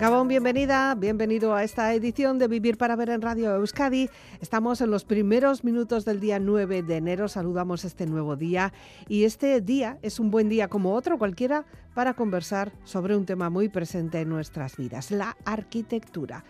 Gabón, 0.00 0.28
bienvenida, 0.28 0.94
bienvenido 0.94 1.54
a 1.54 1.62
esta 1.62 1.92
edición 1.92 2.38
de 2.38 2.48
Vivir 2.48 2.78
para 2.78 2.96
Ver 2.96 3.10
en 3.10 3.20
Radio 3.20 3.54
Euskadi. 3.56 4.08
Estamos 4.40 4.80
en 4.80 4.90
los 4.90 5.04
primeros 5.04 5.62
minutos 5.62 6.06
del 6.06 6.20
día 6.20 6.38
9 6.38 6.82
de 6.82 6.96
enero, 6.96 7.28
saludamos 7.28 7.84
este 7.84 8.06
nuevo 8.06 8.34
día 8.34 8.72
y 9.08 9.24
este 9.24 9.60
día 9.60 9.98
es 10.00 10.18
un 10.18 10.30
buen 10.30 10.48
día 10.48 10.68
como 10.68 10.94
otro 10.94 11.18
cualquiera 11.18 11.66
para 11.92 12.14
conversar 12.14 12.72
sobre 12.84 13.14
un 13.14 13.26
tema 13.26 13.50
muy 13.50 13.68
presente 13.68 14.22
en 14.22 14.30
nuestras 14.30 14.78
vidas, 14.78 15.10
la 15.10 15.36
arquitectura. 15.44 16.44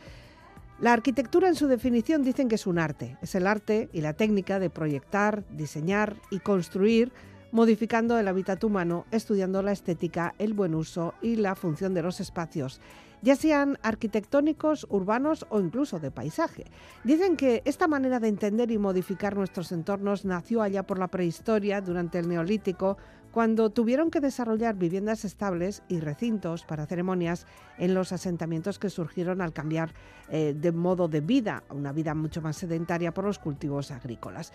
La 0.78 0.92
arquitectura 0.92 1.48
en 1.48 1.56
su 1.56 1.66
definición 1.66 2.22
dicen 2.22 2.48
que 2.48 2.54
es 2.54 2.68
un 2.68 2.78
arte, 2.78 3.18
es 3.20 3.34
el 3.34 3.48
arte 3.48 3.88
y 3.92 4.00
la 4.00 4.12
técnica 4.12 4.60
de 4.60 4.70
proyectar, 4.70 5.42
diseñar 5.50 6.14
y 6.30 6.38
construir 6.38 7.12
modificando 7.50 8.16
el 8.16 8.28
hábitat 8.28 8.62
humano, 8.62 9.06
estudiando 9.10 9.60
la 9.60 9.72
estética, 9.72 10.36
el 10.38 10.54
buen 10.54 10.72
uso 10.72 11.14
y 11.20 11.34
la 11.34 11.56
función 11.56 11.94
de 11.94 12.02
los 12.02 12.20
espacios 12.20 12.80
ya 13.22 13.36
sean 13.36 13.78
arquitectónicos, 13.82 14.86
urbanos 14.88 15.46
o 15.50 15.60
incluso 15.60 15.98
de 15.98 16.10
paisaje. 16.10 16.64
Dicen 17.04 17.36
que 17.36 17.62
esta 17.64 17.88
manera 17.88 18.20
de 18.20 18.28
entender 18.28 18.70
y 18.70 18.78
modificar 18.78 19.36
nuestros 19.36 19.72
entornos 19.72 20.24
nació 20.24 20.62
allá 20.62 20.82
por 20.82 20.98
la 20.98 21.08
prehistoria, 21.08 21.80
durante 21.80 22.18
el 22.18 22.28
Neolítico, 22.28 22.96
cuando 23.32 23.70
tuvieron 23.70 24.10
que 24.10 24.20
desarrollar 24.20 24.74
viviendas 24.74 25.24
estables 25.24 25.82
y 25.88 26.00
recintos 26.00 26.64
para 26.64 26.86
ceremonias 26.86 27.46
en 27.78 27.94
los 27.94 28.12
asentamientos 28.12 28.78
que 28.78 28.90
surgieron 28.90 29.40
al 29.40 29.52
cambiar 29.52 29.94
eh, 30.28 30.54
de 30.56 30.72
modo 30.72 31.08
de 31.08 31.20
vida 31.20 31.62
una 31.70 31.92
vida 31.92 32.14
mucho 32.14 32.42
más 32.42 32.56
sedentaria 32.56 33.14
por 33.14 33.24
los 33.24 33.38
cultivos 33.38 33.90
agrícolas 33.90 34.52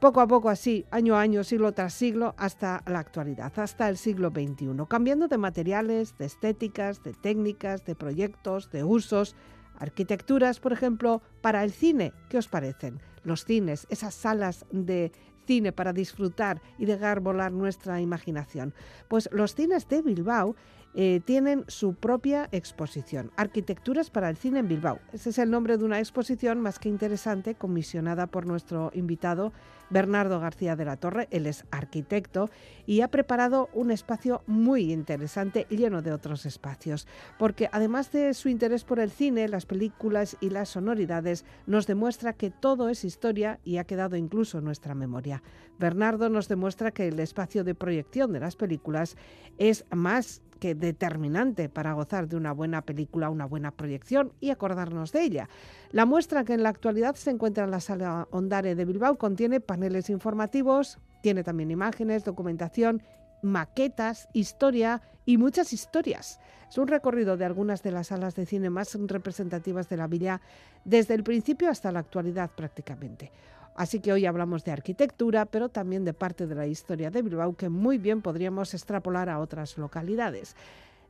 poco 0.00 0.20
a 0.22 0.26
poco 0.26 0.48
así, 0.48 0.86
año 0.90 1.14
a 1.14 1.20
año, 1.20 1.44
siglo 1.44 1.72
tras 1.72 1.92
siglo, 1.92 2.34
hasta 2.38 2.82
la 2.86 2.98
actualidad, 2.98 3.52
hasta 3.56 3.88
el 3.88 3.98
siglo 3.98 4.30
XXI, 4.30 4.70
cambiando 4.88 5.28
de 5.28 5.36
materiales, 5.36 6.16
de 6.16 6.24
estéticas, 6.24 7.02
de 7.02 7.12
técnicas, 7.12 7.84
de 7.84 7.94
proyectos, 7.94 8.70
de 8.70 8.82
usos, 8.82 9.36
arquitecturas, 9.78 10.58
por 10.58 10.72
ejemplo, 10.72 11.20
para 11.42 11.62
el 11.62 11.70
cine. 11.70 12.12
¿Qué 12.30 12.38
os 12.38 12.48
parecen? 12.48 13.00
Los 13.24 13.44
cines, 13.44 13.86
esas 13.90 14.14
salas 14.14 14.64
de 14.70 15.12
cine 15.46 15.72
para 15.72 15.92
disfrutar 15.92 16.62
y 16.78 16.86
dejar 16.86 17.20
volar 17.20 17.52
nuestra 17.52 18.00
imaginación. 18.00 18.72
Pues 19.08 19.28
los 19.32 19.54
cines 19.54 19.86
de 19.88 20.00
Bilbao 20.00 20.56
eh, 20.94 21.20
tienen 21.24 21.64
su 21.68 21.94
propia 21.94 22.48
exposición, 22.50 23.30
Arquitecturas 23.36 24.10
para 24.10 24.28
el 24.28 24.36
Cine 24.36 24.58
en 24.58 24.68
Bilbao. 24.68 24.98
Ese 25.12 25.30
es 25.30 25.38
el 25.38 25.50
nombre 25.50 25.78
de 25.78 25.84
una 25.84 26.00
exposición 26.00 26.60
más 26.60 26.78
que 26.78 26.88
interesante, 26.88 27.54
comisionada 27.54 28.26
por 28.26 28.46
nuestro 28.46 28.90
invitado 28.94 29.52
Bernardo 29.90 30.40
García 30.40 30.76
de 30.76 30.84
la 30.84 30.96
Torre. 30.96 31.28
Él 31.30 31.46
es 31.46 31.64
arquitecto 31.70 32.50
y 32.86 33.02
ha 33.02 33.08
preparado 33.08 33.68
un 33.72 33.90
espacio 33.90 34.42
muy 34.46 34.92
interesante, 34.92 35.66
lleno 35.68 36.02
de 36.02 36.12
otros 36.12 36.46
espacios, 36.46 37.06
porque 37.38 37.68
además 37.72 38.10
de 38.10 38.34
su 38.34 38.48
interés 38.48 38.84
por 38.84 38.98
el 39.00 39.10
cine, 39.10 39.48
las 39.48 39.66
películas 39.66 40.36
y 40.40 40.50
las 40.50 40.70
sonoridades, 40.70 41.44
nos 41.66 41.86
demuestra 41.86 42.32
que 42.32 42.50
todo 42.50 42.88
es 42.88 43.04
historia 43.04 43.60
y 43.64 43.76
ha 43.76 43.84
quedado 43.84 44.16
incluso 44.16 44.58
en 44.58 44.64
nuestra 44.64 44.94
memoria. 44.94 45.42
Bernardo 45.78 46.28
nos 46.28 46.48
demuestra 46.48 46.90
que 46.90 47.08
el 47.08 47.18
espacio 47.20 47.64
de 47.64 47.74
proyección 47.74 48.32
de 48.32 48.40
las 48.40 48.56
películas 48.56 49.16
es 49.58 49.84
más 49.90 50.42
que 50.60 50.76
determinante 50.76 51.68
para 51.68 51.94
gozar 51.94 52.28
de 52.28 52.36
una 52.36 52.52
buena 52.52 52.82
película, 52.82 53.30
una 53.30 53.46
buena 53.46 53.72
proyección 53.72 54.32
y 54.38 54.50
acordarnos 54.50 55.10
de 55.10 55.22
ella. 55.22 55.48
La 55.90 56.06
muestra 56.06 56.44
que 56.44 56.54
en 56.54 56.62
la 56.62 56.68
actualidad 56.68 57.16
se 57.16 57.30
encuentra 57.30 57.64
en 57.64 57.72
la 57.72 57.80
sala 57.80 58.28
Ondare 58.30 58.76
de 58.76 58.84
Bilbao 58.84 59.18
contiene 59.18 59.60
paneles 59.60 60.10
informativos, 60.10 60.98
tiene 61.22 61.42
también 61.42 61.70
imágenes, 61.72 62.24
documentación, 62.24 63.02
maquetas, 63.42 64.28
historia 64.32 65.02
y 65.26 65.38
muchas 65.38 65.72
historias. 65.72 66.38
Es 66.68 66.78
un 66.78 66.86
recorrido 66.86 67.36
de 67.36 67.44
algunas 67.44 67.82
de 67.82 67.90
las 67.90 68.08
salas 68.08 68.36
de 68.36 68.46
cine 68.46 68.70
más 68.70 68.96
representativas 69.06 69.88
de 69.88 69.96
la 69.96 70.06
villa 70.06 70.40
desde 70.84 71.14
el 71.14 71.24
principio 71.24 71.68
hasta 71.68 71.90
la 71.90 71.98
actualidad 71.98 72.50
prácticamente. 72.54 73.32
Así 73.80 74.00
que 74.00 74.12
hoy 74.12 74.26
hablamos 74.26 74.62
de 74.62 74.72
arquitectura, 74.72 75.46
pero 75.46 75.70
también 75.70 76.04
de 76.04 76.12
parte 76.12 76.46
de 76.46 76.54
la 76.54 76.66
historia 76.66 77.10
de 77.10 77.22
Bilbao 77.22 77.54
que 77.54 77.70
muy 77.70 77.96
bien 77.96 78.20
podríamos 78.20 78.74
extrapolar 78.74 79.30
a 79.30 79.38
otras 79.38 79.78
localidades. 79.78 80.54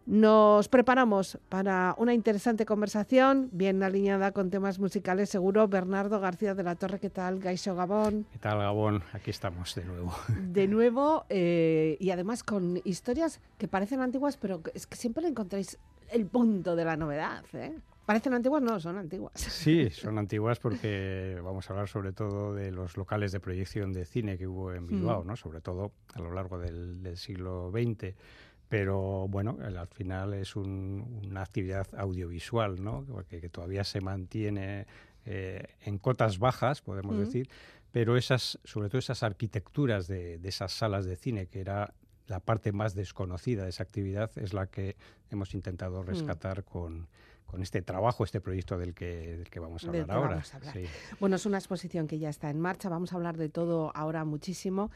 Nos 0.06 0.68
preparamos 0.68 1.36
para 1.48 1.96
una 1.98 2.14
interesante 2.14 2.64
conversación, 2.64 3.48
bien 3.50 3.82
alineada 3.82 4.30
con 4.30 4.50
temas 4.50 4.78
musicales, 4.78 5.30
seguro. 5.30 5.66
Bernardo 5.66 6.20
García 6.20 6.54
de 6.54 6.62
la 6.62 6.76
Torre, 6.76 7.00
¿qué 7.00 7.10
tal? 7.10 7.40
Gaisho 7.40 7.74
Gabón. 7.74 8.24
¿Qué 8.30 8.38
tal, 8.38 8.58
Gabón? 8.58 9.02
Aquí 9.14 9.32
estamos 9.32 9.74
de 9.74 9.84
nuevo. 9.84 10.14
De 10.52 10.68
nuevo, 10.68 11.24
eh, 11.28 11.96
y 11.98 12.10
además 12.10 12.44
con 12.44 12.80
historias 12.84 13.40
que 13.58 13.66
parecen 13.66 14.00
antiguas, 14.00 14.36
pero 14.36 14.62
es 14.74 14.86
que 14.86 14.94
siempre 14.94 15.26
encontráis 15.26 15.76
el 16.12 16.24
punto 16.26 16.76
de 16.76 16.84
la 16.84 16.96
novedad. 16.96 17.42
¿eh? 17.52 17.74
¿Parecen 18.10 18.34
antiguas? 18.34 18.60
No, 18.60 18.80
son 18.80 18.98
antiguas. 18.98 19.34
Sí, 19.34 19.88
son 19.90 20.18
antiguas 20.18 20.58
porque 20.58 21.38
vamos 21.44 21.70
a 21.70 21.72
hablar 21.72 21.86
sobre 21.86 22.12
todo 22.12 22.52
de 22.52 22.72
los 22.72 22.96
locales 22.96 23.30
de 23.30 23.38
proyección 23.38 23.92
de 23.92 24.04
cine 24.04 24.36
que 24.36 24.48
hubo 24.48 24.72
en 24.72 24.88
Bilbao, 24.88 25.22
mm. 25.22 25.26
¿no? 25.28 25.36
sobre 25.36 25.60
todo 25.60 25.92
a 26.14 26.18
lo 26.18 26.32
largo 26.32 26.58
del, 26.58 27.16
siglo 27.16 27.70
XX. 27.70 28.16
Pero 28.68 29.28
bueno, 29.28 29.58
al 29.62 29.86
final 29.86 30.34
es 30.34 30.56
una 30.56 31.42
actividad 31.42 31.86
audiovisual 31.96 32.82
¿no? 32.82 33.06
que, 33.28 33.48
todavía 33.48 33.84
se 33.84 34.00
mantiene 34.00 34.88
eh, 35.24 35.76
en 35.84 35.98
cotas 35.98 36.40
bajas, 36.40 36.82
podemos 36.82 37.14
mm. 37.14 37.20
decir, 37.20 37.48
pero 37.92 38.16
esas, 38.16 38.58
sobre 38.64 38.88
todo 38.88 38.98
esas 38.98 39.22
arquitecturas 39.22 40.08
de, 40.08 40.38
de 40.38 40.48
esas 40.48 40.72
salas 40.72 41.04
de 41.04 41.14
cine, 41.14 41.46
que 41.46 41.60
era 41.60 41.94
la 42.30 42.40
parte 42.40 42.72
más 42.72 42.94
desconocida 42.94 43.64
de 43.64 43.70
esa 43.70 43.82
actividad, 43.82 44.30
es 44.36 44.54
la 44.54 44.66
que 44.66 44.96
hemos 45.30 45.52
intentado 45.54 46.02
mm. 46.02 46.06
rescatar 46.06 46.64
con 46.64 47.08
con 47.50 47.62
este 47.62 47.82
trabajo, 47.82 48.22
este 48.22 48.40
proyecto 48.40 48.78
del 48.78 48.94
que, 48.94 49.42
que 49.50 49.58
vamos 49.58 49.82
a 49.84 49.88
hablar 49.88 50.08
ahora. 50.08 50.42
Bueno, 51.18 51.34
es 51.34 51.46
una 51.46 51.58
exposición 51.58 52.06
que 52.06 52.20
ya 52.20 52.28
está 52.28 52.48
en 52.48 52.60
marcha, 52.60 52.88
vamos 52.88 53.12
a 53.12 53.16
hablar 53.16 53.36
de 53.36 53.48
todo 53.48 53.90
ahora 53.96 54.24
muchísimo, 54.24 54.92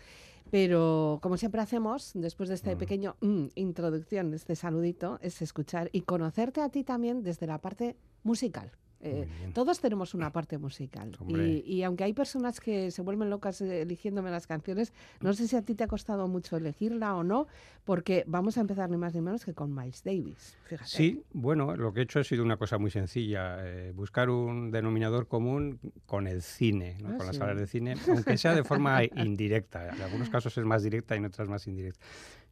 pero 0.52 1.18
como 1.20 1.36
siempre 1.36 1.60
hacemos, 1.60 2.12
después 2.14 2.48
de 2.48 2.54
este 2.54 2.76
mm. 2.76 2.78
pequeño 2.78 3.16
mm, 3.20 3.46
introducción, 3.56 4.32
este 4.34 4.54
saludito, 4.54 5.18
es 5.20 5.42
escuchar 5.42 5.90
y 5.90 6.02
conocerte 6.02 6.60
a 6.60 6.68
ti 6.68 6.84
también 6.84 7.24
desde 7.24 7.48
la 7.48 7.58
parte 7.58 7.96
musical. 8.22 8.70
Eh, 9.04 9.28
todos 9.52 9.80
tenemos 9.80 10.14
una 10.14 10.30
parte 10.30 10.58
musical. 10.58 11.16
Y, 11.64 11.82
aunque 11.82 12.04
hay 12.04 12.12
personas 12.12 12.60
que 12.60 12.90
se 12.90 13.02
vuelven 13.02 13.28
locas 13.28 13.60
eh, 13.60 13.82
eligiéndome 13.82 14.30
las 14.30 14.46
canciones, 14.46 14.92
no 15.20 15.34
sé 15.34 15.46
si 15.46 15.56
a 15.56 15.62
ti 15.62 15.74
te 15.74 15.84
ha 15.84 15.88
costado 15.88 16.26
mucho 16.28 16.56
elegirla 16.56 17.14
o 17.14 17.22
no, 17.22 17.46
porque 17.84 18.24
vamos 18.26 18.56
a 18.56 18.60
empezar 18.60 18.90
ni 18.90 18.96
más 18.96 19.14
ni 19.14 19.20
menos 19.20 19.44
que 19.44 19.52
con 19.52 19.74
Miles 19.74 20.02
Davis. 20.02 20.56
Sí, 20.84 21.22
bueno, 21.32 21.76
lo 21.76 21.92
que 21.92 22.00
he 22.00 22.02
hecho 22.04 22.20
ha 22.20 22.24
sido 22.24 22.42
una 22.42 22.56
cosa 22.56 22.78
muy 22.78 22.90
sencilla, 22.90 23.58
eh, 23.60 23.92
buscar 23.94 24.30
un 24.30 24.70
denominador 24.70 25.28
común 25.28 25.78
con 26.06 26.26
el 26.26 26.42
cine, 26.42 26.96
ah, 27.04 27.14
con 27.16 27.26
las 27.26 27.36
salas 27.36 27.58
de 27.58 27.66
cine, 27.66 27.94
aunque 28.08 28.38
sea 28.38 28.54
de 28.54 28.64
forma 28.64 29.00
indirecta. 29.16 29.90
En 29.90 30.00
algunos 30.00 30.30
casos 30.30 30.56
es 30.56 30.64
más 30.64 30.82
directa 30.82 31.14
y 31.14 31.18
en 31.18 31.26
otras 31.26 31.48
más 31.48 31.66
indirecta. 31.66 32.00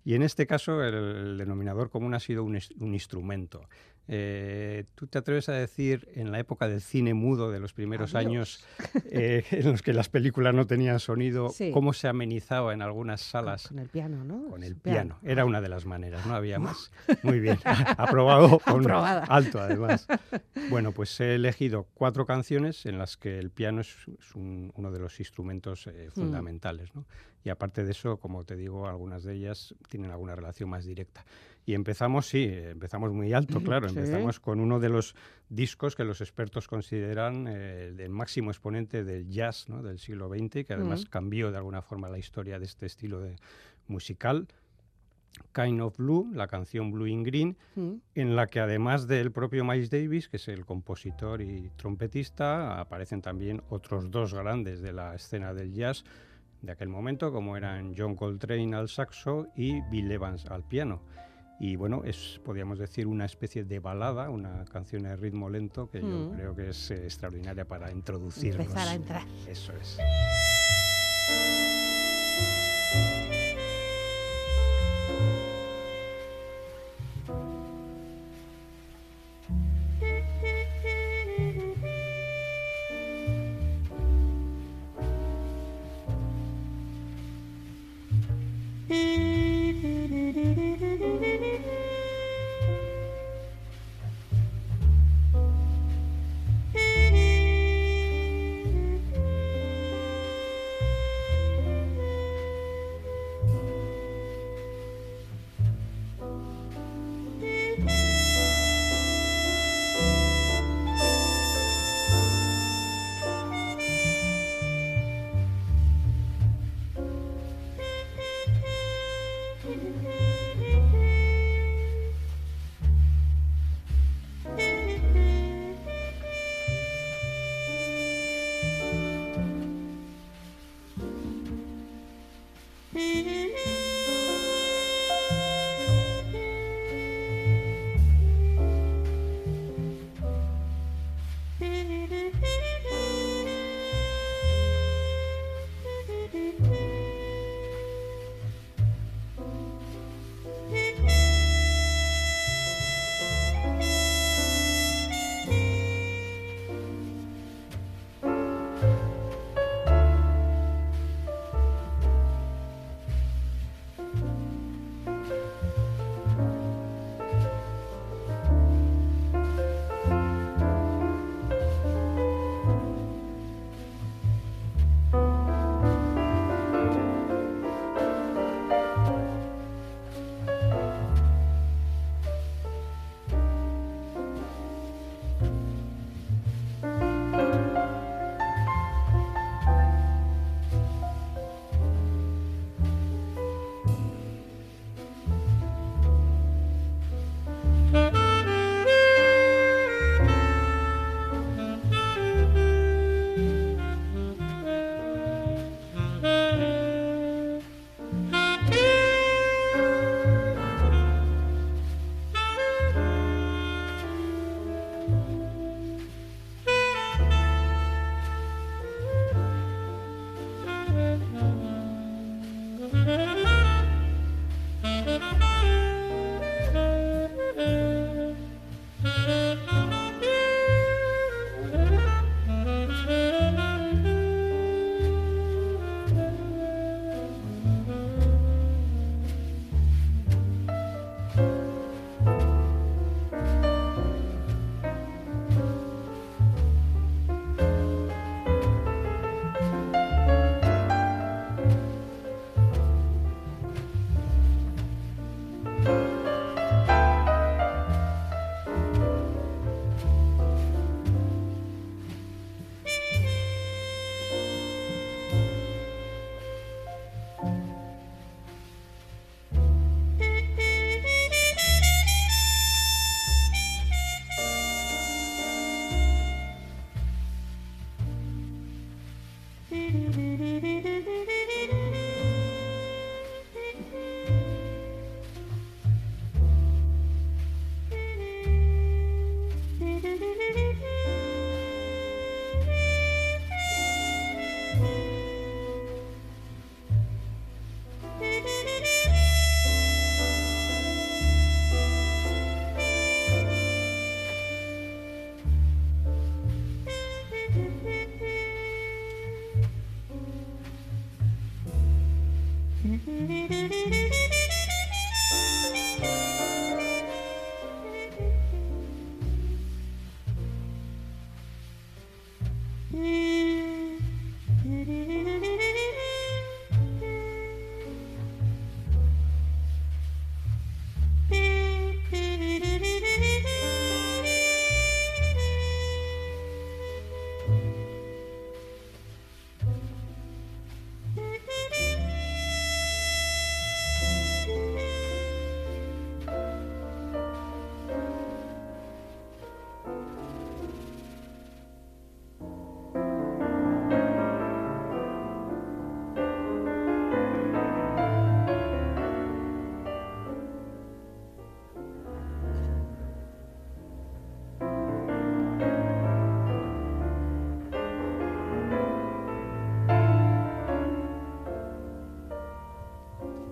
Y 0.04 0.14
en 0.14 0.22
este 0.22 0.46
caso 0.46 0.82
el, 0.82 1.38
denominador 1.38 1.88
común 1.88 2.14
ha 2.14 2.20
sido 2.20 2.44
un, 2.44 2.58
un 2.80 2.94
instrumento. 2.94 3.68
Eh, 4.08 4.84
¿Tú 4.94 5.06
te 5.06 5.18
atreves 5.18 5.48
a 5.48 5.52
decir, 5.52 6.08
en 6.14 6.32
la 6.32 6.38
época 6.40 6.68
del 6.68 6.80
cine 6.80 7.14
mudo 7.14 7.50
de 7.50 7.60
los 7.60 7.72
primeros 7.72 8.14
años, 8.14 8.64
eh, 9.04 9.44
en 9.50 9.70
los 9.70 9.82
que 9.82 9.92
las 9.92 10.08
películas 10.08 10.54
no 10.54 10.66
tenían 10.66 10.98
sonido, 11.00 11.52
cómo 11.72 11.92
se 11.92 12.08
amenizaba 12.08 12.72
en 12.72 12.82
algunas 12.82 13.20
salas? 13.20 13.68
Con 13.68 13.78
el 13.78 13.88
piano, 13.88 14.24
¿no? 14.24 14.50
Con 14.50 14.64
el 14.64 14.76
piano. 14.76 15.18
Era 15.22 15.44
una 15.44 15.60
de 15.60 15.68
las 15.68 15.86
maneras, 15.86 16.26
no 16.26 16.34
había 16.34 16.58
más. 16.58 16.90
Muy 17.22 17.40
bien, 17.40 17.58
aprobado 17.96 18.58
con 18.58 18.90
alto 18.90 19.60
además. 19.60 20.06
Bueno, 20.68 20.92
pues 20.92 21.18
he 21.20 21.36
elegido 21.36 21.86
cuatro 21.94 22.26
canciones 22.26 22.86
en 22.86 22.98
las 22.98 23.16
que 23.16 23.38
el 23.38 23.50
piano 23.50 23.80
es, 23.80 23.96
uno 24.34 24.90
de 24.90 24.98
los 24.98 25.20
instrumentos 25.20 25.86
eh, 25.86 26.08
hmm. 26.08 26.20
fundamentales, 26.20 26.94
¿no? 26.94 27.06
Y 27.44 27.50
aparte 27.50 27.84
de 27.84 27.90
eso, 27.90 28.18
como 28.18 28.44
te 28.44 28.56
digo, 28.56 28.86
algunas 28.86 29.24
de 29.24 29.34
ellas 29.34 29.74
tienen 29.88 30.10
alguna 30.10 30.36
relación 30.36 30.68
más 30.70 30.84
directa. 30.84 31.24
Y 31.64 31.74
empezamos, 31.74 32.26
sí, 32.26 32.44
empezamos 32.50 33.12
muy 33.12 33.32
alto, 33.32 33.60
claro. 33.62 33.88
Empezamos 33.88 34.40
con 34.40 34.58
uno 34.60 34.80
de 34.80 34.88
los 34.88 35.14
discos 35.48 35.94
que 35.94 36.04
los 36.04 36.20
expertos 36.20 36.66
consideran 36.66 37.46
eh, 37.48 37.94
el 37.96 38.10
máximo 38.10 38.50
exponente 38.50 39.04
del 39.04 39.28
jazz 39.28 39.68
¿no? 39.68 39.82
del 39.82 39.98
siglo 39.98 40.28
XX, 40.28 40.66
que 40.66 40.74
además 40.74 41.06
cambió 41.06 41.52
de 41.52 41.58
alguna 41.58 41.82
forma 41.82 42.08
la 42.08 42.18
historia 42.18 42.58
de 42.58 42.64
este 42.64 42.86
estilo 42.86 43.20
de 43.20 43.36
musical. 43.86 44.48
Kind 45.54 45.80
of 45.80 45.96
Blue, 45.96 46.30
la 46.34 46.46
canción 46.46 46.90
Blue 46.90 47.06
in 47.06 47.22
Green, 47.22 47.56
mm. 47.74 47.92
en 48.14 48.36
la 48.36 48.46
que 48.46 48.60
además 48.60 49.06
del 49.06 49.32
propio 49.32 49.64
Miles 49.64 49.88
Davis, 49.88 50.28
que 50.28 50.36
es 50.36 50.48
el 50.48 50.66
compositor 50.66 51.40
y 51.40 51.70
trompetista, 51.76 52.78
aparecen 52.78 53.22
también 53.22 53.62
otros 53.70 54.10
dos 54.10 54.34
grandes 54.34 54.82
de 54.82 54.92
la 54.92 55.14
escena 55.14 55.54
del 55.54 55.72
jazz 55.72 56.04
de 56.60 56.72
aquel 56.72 56.88
momento, 56.88 57.32
como 57.32 57.56
eran 57.56 57.94
John 57.96 58.14
Coltrane 58.14 58.74
al 58.74 58.88
saxo 58.88 59.48
y 59.56 59.80
Bill 59.90 60.10
Evans 60.10 60.46
al 60.46 60.64
piano. 60.64 61.02
Y 61.58 61.76
bueno, 61.76 62.02
es, 62.04 62.40
podríamos 62.44 62.78
decir, 62.78 63.06
una 63.06 63.24
especie 63.24 63.64
de 63.64 63.78
balada, 63.78 64.30
una 64.30 64.64
canción 64.64 65.04
de 65.04 65.16
ritmo 65.16 65.48
lento 65.48 65.88
que 65.88 66.00
yo 66.00 66.06
mm. 66.06 66.34
creo 66.34 66.54
que 66.56 66.70
es 66.70 66.90
eh, 66.90 67.04
extraordinaria 67.04 67.64
para 67.64 67.92
introducirnos. 67.92 68.66
Empezar 68.66 68.88
a 68.88 68.94
entrar. 68.94 69.26
Eso 69.46 69.72
es. 69.80 69.98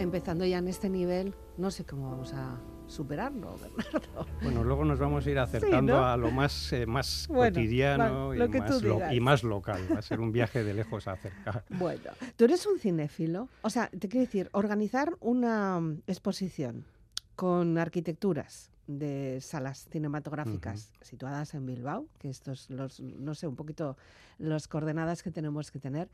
Empezando 0.01 0.45
ya 0.47 0.59
en 0.59 0.69
este 0.69 0.89
nivel, 0.89 1.35
no 1.57 1.71
sé 1.71 1.85
cómo 1.85 2.11
vamos 2.11 2.33
a 2.33 2.59
superarlo, 2.87 3.57
Bernardo. 3.77 4.27
Bueno, 4.43 4.65
luego 4.65 4.85
nos 4.85 4.99
vamos 4.99 5.27
a 5.27 5.31
ir 5.31 5.39
acercando 5.39 6.05
a 6.05 6.17
lo 6.17 6.31
más, 6.31 6.73
eh, 6.73 6.87
más 6.87 7.29
cotidiano 7.29 8.35
y, 8.35 9.21
más 9.21 9.43
local. 9.45 9.81
Va 9.93 9.99
a 9.99 10.03
ser 10.03 10.21
un 10.21 10.33
viaje 10.33 10.65
de 10.65 10.75
lejos 10.75 11.07
a 11.07 11.13
acercar. 11.13 11.65
Bueno, 11.71 12.11
tú 12.37 12.45
eres 12.45 12.67
un 12.67 12.79
cinéfilo. 12.79 13.49
O 13.63 13.71
sea, 13.71 13.89
te 13.89 14.09
quiero 14.09 14.27
decir, 14.27 14.49
organizar 14.53 15.13
una 15.21 15.81
mm, 15.81 16.03
exposición 16.07 16.85
con 17.37 17.79
arquitecturas 17.79 18.71
de 18.87 19.41
salas 19.41 19.87
cinematográficas 19.91 20.93
situadas 21.01 21.55
en 21.55 21.65
Bilbao, 21.65 22.07
que 22.19 22.29
estos 22.29 22.69
los, 22.71 23.01
no 23.01 23.35
sé, 23.35 23.47
un 23.47 23.55
poquito 23.55 23.97
las 24.39 24.67
coordenadas 24.67 25.23
que 25.23 25.31
tenemos 25.31 25.71
que 25.71 25.79
tener. 25.79 26.09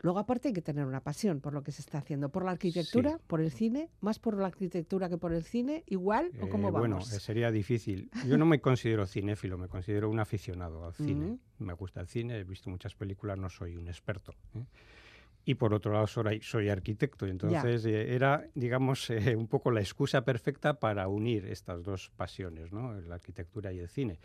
Luego, 0.00 0.18
aparte, 0.18 0.48
hay 0.48 0.54
que 0.54 0.62
tener 0.62 0.84
una 0.84 1.00
pasión 1.00 1.40
por 1.40 1.52
lo 1.52 1.62
que 1.62 1.72
se 1.72 1.80
está 1.80 1.98
haciendo, 1.98 2.28
por 2.28 2.44
la 2.44 2.52
arquitectura, 2.52 3.18
por 3.26 3.40
el 3.40 3.50
cine, 3.50 3.90
más 4.00 4.18
por 4.18 4.36
la 4.38 4.46
arquitectura 4.46 5.08
que 5.08 5.18
por 5.18 5.32
el 5.32 5.42
cine, 5.42 5.84
igual 5.86 6.30
o 6.40 6.48
cómo 6.48 6.68
eh, 6.68 6.72
vamos. 6.72 6.88
Bueno, 6.88 6.98
eh, 6.98 7.20
sería 7.20 7.50
difícil. 7.50 8.10
Yo 8.26 8.36
no 8.36 8.46
me 8.46 8.60
considero 8.60 9.06
cinéfilo, 9.06 9.58
me 9.58 9.68
considero 9.68 10.10
un 10.10 10.20
aficionado 10.20 10.84
al 10.84 10.94
cine. 10.94 11.38
Me 11.58 11.72
gusta 11.72 12.00
el 12.00 12.08
cine, 12.08 12.38
he 12.38 12.44
visto 12.44 12.70
muchas 12.70 12.94
películas, 12.94 13.38
no 13.38 13.48
soy 13.48 13.76
un 13.76 13.88
experto. 13.88 14.32
¿eh? 14.54 14.64
y 15.48 15.54
por 15.54 15.72
otro 15.72 15.92
lado 15.92 16.08
soy, 16.08 16.40
soy 16.42 16.68
arquitecto. 16.68 17.24
Entonces 17.24 17.84
era, 17.86 18.44
digamos, 18.54 19.08
un 19.36 19.46
poco 19.46 19.70
la 19.70 19.80
excusa 19.80 20.24
perfecta 20.24 20.80
para 20.80 21.06
unir 21.08 21.46
estas 21.46 21.82
dos 21.84 22.10
pasiones, 22.16 22.72
¿no? 22.72 23.00
la 23.00 23.14
arquitectura 23.14 23.72
y 23.72 23.78
el 23.78 23.88
cine. 23.88 24.18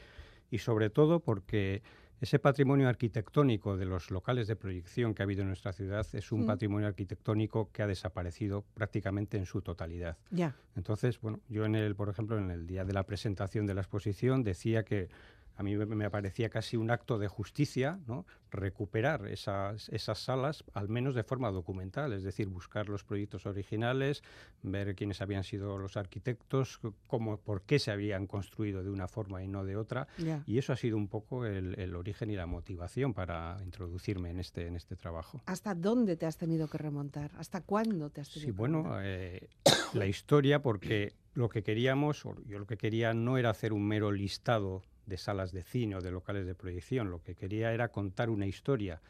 Y 0.49 0.57
sobre 0.57 0.89
todo 0.89 1.19
porque 1.19 1.83
ese 2.21 2.37
patrimonio 2.37 2.87
arquitectónico 2.87 3.77
de 3.77 3.85
los 3.85 4.11
locales 4.11 4.47
de 4.47 4.55
proyección 4.55 5.15
que 5.15 5.23
ha 5.23 5.25
habido 5.25 5.41
en 5.41 5.47
nuestra 5.47 5.73
ciudad 5.73 6.05
es 6.13 6.31
un 6.31 6.45
patrimonio 6.45 6.87
arquitectónico 6.87 7.71
que 7.71 7.81
ha 7.81 7.87
desaparecido 7.87 8.63
prácticamente 8.75 9.37
en 9.37 9.47
su 9.47 9.63
totalidad. 9.63 10.17
Ya. 10.29 10.55
Entonces, 10.75 11.19
bueno, 11.19 11.39
yo 11.49 11.65
en 11.65 11.73
el, 11.73 11.95
por 11.95 12.09
ejemplo, 12.09 12.37
en 12.37 12.51
el 12.51 12.67
día 12.67 12.85
de 12.85 12.93
la 12.93 13.07
presentación 13.07 13.65
de 13.65 13.73
la 13.73 13.81
exposición 13.81 14.43
decía 14.43 14.83
que 14.83 15.09
a 15.55 15.63
mí 15.63 15.75
me 15.75 16.09
parecía 16.09 16.49
casi 16.49 16.77
un 16.77 16.91
acto 16.91 17.17
de 17.17 17.27
justicia 17.27 17.99
¿no? 18.07 18.25
recuperar 18.51 19.27
esas, 19.27 19.89
esas 19.89 20.19
salas, 20.19 20.63
al 20.73 20.89
menos 20.89 21.15
de 21.15 21.23
forma 21.23 21.51
documental, 21.51 22.13
es 22.13 22.23
decir, 22.23 22.47
buscar 22.47 22.89
los 22.89 23.03
proyectos 23.03 23.45
originales, 23.45 24.23
ver 24.61 24.95
quiénes 24.95 25.21
habían 25.21 25.43
sido 25.43 25.77
los 25.77 25.97
arquitectos, 25.97 26.79
cómo, 27.07 27.37
por 27.37 27.61
qué 27.63 27.79
se 27.79 27.91
habían 27.91 28.27
construido 28.27 28.83
de 28.83 28.89
una 28.89 29.07
forma 29.07 29.43
y 29.43 29.47
no 29.47 29.63
de 29.63 29.75
otra. 29.75 30.07
Y 30.45 30.57
eso 30.57 30.73
ha 30.73 30.75
sido 30.75 30.97
un 30.97 31.07
poco 31.07 31.45
el, 31.45 31.95
origen 31.95 32.29
y 32.31 32.35
la 32.35 32.45
motivación 32.45 33.13
para 33.13 33.57
introducirme 33.63 34.29
en 34.29 34.39
este, 34.39 34.67
en 34.67 34.75
este 34.75 34.95
trabajo. 34.95 35.41
¿Hasta 35.45 35.75
dónde 35.75 36.17
te 36.17 36.25
has 36.25 36.37
tenido 36.37 36.67
que 36.67 36.77
remontar? 36.77 37.31
¿Hasta 37.37 37.61
cuándo 37.61 38.09
te 38.09 38.21
has 38.21 38.29
tenido 38.29 38.47
sí, 38.47 38.53
que 38.53 38.57
bueno, 38.57 38.83
remontar? 38.83 39.05
Eh, 39.05 39.49
la 39.93 40.05
historia, 40.07 40.61
porque 40.61 41.13
lo 41.33 41.49
que 41.49 41.63
queríamos, 41.63 42.23
yo 42.45 42.59
lo 42.59 42.67
que 42.67 42.77
quería 42.77 43.13
no 43.13 43.37
era 43.37 43.49
hacer 43.49 43.73
un 43.73 43.87
mero 43.87 44.11
listado 44.11 44.83
de 45.11 45.17
salas 45.17 45.51
de 45.51 45.61
cine 45.61 45.97
o 45.97 46.01
de 46.01 46.09
locales 46.09 46.45
de 46.45 46.55
proyección. 46.55 47.11
Lo 47.11 47.21
que 47.21 47.35
quería 47.35 47.73
era 47.73 47.89
contar 47.89 48.29
una 48.29 48.47
historia, 48.47 49.01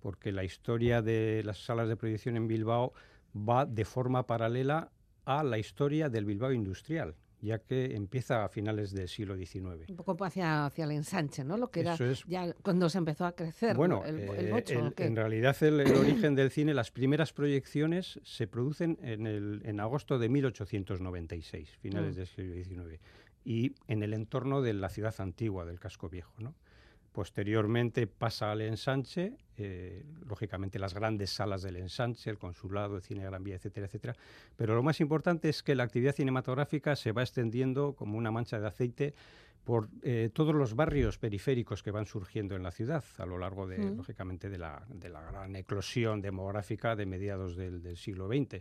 porque 0.00 0.32
la 0.32 0.42
historia 0.42 1.00
de 1.00 1.42
las 1.44 1.64
salas 1.64 1.88
de 1.88 1.96
proyección 1.96 2.36
en 2.36 2.48
Bilbao 2.48 2.92
va 3.36 3.64
de 3.64 3.84
forma 3.84 4.26
paralela 4.26 4.90
a 5.24 5.44
la 5.44 5.58
historia 5.58 6.08
del 6.08 6.24
Bilbao 6.24 6.52
industrial 6.52 7.14
ya 7.40 7.58
que 7.58 7.94
empieza 7.94 8.42
a 8.42 8.48
finales 8.48 8.92
del 8.92 9.06
siglo 9.06 9.36
XIX. 9.36 9.86
Un 9.90 9.96
poco 9.96 10.24
hacia, 10.24 10.64
hacia 10.64 10.84
el 10.86 10.92
ensanche, 10.92 11.44
¿no? 11.44 11.58
Lo 11.58 11.70
que 11.70 11.80
era 11.80 11.94
ya 12.26 12.54
cuando 12.62 12.88
se 12.88 12.96
empezó 12.96 13.26
a 13.26 13.32
crecer 13.32 13.76
bueno, 13.76 14.02
el, 14.06 14.18
eh, 14.18 14.64
en 14.96 15.14
realidad 15.14 15.54
el, 15.62 15.80
origen 15.94 16.34
del 16.34 16.50
cine, 16.50 16.72
las 16.72 16.90
primeras 16.90 17.34
proyecciones 17.34 18.18
se 18.22 18.46
producen 18.46 18.98
en, 19.02 19.26
el, 19.26 19.60
en 19.66 19.78
agosto 19.78 20.18
de 20.18 20.30
1896, 20.30 21.68
finales 21.82 22.14
mm. 22.14 22.16
del 22.16 22.26
siglo 22.26 22.54
XIX 22.86 23.00
y 23.44 23.74
en 23.88 24.02
el 24.02 24.14
entorno 24.14 24.62
de 24.62 24.72
la 24.74 24.88
ciudad 24.88 25.14
antigua, 25.18 25.64
del 25.64 25.78
casco 25.78 26.08
viejo. 26.08 26.32
¿no? 26.38 26.54
Posteriormente 27.12 28.06
pasa 28.06 28.50
al 28.50 28.62
ensanche, 28.62 29.34
eh, 29.56 30.04
lógicamente 30.26 30.80
las 30.80 30.94
grandes 30.94 31.30
salas 31.30 31.62
del 31.62 31.76
ensanche, 31.76 32.28
el 32.28 32.38
consulado, 32.38 32.96
el 32.96 33.02
cine 33.02 33.24
Gran 33.24 33.44
Vía, 33.44 33.54
etcétera, 33.54 33.86
etcétera. 33.86 34.16
Pero 34.56 34.74
lo 34.74 34.82
más 34.82 35.00
importante 35.00 35.48
es 35.48 35.62
que 35.62 35.76
la 35.76 35.84
actividad 35.84 36.14
cinematográfica 36.14 36.96
se 36.96 37.12
va 37.12 37.22
extendiendo 37.22 37.94
como 37.94 38.18
una 38.18 38.32
mancha 38.32 38.58
de 38.58 38.66
aceite 38.66 39.14
por 39.62 39.88
eh, 40.02 40.30
todos 40.32 40.54
los 40.54 40.74
barrios 40.74 41.18
periféricos 41.18 41.82
que 41.82 41.90
van 41.90 42.06
surgiendo 42.06 42.56
en 42.56 42.62
la 42.62 42.70
ciudad 42.70 43.04
a 43.18 43.26
lo 43.26 43.38
largo 43.38 43.66
de, 43.66 43.78
mm. 43.78 43.96
lógicamente, 43.96 44.50
de 44.50 44.58
la, 44.58 44.84
de 44.88 45.08
la, 45.08 45.22
gran 45.22 45.54
eclosión 45.56 46.20
demográfica 46.20 46.96
de 46.96 47.06
mediados 47.06 47.56
del, 47.56 47.80
del 47.80 47.96
siglo 47.96 48.26
XX. 48.26 48.60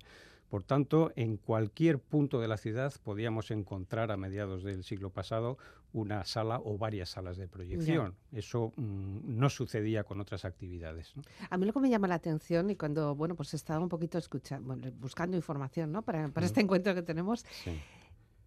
Por 0.49 0.63
tanto, 0.63 1.11
en 1.15 1.37
cualquier 1.37 1.99
punto 1.99 2.39
de 2.39 2.47
la 2.47 2.57
ciudad 2.57 2.93
podíamos 3.03 3.49
encontrar 3.51 4.11
a 4.11 4.17
mediados 4.17 4.63
del 4.63 4.83
siglo 4.83 5.09
pasado 5.09 5.57
una 5.93 6.25
sala 6.25 6.59
o 6.63 6.77
varias 6.77 7.09
salas 7.09 7.37
de 7.37 7.47
proyección. 7.47 8.15
Eso 8.31 8.73
mm, 8.75 9.37
no 9.37 9.49
sucedía 9.49 10.03
con 10.03 10.19
otras 10.19 10.45
actividades. 10.45 11.13
A 11.49 11.57
mí 11.57 11.65
lo 11.65 11.73
que 11.73 11.79
me 11.79 11.89
llama 11.89 12.07
la 12.07 12.15
atención 12.15 12.69
y 12.69 12.75
cuando 12.75 13.15
bueno 13.15 13.35
pues 13.35 13.53
estaba 13.53 13.79
un 13.79 13.89
poquito 13.89 14.17
escuchando, 14.17 14.75
buscando 14.99 15.37
información 15.37 15.91
¿no? 15.91 16.01
para, 16.01 16.27
para 16.29 16.45
este 16.45 16.61
encuentro 16.61 16.95
que 16.95 17.03
tenemos, 17.03 17.45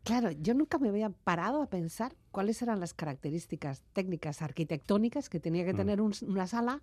claro, 0.03 0.31
yo 0.33 0.55
nunca 0.55 0.79
me 0.79 0.89
había 0.89 1.11
parado 1.11 1.63
a 1.63 1.71
pensar 1.71 2.15
cuáles 2.37 2.61
eran 2.61 2.81
las 2.81 2.93
características 2.93 3.83
técnicas 3.95 4.43
arquitectónicas 4.43 5.31
que 5.31 5.41
tenía 5.41 5.65
que 5.65 5.73
mm. 5.73 5.77
tener 5.79 6.03
una 6.03 6.47
sala 6.47 6.83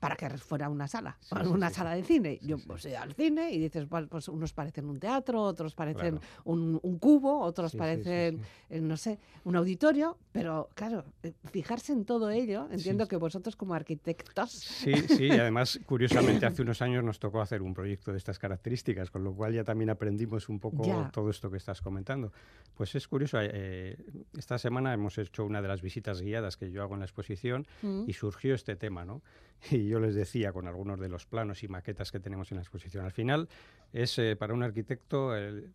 para 0.00 0.16
que 0.16 0.28
fuera 0.30 0.68
una 0.68 0.88
sala, 0.88 1.16
una 1.48 1.70
sala 1.70 1.94
de 1.94 2.02
cine. 2.02 2.40
Yo 2.42 2.56
pues 2.66 2.82
voy 2.82 2.94
al 2.94 3.14
cine 3.14 3.52
y 3.52 3.60
dices, 3.60 3.86
pues 4.08 4.26
unos 4.26 4.52
parecen 4.52 4.86
un 4.86 4.98
teatro, 4.98 5.42
otros 5.42 5.76
parecen 5.76 6.18
un, 6.42 6.80
cubo, 6.98 7.38
otros 7.38 7.76
parecen, 7.76 8.40
eh, 8.68 8.80
no 8.80 8.96
sé, 8.96 9.20
un 9.44 9.54
auditorio, 9.54 10.18
pero 10.32 10.68
claro, 10.74 11.04
eh, 11.22 11.34
fijarse 11.52 11.92
en 11.92 12.04
todo 12.04 12.30
ello, 12.30 12.66
entiendo 12.72 13.06
que 13.06 13.14
vosotros 13.14 13.54
como 13.54 13.74
arquitectos... 13.74 14.50
Sí, 14.50 14.92
sí, 15.06 15.26
y 15.26 15.30
además, 15.30 15.78
curiosamente, 15.86 16.46
hace 16.46 16.62
unos 16.62 16.82
años 16.82 17.04
nos 17.04 17.20
tocó 17.20 17.40
hacer 17.40 17.62
un 17.62 17.74
proyecto 17.74 18.10
de 18.10 18.18
estas 18.18 18.40
características, 18.40 19.08
con 19.12 19.22
lo 19.22 19.34
cual 19.34 19.52
ya 19.52 19.62
también 19.62 19.90
aprendimos 19.90 20.48
un 20.48 20.58
poco 20.58 21.08
todo 21.12 21.30
esto 21.30 21.48
que 21.48 21.58
estás 21.58 21.80
comentando. 21.80 22.32
Pues 22.74 22.92
es 22.96 23.06
curioso, 23.06 23.38
eh, 23.40 23.96
esta 24.36 24.58
semana 24.58 24.79
hemos 24.86 25.18
hecho 25.18 25.44
una 25.44 25.62
de 25.62 25.68
las 25.68 25.82
visitas 25.82 26.20
guiadas 26.20 26.56
que 26.56 26.70
yo 26.70 26.82
hago 26.82 26.94
en 26.94 27.00
la 27.00 27.06
exposición 27.06 27.66
mm. 27.82 28.04
y 28.06 28.12
surgió 28.12 28.54
este 28.54 28.76
tema, 28.76 29.04
¿no? 29.04 29.22
Y 29.70 29.88
yo 29.88 30.00
les 30.00 30.14
decía 30.14 30.52
con 30.52 30.66
algunos 30.66 30.98
de 30.98 31.08
los 31.08 31.26
planos 31.26 31.62
y 31.62 31.68
maquetas 31.68 32.10
que 32.10 32.20
tenemos 32.20 32.50
en 32.50 32.56
la 32.56 32.62
exposición, 32.62 33.04
al 33.04 33.12
final 33.12 33.48
es 33.92 34.18
eh, 34.18 34.36
para 34.36 34.54
un 34.54 34.62
arquitecto 34.62 35.36
el, 35.36 35.72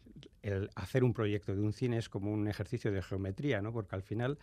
hacer 0.76 1.04
un 1.04 1.14
proyecto 1.14 1.56
de 1.56 1.62
un 1.62 1.74
cine 1.74 1.98
es 1.98 2.10
como 2.10 2.32
un 2.32 2.48
ejercicio 2.48 2.92
de 2.92 3.02
geometría, 3.02 3.62
¿no? 3.62 3.74
Porque 3.74 3.96
al 3.96 4.04
final 4.04 4.38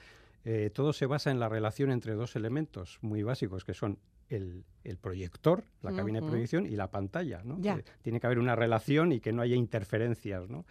eh, 0.45 0.71
todo 0.73 0.93
se 0.93 1.07
basa 1.07 1.31
en 1.31 1.41
la 1.41 1.49
relación 1.49 1.91
entre 1.91 2.15
dos 2.15 2.37
elementos 2.37 2.99
muy 3.03 3.23
básicos 3.23 3.65
que 3.65 3.75
son 3.75 3.99
el, 4.29 4.65
proyector, 5.01 5.65
la 5.83 5.93
cabina 5.93 6.21
de 6.21 6.27
proyección 6.27 6.67
y 6.67 6.71
la 6.71 6.91
pantalla, 6.91 7.43
¿no? 7.45 7.59
tiene 8.01 8.19
que 8.19 8.27
haber 8.27 8.39
una 8.39 8.57
relación 8.57 9.13
y 9.13 9.21
que 9.21 9.33
no 9.33 9.43
haya 9.43 9.57
interferencias, 9.57 10.49
¿no? 10.49 10.65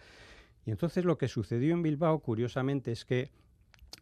Y 0.64 0.70
entonces 0.70 1.04
lo 1.04 1.18
que 1.18 1.28
sucedió 1.28 1.72
en 1.74 1.82
Bilbao, 1.82 2.20
curiosamente, 2.20 2.92
es 2.92 3.04
que 3.04 3.30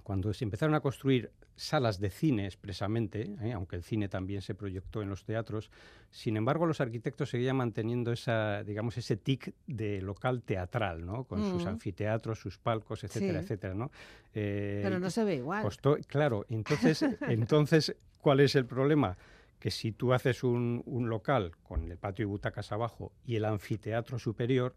cuando 0.03 0.33
se 0.33 0.45
empezaron 0.45 0.75
a 0.75 0.81
construir 0.81 1.31
salas 1.57 2.01
de 2.01 2.11
cine 2.11 2.47
expresamente, 2.47 3.35
¿eh? 3.43 3.53
aunque 3.53 3.77
el 3.77 3.83
cine 3.83 4.09
también 4.09 4.41
se 4.41 4.55
proyectó 4.55 5.03
en 5.03 5.11
los 5.11 5.25
teatros, 5.25 5.71
sin 6.11 6.37
embargo 6.37 6.67
los 6.67 6.81
arquitectos 6.81 7.31
seguían 7.31 7.57
manteniendo 7.57 8.13
esa, 8.13 8.65
digamos, 8.65 8.97
ese 8.97 9.17
tic 9.17 9.55
de 9.67 10.01
local 10.01 10.43
teatral, 10.43 11.05
¿no? 11.05 11.25
Con 11.25 11.49
sus 11.51 11.65
mm. 11.65 11.69
anfiteatros, 11.69 12.39
sus 12.39 12.59
palcos, 12.59 13.05
etcétera, 13.05 13.41
etcétera, 13.41 13.75
¿no? 13.75 13.91
Eh, 14.35 14.81
Pero 14.83 14.99
no 14.99 15.11
se 15.11 15.23
ve 15.23 15.37
igual. 15.37 15.69
claro, 16.07 16.47
entonces, 16.49 17.03
entonces, 17.29 17.95
¿cuál 18.21 18.41
es 18.41 18.55
el 18.55 18.65
problema? 18.65 19.19
Que 19.59 19.71
si 19.71 19.93
tú 19.93 20.15
haces 20.15 20.43
un, 20.43 20.83
un 20.87 21.11
local 21.11 21.53
con 21.63 21.91
el 21.91 21.99
patio 21.99 22.23
y 22.23 22.27
butacas 22.27 22.73
abajo 22.73 23.13
y 23.27 23.37
el 23.37 23.45
anfiteatro 23.45 24.19
superior, 24.19 24.75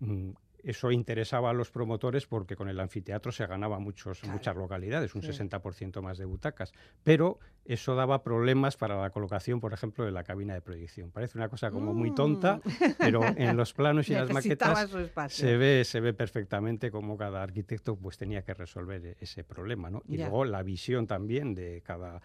mm, 0.00 0.32
eso 0.62 0.90
interesaba 0.90 1.50
a 1.50 1.52
los 1.52 1.70
promotores 1.70 2.26
porque 2.26 2.56
con 2.56 2.68
el 2.68 2.78
anfiteatro 2.78 3.32
se 3.32 3.46
ganaba 3.46 3.78
muchos, 3.78 4.22
muchas 4.24 4.56
localidades, 4.56 5.14
un 5.14 5.22
60% 5.22 6.00
más 6.00 6.18
de 6.18 6.24
butacas. 6.24 6.72
Pero 7.02 7.38
eso 7.64 7.94
daba 7.94 8.22
problemas 8.22 8.76
para 8.76 9.00
la 9.00 9.10
colocación, 9.10 9.60
por 9.60 9.72
ejemplo, 9.72 10.04
de 10.04 10.12
la 10.12 10.24
cabina 10.24 10.54
de 10.54 10.60
proyección. 10.60 11.10
Parece 11.10 11.38
una 11.38 11.48
cosa 11.48 11.70
como 11.70 11.92
muy 11.92 12.14
tonta, 12.14 12.60
mm. 12.64 12.84
pero 12.98 13.22
en 13.24 13.56
los 13.56 13.72
planos 13.72 14.08
y 14.08 14.14
las 14.14 14.30
maquetas 14.30 14.88
se 15.28 15.56
ve, 15.56 15.84
se 15.84 16.00
ve 16.00 16.12
perfectamente 16.12 16.90
cómo 16.90 17.16
cada 17.16 17.42
arquitecto 17.42 17.96
pues, 17.96 18.16
tenía 18.16 18.42
que 18.42 18.54
resolver 18.54 19.16
ese 19.20 19.44
problema. 19.44 19.90
¿no? 19.90 20.02
Y 20.08 20.18
luego 20.18 20.44
la 20.44 20.62
visión 20.62 21.06
también 21.06 21.54
de 21.54 21.82
cada 21.84 22.20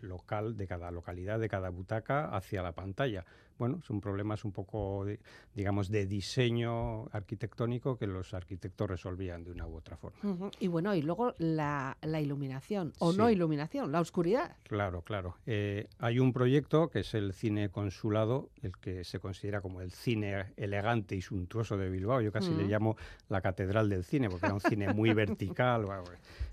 local 0.00 0.56
de 0.56 0.66
cada 0.66 0.90
localidad, 0.90 1.38
de 1.38 1.48
cada 1.48 1.70
butaca 1.70 2.26
hacia 2.36 2.62
la 2.62 2.72
pantalla. 2.72 3.24
Bueno, 3.58 3.80
son 3.82 4.02
problemas 4.02 4.44
un 4.44 4.52
poco, 4.52 5.06
digamos, 5.54 5.88
de 5.88 6.06
diseño 6.06 7.06
arquitectónico 7.06 7.96
que 7.96 8.06
los 8.06 8.34
arquitectos 8.34 8.90
resolvían 8.90 9.44
de 9.44 9.50
una 9.50 9.66
u 9.66 9.76
otra 9.76 9.96
forma. 9.96 10.50
Y 10.60 10.68
bueno, 10.68 10.94
y 10.94 11.00
luego 11.00 11.32
la, 11.38 11.96
iluminación, 12.02 12.92
o 12.98 13.14
no 13.14 13.30
iluminación, 13.30 13.92
la 13.92 14.00
oscuridad. 14.00 14.56
Claro, 14.64 15.00
claro. 15.02 15.36
Eh, 15.46 15.88
hay 15.98 16.18
un 16.18 16.34
proyecto 16.34 16.90
que 16.90 17.00
es 17.00 17.14
el 17.14 17.32
cine 17.32 17.70
consulado, 17.70 18.50
el 18.62 18.76
que 18.76 19.04
se 19.04 19.20
considera 19.20 19.62
como 19.62 19.80
el 19.80 19.90
cine 19.90 20.52
elegante 20.56 21.16
y 21.16 21.22
suntuoso 21.22 21.78
de 21.78 21.88
Bilbao. 21.88 22.20
Yo 22.20 22.32
casi 22.32 22.50
le 22.52 22.64
llamo 22.64 22.96
la 23.30 23.40
catedral 23.40 23.88
del 23.88 24.04
cine, 24.04 24.28
porque 24.28 24.46
era 24.46 24.54
un 24.54 24.60
cine 24.60 24.92
muy 24.92 25.14
vertical, 25.14 25.86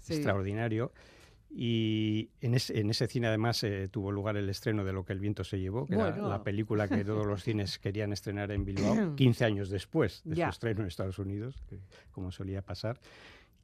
extraordinario. 0.08 0.92
Y 1.56 2.32
en, 2.42 2.56
ese 2.56 3.08
cine 3.08 3.28
además 3.28 3.64
eh, 3.64 3.88
tuvo 3.88 4.12
lugar 4.12 4.38
el 4.38 4.50
estreno 4.50 4.84
de 4.84 4.92
Lo 4.92 5.06
que 5.06 5.14
el 5.14 5.20
viento 5.20 5.44
se 5.44 5.60
llevó, 5.60 5.86
que 5.86 5.94
era 5.94 6.18
la 6.18 6.44
película 6.44 6.88
que 6.88 7.06
todos 7.06 7.28
los 7.28 7.44
cines 7.44 7.78
querían 7.78 8.12
estrenar 8.12 8.52
en 8.52 8.66
Bilbao 8.66 9.16
15 9.16 9.46
años 9.46 9.70
después 9.70 10.22
de 10.26 10.36
su 10.36 10.42
estreno 10.42 10.82
en 10.82 10.88
Estados 10.88 11.20
Unidos, 11.20 11.64
como 12.12 12.32
solía 12.32 12.64
pasar. 12.64 13.00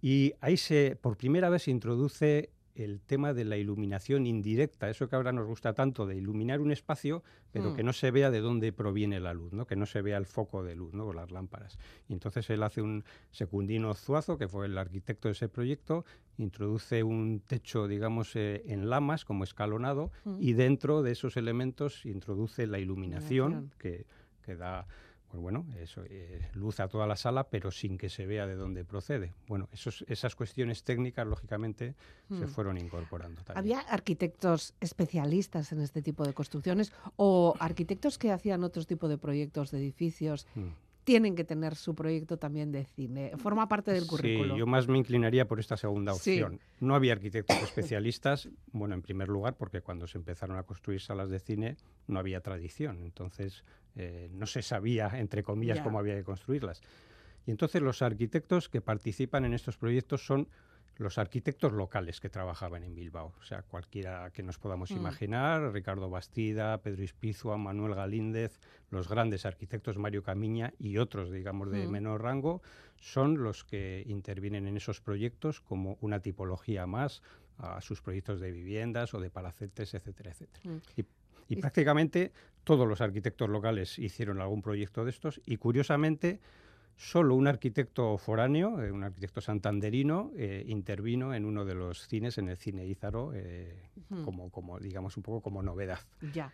Y 0.01 0.34
ahí 0.39 0.55
se, 0.55 0.98
por 1.01 1.17
primera 1.17 1.50
vez 1.50 1.63
se 1.63 1.72
introduce 1.72 2.51
el 2.84 3.02
tema 3.02 3.34
de 3.34 3.46
la 3.46 3.58
iluminación 3.58 4.26
indirecta, 4.26 4.90
eso 4.90 5.10
que 5.10 5.16
ahora 5.16 5.32
nos 5.32 5.46
gusta 5.46 5.74
tanto 5.74 6.06
de 6.06 6.16
iluminar 6.16 6.62
un 6.62 6.72
espacio, 6.72 7.24
pero 7.52 7.76
que 7.76 7.84
mm. 7.84 7.86
no 7.86 7.94
se 7.94 8.12
vea 8.12 8.32
de 8.32 8.40
dónde 8.40 8.72
proviene 8.72 9.20
la 9.20 9.34
luz, 9.34 9.52
¿no? 9.52 9.68
que 9.68 9.76
no 9.76 9.86
se 9.86 10.02
vea 10.02 10.18
el 10.18 10.26
foco 10.26 10.64
de 10.64 10.76
luz 10.76 10.94
¿no? 10.94 11.12
las 11.12 11.32
lámparas. 11.32 11.78
Y 12.08 12.14
entonces 12.14 12.50
él 12.50 12.64
hace 12.64 12.82
un 12.82 13.04
secundino 13.32 13.94
Zuazo, 13.94 14.38
que 14.38 14.48
fue 14.48 14.68
el 14.68 14.78
arquitecto 14.78 15.28
de 15.28 15.34
ese 15.34 15.50
proyecto, 15.50 16.06
introduce 16.38 17.04
un 17.04 17.42
techo, 17.46 17.88
digamos, 17.88 18.36
eh, 18.36 18.64
en 18.68 18.90
lamas, 18.90 19.26
como 19.26 19.44
escalonado, 19.44 20.12
mm. 20.24 20.38
y 20.40 20.54
dentro 20.54 21.02
de 21.02 21.12
esos 21.12 21.36
elementos 21.38 22.06
introduce 22.06 22.66
la 22.66 22.80
iluminación, 22.80 23.72
que, 23.78 24.06
que 24.42 24.56
da 24.56 24.88
pues 25.30 25.42
bueno, 25.42 25.66
eso, 25.80 26.04
eh, 26.10 26.50
luz 26.54 26.80
a 26.80 26.88
toda 26.88 27.06
la 27.06 27.16
sala, 27.16 27.50
pero 27.50 27.72
sin 27.72 27.98
que 27.98 28.10
se 28.10 28.26
vea 28.26 28.48
de 28.48 28.56
dónde 28.56 28.84
procede. 28.84 29.34
Bueno, 29.48 29.70
esos, 29.72 30.04
esas 30.08 30.36
cuestiones 30.36 30.84
técnicas, 30.84 31.28
lógicamente, 31.28 31.96
se 32.30 32.46
hmm. 32.46 32.50
fueron 32.50 32.78
incorporando 32.78 33.44
también. 33.44 33.58
¿Había 33.58 33.80
arquitectos 33.88 34.74
especialistas 34.80 35.72
en 35.72 35.82
este 35.82 36.02
tipo 36.02 36.26
de 36.26 36.34
construcciones 36.34 36.92
o 37.16 37.56
arquitectos 37.60 38.18
que 38.18 38.32
hacían 38.32 38.64
otros 38.64 38.88
tipo 38.88 39.08
de 39.08 39.18
proyectos 39.18 39.72
de 39.72 39.78
edificios 39.78 40.48
hmm 40.56 40.88
tienen 41.10 41.36
que 41.36 41.44
tener 41.44 41.75
su 41.75 41.96
proyecto 41.96 42.38
también 42.38 42.72
de 42.72 42.86
cine. 42.86 43.32
Forma 43.38 43.68
parte 43.68 43.92
del 43.92 44.06
currículo. 44.06 44.54
Sí, 44.54 44.60
yo 44.60 44.68
más 44.68 44.88
me 44.88 44.96
inclinaría 44.96 45.48
por 45.48 45.60
esta 45.60 45.75
segunda 45.75 46.13
opción. 46.13 46.60
No 46.80 46.94
había 46.94 47.13
arquitectos 47.13 47.58
especialistas, 47.63 48.48
bueno, 48.74 48.94
en 48.94 49.01
primer 49.01 49.28
lugar, 49.28 49.58
porque 49.58 49.82
cuando 49.82 50.06
se 50.06 50.20
empezaron 50.20 50.58
a 50.58 50.63
construir 50.63 51.01
salas 51.01 51.32
de 51.32 51.39
cine 51.39 51.78
no 52.06 52.20
había 52.20 52.42
tradición, 52.42 53.00
entonces 53.01 53.63
eh, 53.96 54.30
no 54.32 54.46
se 54.46 54.62
sabía, 54.62 55.10
entre 55.16 55.42
comillas, 55.42 55.80
cómo 55.80 55.98
había 55.98 56.16
que 56.16 56.24
construirlas. 56.24 56.80
Y 57.48 57.50
entonces 57.50 57.82
los 57.82 58.04
arquitectos 58.04 58.70
que 58.70 58.80
participan 58.80 59.46
en 59.46 59.56
estos 59.56 59.78
proyectos 59.78 60.24
son 60.24 60.48
los 61.00 61.18
arquitectos 61.18 61.72
locales 61.72 62.20
que 62.20 62.29
trabajaban 62.29 62.84
en 62.84 62.94
Bilbao, 62.94 63.34
o 63.39 63.44
sea, 63.44 63.63
cualquiera 63.63 64.32
que 64.32 64.44
nos 64.44 64.60
podamos 64.60 64.91
mm. 64.91 64.98
imaginar, 64.98 65.72
Ricardo 65.72 66.10
Bastida, 66.10 66.77
Pedro 66.82 67.03
Ispizua, 67.03 67.58
Manuel 67.58 67.96
Galíndez, 67.96 68.60
los 68.91 69.08
grandes 69.08 69.46
arquitectos 69.46 69.98
Mario 69.98 70.24
Camiña 70.24 70.74
y 70.77 70.98
otros, 70.98 71.32
digamos, 71.32 71.72
de 71.72 71.88
mm. 71.88 71.89
menor 71.89 72.22
rango, 72.24 72.62
son 72.98 73.41
los 73.41 73.63
que 73.63 74.03
intervienen 74.08 74.68
en 74.68 74.75
esos 74.75 75.00
proyectos 75.00 75.62
como 75.62 75.98
una 76.01 76.20
tipología 76.20 76.86
más 76.86 77.22
a 77.58 77.79
sus 77.79 78.01
proyectos 78.01 78.41
de 78.41 78.51
viviendas 78.51 79.13
o 79.13 79.22
de 79.22 79.29
palacetes, 79.29 79.94
etcétera, 79.94 80.32
etcétera. 80.32 80.70
Mm. 80.70 80.77
Y, 80.98 81.06
y 81.48 81.56
prácticamente 81.62 82.34
todos 82.65 82.86
los 82.86 83.00
arquitectos 83.00 83.48
locales 83.48 83.98
hicieron 84.00 84.41
algún 84.41 84.62
proyecto 84.62 85.06
de 85.06 85.12
estos 85.12 85.39
y 85.45 85.56
curiosamente 85.56 86.41
Solo 87.00 87.36
un 87.36 87.48
arquitecto 87.48 88.18
foráneo, 88.18 88.82
eh, 88.82 88.92
un 88.92 89.06
arquitecto 89.06 89.40
santanderino, 89.40 90.34
eh, 90.36 90.66
intervino 90.68 91.34
en 91.34 91.46
uno 91.46 91.64
de 91.64 91.74
los 91.74 92.06
cines, 92.06 92.38
en 92.38 92.50
el 92.50 92.58
cine 92.58 92.86
Ízaro, 92.86 93.32
eh, 93.34 93.74
como, 94.26 94.50
como, 94.50 94.78
digamos, 94.80 95.16
un 95.16 95.24
poco 95.24 95.40
como 95.40 95.64
novedad. 95.64 96.00
Ya, 96.34 96.52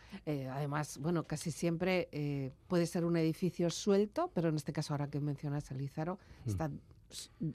además, 0.51 0.99
bueno, 0.99 1.23
casi 1.23 1.49
siempre 1.49 2.53
puede 2.67 2.85
ser 2.85 3.05
un 3.05 3.17
edificio 3.17 3.71
suelto, 3.71 4.29
pero 4.35 4.49
en 4.49 4.55
este 4.57 4.71
caso, 4.71 4.93
ahora 4.93 5.07
que 5.07 5.19
mencionas 5.19 5.71
el 5.71 5.81
Ízaro, 5.81 6.19
mm. 6.45 6.49
está 6.49 6.69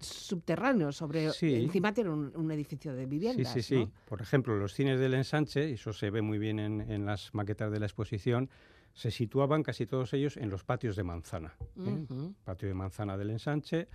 subterráneo, 0.00 0.90
sobre 0.90 1.26
encima 1.42 1.94
tiene 1.94 2.10
un, 2.10 2.50
edificio 2.50 2.92
de 2.92 3.06
viviendas. 3.06 3.52
Sí, 3.52 3.62
sí, 3.62 3.76
sí. 3.76 3.88
Por 4.06 4.20
ejemplo, 4.20 4.56
los 4.56 4.74
cines 4.74 4.98
del 4.98 5.14
ensanche, 5.14 5.70
y 5.70 5.74
eso 5.74 5.92
se 5.92 6.10
ve 6.10 6.22
muy 6.22 6.38
bien 6.38 6.58
en, 6.58 6.80
en 6.80 7.06
las 7.06 7.32
maquetas 7.34 7.70
de 7.70 7.78
la 7.78 7.86
exposición, 7.86 8.50
se 8.94 9.10
situaban 9.10 9.62
casi 9.62 9.86
todos 9.86 10.12
ellos 10.12 10.36
en 10.36 10.50
los 10.50 10.64
patios 10.64 10.96
de 10.96 11.04
manzana. 11.04 11.54
¿eh? 11.78 12.06
Patio 12.44 12.68
de 12.68 12.74
manzana 12.74 13.16
del 13.16 13.30
ensanche, 13.30 13.88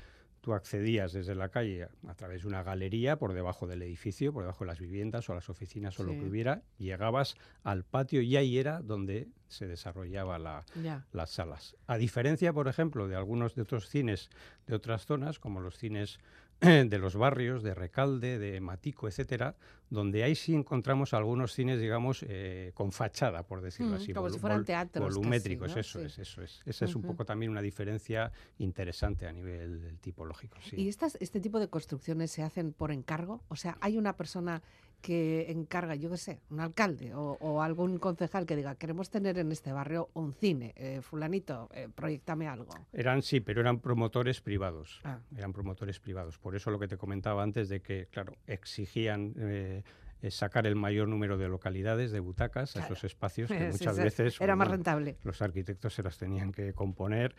tú 0.46 0.54
accedías 0.54 1.12
desde 1.12 1.34
la 1.34 1.50
calle 1.50 1.88
a, 2.08 2.14
través 2.14 2.44
de 2.44 2.48
una 2.48 2.62
galería 2.62 3.18
por 3.18 3.34
debajo 3.34 3.66
del 3.66 3.82
edificio, 3.82 4.32
por 4.32 4.44
debajo 4.44 4.64
de 4.64 4.68
las 4.68 4.80
viviendas 4.80 5.28
o 5.28 5.34
las 5.34 5.50
oficinas 5.50 6.00
o 6.00 6.04
lo 6.04 6.12
que 6.12 6.24
hubiera, 6.24 6.62
llegabas 6.78 7.36
al 7.64 7.84
patio 7.84 8.22
y 8.22 8.38
ahí 8.38 8.60
era 8.60 8.82
donde 8.84 9.28
se 9.48 9.66
desarrollaba 9.66 10.38
las 10.38 11.30
salas. 11.32 11.76
A 11.88 11.98
diferencia, 11.98 12.54
por 12.54 12.68
ejemplo, 12.68 13.08
de 13.08 13.16
algunos 13.16 13.56
de 13.56 13.64
otros 13.64 13.90
cines 13.90 14.30
de 14.68 14.76
otras 14.76 15.08
zonas, 15.08 15.40
como 15.40 15.62
los 15.62 15.80
cines 15.80 16.20
de 16.62 16.98
los 16.98 17.16
barrios, 17.16 17.64
de 17.64 17.74
Recalde, 17.74 18.40
de 18.40 18.62
Matico, 18.62 19.08
etcétera, 19.08 19.56
donde 19.90 20.24
ahí 20.24 20.36
sí 20.36 20.54
encontramos 20.54 21.14
algunos 21.14 21.54
cines, 21.54 21.80
digamos, 21.80 22.26
eh, 22.28 22.72
con 22.74 22.92
fachada, 22.92 23.44
por 23.44 23.62
decirlo 23.62 23.94
mm, 23.94 23.96
así. 23.96 24.14
Como 24.14 24.30
si 24.30 24.40
fueran 24.40 24.66
teatros. 24.66 25.16
Volumétricos, 25.16 25.76
eso 25.76 26.00
es, 26.00 26.18
eso 26.18 26.42
es. 26.42 26.62
Esa 26.66 26.86
es 26.86 26.96
un 26.96 27.04
poco 27.04 27.26
también 27.26 27.52
una 27.52 27.62
diferencia 27.62 28.32
interesante 28.58 29.28
a 29.28 29.32
nivel 29.32 29.98
tipológico. 30.02 30.58
¿Y 30.72 30.88
estas, 30.88 31.18
este 31.20 31.40
tipo 31.40 31.60
de 31.60 31.68
construcciones 31.68 32.32
se 32.32 32.42
hacen 32.42 32.74
por 32.74 32.92
encargo? 32.92 33.44
O 33.50 33.56
sea, 33.56 33.78
hay 33.82 33.98
una 33.98 34.16
persona 34.16 34.64
que 35.02 35.52
encarga, 35.52 35.96
yo 35.96 36.10
qué 36.10 36.18
sé, 36.18 36.40
un 36.50 36.60
alcalde 36.60 37.14
o, 37.16 37.62
algún 37.62 38.00
concejal 38.00 38.46
que 38.46 38.56
diga, 38.56 38.76
queremos 38.76 39.10
tener 39.10 39.38
en 39.38 39.52
este 39.52 39.72
barrio 39.72 40.10
un 40.14 40.34
cine, 40.34 40.74
eh, 40.76 41.02
fulanito, 41.02 41.70
eh, 41.74 41.88
proyectame 41.94 42.48
algo. 42.48 42.74
Eran, 42.94 43.22
sí, 43.22 43.40
pero 43.40 43.62
eran 43.62 43.80
promotores 43.80 44.42
privados, 44.42 45.02
ah. 45.04 45.20
eran 45.38 45.54
promotores 45.54 46.00
privados. 46.00 46.38
Por 46.38 46.56
eso 46.56 46.72
lo 46.72 46.80
que 46.80 46.88
te 46.88 46.98
comentaba 46.98 47.44
antes 47.44 47.70
de 47.70 47.82
que, 47.82 48.08
claro, 48.12 48.34
exigían... 48.48 49.34
Eh, 49.38 49.84
sacar 50.30 50.66
el 50.66 50.76
mayor 50.76 51.08
número 51.08 51.38
de 51.38 51.48
localidades, 51.48 52.12
de 52.12 52.20
butacas, 52.20 52.76
a 52.76 52.86
esos 52.86 53.04
espacios 53.04 53.50
que 53.50 53.70
muchas 53.72 53.98
veces 53.98 54.42
era 54.42 54.56
más 54.56 54.68
rentable. 54.68 55.18
Los 55.24 55.42
arquitectos 55.42 55.94
se 55.94 56.04
las 56.04 56.18
tenían 56.18 56.52
que 56.52 56.74
componer 56.74 57.36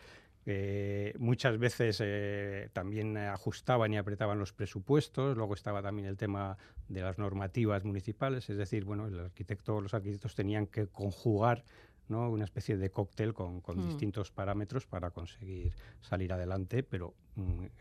eh, 0.49 1.13
muchas 1.19 1.57
veces 1.57 2.01
eh, 2.01 2.69
también 2.71 3.17
ajustaban 3.17 3.91
y 3.91 3.97
apretaban 3.97 4.39
los 4.39 4.53
presupuestos, 4.53 5.35
luego 5.35 5.53
estaba 5.53 5.81
también 5.81 6.07
el 6.07 6.15
tema 6.15 6.57
de 6.87 7.01
las 7.01 7.17
normativas 7.17 7.83
municipales, 7.83 8.49
es 8.49 8.55
decir, 8.55 8.85
bueno, 8.85 9.07
el 9.07 9.19
arquitecto, 9.19 9.81
los 9.81 9.93
arquitectos 9.93 10.35
tenían 10.35 10.67
que 10.67 10.87
conjugar 10.87 11.65
¿no? 12.07 12.29
una 12.29 12.45
especie 12.45 12.77
de 12.77 12.89
cóctel 12.89 13.33
con, 13.33 13.59
con 13.59 13.77
hmm. 13.77 13.87
distintos 13.87 14.31
parámetros 14.31 14.87
para 14.87 15.11
conseguir 15.11 15.73
salir 15.99 16.31
adelante, 16.31 16.81
pero 16.81 17.09
mm, 17.09 17.26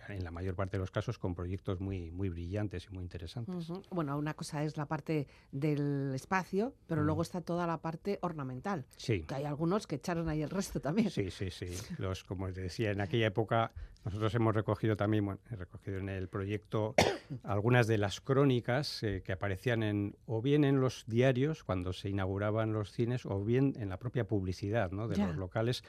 en 0.08 0.24
la 0.24 0.30
mayor 0.30 0.54
parte 0.54 0.76
de 0.76 0.80
los 0.80 0.90
casos 0.90 1.18
con 1.18 1.34
proyectos 1.34 1.80
muy, 1.80 2.10
muy 2.10 2.28
brillantes 2.28 2.86
y 2.90 2.94
muy 2.94 3.02
interesantes. 3.02 3.68
Bueno, 3.90 4.16
una 4.18 4.34
cosa 4.34 4.62
es 4.64 4.76
la 4.76 4.86
parte 4.86 5.26
del 5.52 6.12
espacio, 6.14 6.74
pero 6.86 7.02
luego 7.02 7.22
está 7.22 7.40
toda 7.40 7.66
la 7.66 7.80
parte 7.80 8.18
ornamental. 8.22 8.84
Sí. 8.96 9.22
Que 9.22 9.36
hay 9.36 9.44
algunos 9.44 9.86
que 9.86 9.96
echaron 9.96 10.28
ahí 10.28 10.42
el 10.42 10.50
resto 10.50 10.80
también. 10.80 11.10
Sí, 11.10 11.30
sí, 11.30 11.50
sí. 11.50 11.66
Los, 11.98 12.24
como 12.24 12.52
te 12.52 12.60
decía, 12.60 12.90
en 12.90 13.00
aquella 13.00 13.28
época 13.28 13.72
nosotros 14.06 14.32
hemos 14.36 14.54
recogido 14.54 14.96
también, 14.96 15.24
bueno, 15.24 15.40
he 15.50 15.56
recogido 15.56 15.98
en 15.98 16.08
el 16.08 16.28
proyecto 16.28 16.94
algunas 17.42 17.88
de 17.88 17.98
las 17.98 18.20
crónicas 18.20 19.02
eh, 19.02 19.22
que 19.24 19.32
aparecían 19.32 19.82
en, 19.82 20.16
o 20.26 20.40
bien 20.40 20.64
en 20.64 20.80
los 20.80 21.04
diarios 21.08 21.64
cuando 21.64 21.92
se 21.92 22.08
inauguraban 22.08 22.72
los 22.72 22.92
cines, 22.92 23.26
o 23.26 23.42
bien 23.42 23.74
en 23.78 23.88
la 23.88 23.98
propia 23.98 24.24
publicidad 24.24 24.92
¿no? 24.92 25.08
de 25.08 25.16
los 25.16 25.34
locales. 25.34 25.82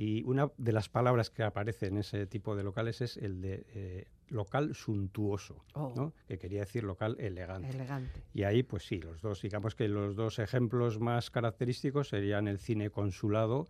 Y 0.00 0.22
una 0.22 0.50
de 0.56 0.72
las 0.72 0.88
palabras 0.88 1.28
que 1.28 1.42
aparece 1.42 1.88
en 1.88 1.98
ese 1.98 2.26
tipo 2.26 2.56
de 2.56 2.62
locales 2.62 3.02
es 3.02 3.18
el 3.18 3.42
de 3.42 3.66
eh, 3.74 4.06
local 4.28 4.74
suntuoso, 4.74 5.62
oh. 5.74 5.92
¿no? 5.94 6.14
que 6.26 6.38
quería 6.38 6.60
decir 6.60 6.84
local 6.84 7.16
elegante. 7.20 7.68
elegante. 7.68 8.22
Y 8.32 8.44
ahí, 8.44 8.62
pues 8.62 8.86
sí, 8.86 8.98
los 8.98 9.20
dos, 9.20 9.42
digamos 9.42 9.74
que 9.74 9.88
los 9.88 10.16
dos 10.16 10.38
ejemplos 10.38 10.98
más 11.00 11.28
característicos 11.28 12.08
serían 12.08 12.48
el 12.48 12.58
cine 12.58 12.88
consulado, 12.88 13.68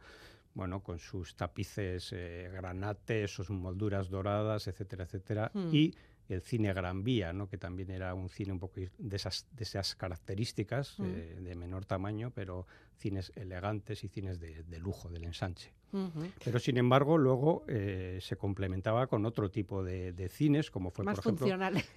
bueno, 0.55 0.85
con 0.85 1.01
sus 1.01 1.35
tapices 1.35 2.13
eh, 2.13 2.49
granates, 2.53 3.33
sus 3.33 3.51
molduras 3.51 4.09
doradas, 4.09 4.69
etcétera, 4.69 5.07
etcétera, 5.07 5.51
hmm. 5.53 5.75
y 5.75 5.97
el 6.29 6.43
cine 6.43 6.73
Gran 6.73 7.03
Vía, 7.03 7.33
¿no? 7.33 7.49
que 7.49 7.59
también 7.59 7.91
era 7.91 8.15
un 8.15 8.29
cine 8.29 8.53
un 8.53 8.61
poco 8.61 8.77
de 8.77 9.17
esas, 9.17 9.49
de 9.51 9.65
esas 9.65 9.97
características, 9.97 10.97
hmm. 10.97 11.05
eh, 11.07 11.39
de 11.41 11.57
menor 11.57 11.87
tamaño, 11.87 12.31
pero 12.33 12.69
cines 13.01 13.33
elegantes 13.35 14.05
y 14.05 14.09
cines 14.09 14.39
de, 14.39 14.79
lujo, 14.79 15.09
del 15.09 15.25
ensanche. 15.25 15.73
Pero 16.45 16.61
sin 16.61 16.77
embargo, 16.77 17.19
luego 17.19 17.65
eh, 17.67 18.19
se 18.21 18.37
complementaba 18.37 19.09
con 19.09 19.27
otro 19.27 19.51
tipo 19.51 19.83
de, 19.83 20.29
cines, 20.29 20.71
como 20.71 20.91
fue, 20.91 21.05
por 21.05 21.19
ejemplo, 21.19 21.47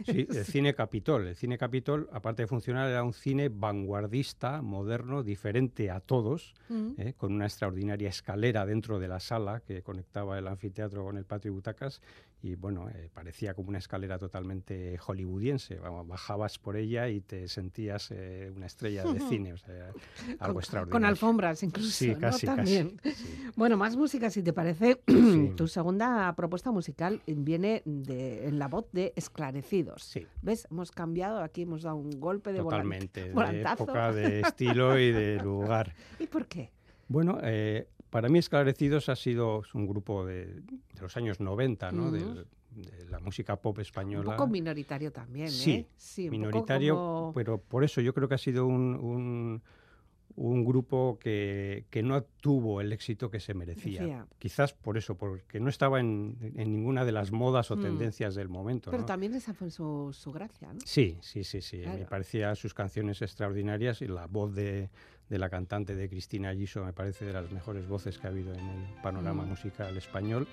sí, 0.06 0.28
el 0.30 0.46
cine 0.46 0.74
Capitol. 0.74 1.28
El 1.28 1.36
cine 1.36 1.58
Capitol, 1.60 2.10
aparte 2.12 2.44
de 2.44 2.48
funcional, 2.48 2.89
era 2.89 3.04
un 3.04 3.13
cine 3.13 3.50
vanguardista, 3.50 4.62
moderno, 4.62 5.22
diferente 5.22 5.92
a 5.92 6.00
todos, 6.00 6.56
eh, 6.98 7.13
con 7.16 7.34
una 7.34 7.46
extraordinaria 7.46 8.10
escalera 8.10 8.66
dentro 8.66 9.00
de 9.00 9.08
la 9.08 9.20
sala 9.20 9.60
que 9.60 9.84
conectaba 9.84 10.39
el 10.39 10.48
anfiteatro 10.48 11.04
con 11.04 11.18
el 11.18 11.26
patio 11.26 11.52
y 11.52 11.54
butacas 11.54 12.02
y 12.42 12.56
bueno, 12.56 12.89
eh, 12.89 13.10
parecía 13.13 13.54
como 13.54 13.70
una 13.70 13.78
escalera 13.78 14.18
totalmente 14.18 14.98
hollywoodiense. 14.98 15.80
bajabas 15.80 16.60
por 16.60 16.76
ella 16.76 17.08
y 17.08 17.22
te 17.22 17.48
sentías 17.48 18.12
una 18.12 18.66
estrella 18.66 19.04
de 19.06 19.20
cine, 19.30 19.54
o 19.54 19.58
sea, 19.58 19.92
algo 20.39 20.60
extraordinario. 20.60 20.92
Con 20.93 21.06
alfombras 21.06 21.63
incluso, 21.63 21.89
sí, 21.89 22.15
casi, 22.15 22.45
También. 22.45 22.99
Bueno, 23.56 23.77
más 23.77 23.95
música, 23.95 24.29
si 24.32 24.41
te 24.41 24.51
parece. 24.51 25.01
tu 25.56 25.67
segunda 25.67 26.34
propuesta 26.36 26.71
musical 26.71 27.21
viene 27.27 27.82
de, 27.86 28.47
en 28.47 28.58
la 28.58 28.67
voz 28.67 28.86
de 28.91 29.13
Esclarecidos. 29.15 30.03
Sí. 30.03 30.25
¿Ves? 30.41 30.67
Hemos 30.71 30.91
cambiado, 30.91 31.41
aquí 31.41 31.63
hemos 31.63 31.84
dado 31.84 31.97
un 31.97 32.19
golpe 32.19 32.51
de 32.51 32.60
Totalmente, 32.60 33.32
de 33.32 33.62
época, 33.62 34.12
de 34.12 34.39
estilo 34.47 34.97
y 34.97 35.12
de 35.12 35.38
lugar. 35.38 35.93
¿Y 36.19 36.27
por 36.27 36.47
qué? 36.47 36.71
Bueno, 37.08 37.39
eh, 37.43 37.88
para 38.10 38.29
mí 38.29 38.39
Esclarecidos 38.39 39.10
ha 39.10 39.15
sido 39.15 39.63
un 39.73 39.88
grupo 39.88 40.25
de, 40.25 40.62
los 41.01 41.15
años 41.17 41.39
90, 41.39 41.91
¿no? 41.91 42.12
de, 42.12 42.45
la 43.10 43.19
música 43.19 43.56
pop 43.56 43.79
española. 43.79 44.32
Un 44.32 44.36
poco 44.36 44.47
minoritario 44.47 45.12
también, 45.12 45.47
¿eh? 45.47 45.88
Sí, 45.95 46.29
minoritario, 46.29 47.32
pero 47.36 47.60
por 47.60 47.84
eso 47.84 48.01
yo 48.01 48.13
creo 48.13 48.27
que 48.27 48.36
ha 48.36 48.39
sido 48.39 48.65
un, 48.65 48.95
un, 48.95 49.62
grupo 50.36 51.17
que, 51.19 51.86
que, 51.89 52.04
no 52.04 52.24
tuvo 52.24 52.82
el 52.82 52.91
éxito 52.91 53.30
que 53.30 53.39
se 53.39 53.54
merecía. 53.54 54.26
Quizás 54.39 54.74
por 54.74 54.98
eso, 54.98 55.15
porque 55.15 55.60
no 55.60 55.69
estaba 55.69 56.00
en, 56.00 56.54
en 56.56 56.72
ninguna 56.72 57.06
de 57.06 57.12
las 57.12 57.32
modas 57.32 57.72
o 57.72 57.76
mm. 57.76 57.82
tendencias 57.82 58.36
del 58.36 58.50
momento. 58.50 58.91
Pero 58.91 59.06
también 59.06 59.34
esa 59.34 59.54
fue 59.54 59.69
su, 59.69 60.10
su 60.13 60.32
gracia, 60.32 60.74
¿no? 60.74 60.80
Sí, 60.86 61.17
sí, 61.22 61.43
sí, 61.43 61.62
sí. 61.62 61.84
Me 61.86 62.06
parecía 62.06 62.56
sus 62.56 62.74
canciones 62.74 63.22
extraordinarias 63.22 64.02
y 64.02 64.08
la 64.08 64.28
voz 64.28 64.54
de 64.56 64.89
de 65.30 65.39
la 65.39 65.50
cantante 65.50 65.96
de 65.96 66.10
Cristina 66.10 66.54
Giso, 66.54 66.84
me 66.86 66.93
parece 66.93 67.26
de 67.26 67.34
las 67.34 67.52
mejores 67.52 67.88
voces 67.88 68.17
que 68.17 68.28
ha 68.28 68.30
habido 68.30 68.54
en 68.54 68.60
el 68.60 69.02
panorama 69.02 69.43
mm. 69.43 69.50
musical 69.50 69.98
español. 69.98 70.48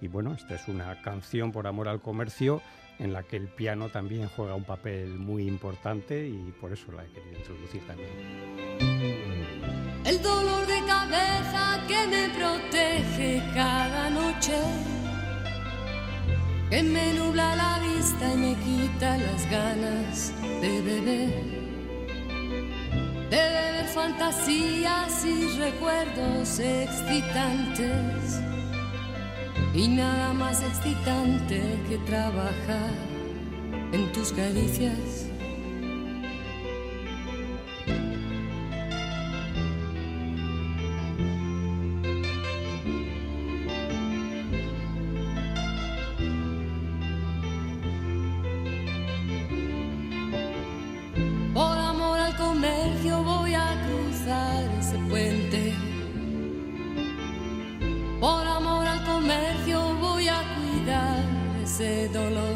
Y 0.00 0.08
bueno, 0.08 0.34
esta 0.34 0.56
es 0.56 0.66
una 0.68 1.00
canción 1.02 1.52
por 1.52 1.66
amor 1.66 1.88
al 1.88 2.00
comercio 2.00 2.60
en 2.98 3.12
la 3.12 3.22
que 3.22 3.36
el 3.36 3.48
piano 3.48 3.88
también 3.88 4.28
juega 4.28 4.54
un 4.54 4.64
papel 4.64 5.18
muy 5.18 5.46
importante 5.46 6.26
y 6.26 6.52
por 6.60 6.72
eso 6.72 6.92
la 6.92 7.04
he 7.04 7.08
querido 7.08 7.38
introducir 7.38 7.86
también. 7.86 8.10
El 10.04 10.22
dolor 10.22 10.66
de 10.66 10.80
cabeza 10.86 11.80
que 11.88 12.06
me 12.06 12.28
protege 12.30 13.42
cada 13.54 14.10
noche, 14.10 14.58
que 16.70 16.82
me 16.82 17.14
nubla 17.14 17.56
la 17.56 17.78
vista 17.80 18.32
y 18.32 18.36
me 18.36 18.54
quita 18.56 19.16
las 19.16 19.50
ganas 19.50 20.32
de 20.60 20.80
beber 20.82 21.64
de 23.30 23.36
beber 23.36 23.86
fantasías 23.86 25.24
y 25.24 25.58
recuerdos 25.58 26.58
excitantes. 26.60 28.40
Y 29.74 29.88
nada 29.88 30.32
más 30.32 30.62
excitante 30.62 31.60
que 31.88 31.98
trabajar 32.06 32.92
en 33.92 34.12
tus 34.12 34.32
caricias. 34.32 35.23
ces 61.76 62.08
dolores. 62.08 62.53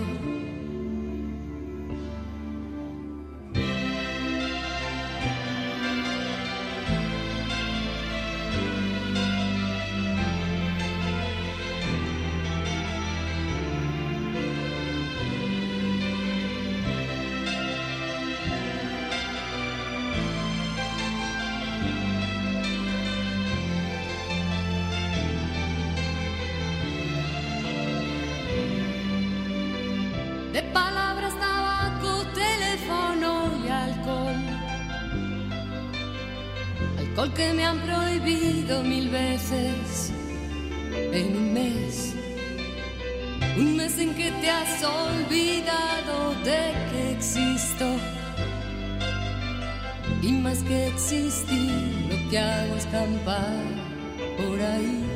Que 37.27 37.53
me 37.53 37.65
han 37.65 37.81
prohibido 37.81 38.83
mil 38.85 39.09
veces 39.11 40.13
en 40.93 41.37
un 41.37 41.53
mes. 41.53 42.15
Un 43.57 43.77
mes 43.77 43.99
en 43.99 44.15
que 44.15 44.31
te 44.31 44.49
has 44.49 44.85
olvidado 44.85 46.35
de 46.45 46.73
que 46.93 47.13
existo. 47.13 47.87
Y 50.23 50.33
más 50.33 50.59
que 50.63 50.87
existir, 50.87 52.07
lo 52.09 52.31
que 52.31 52.39
hago 52.39 52.77
es 52.77 52.87
campar 52.87 53.65
por 54.37 54.61
ahí. 54.61 55.08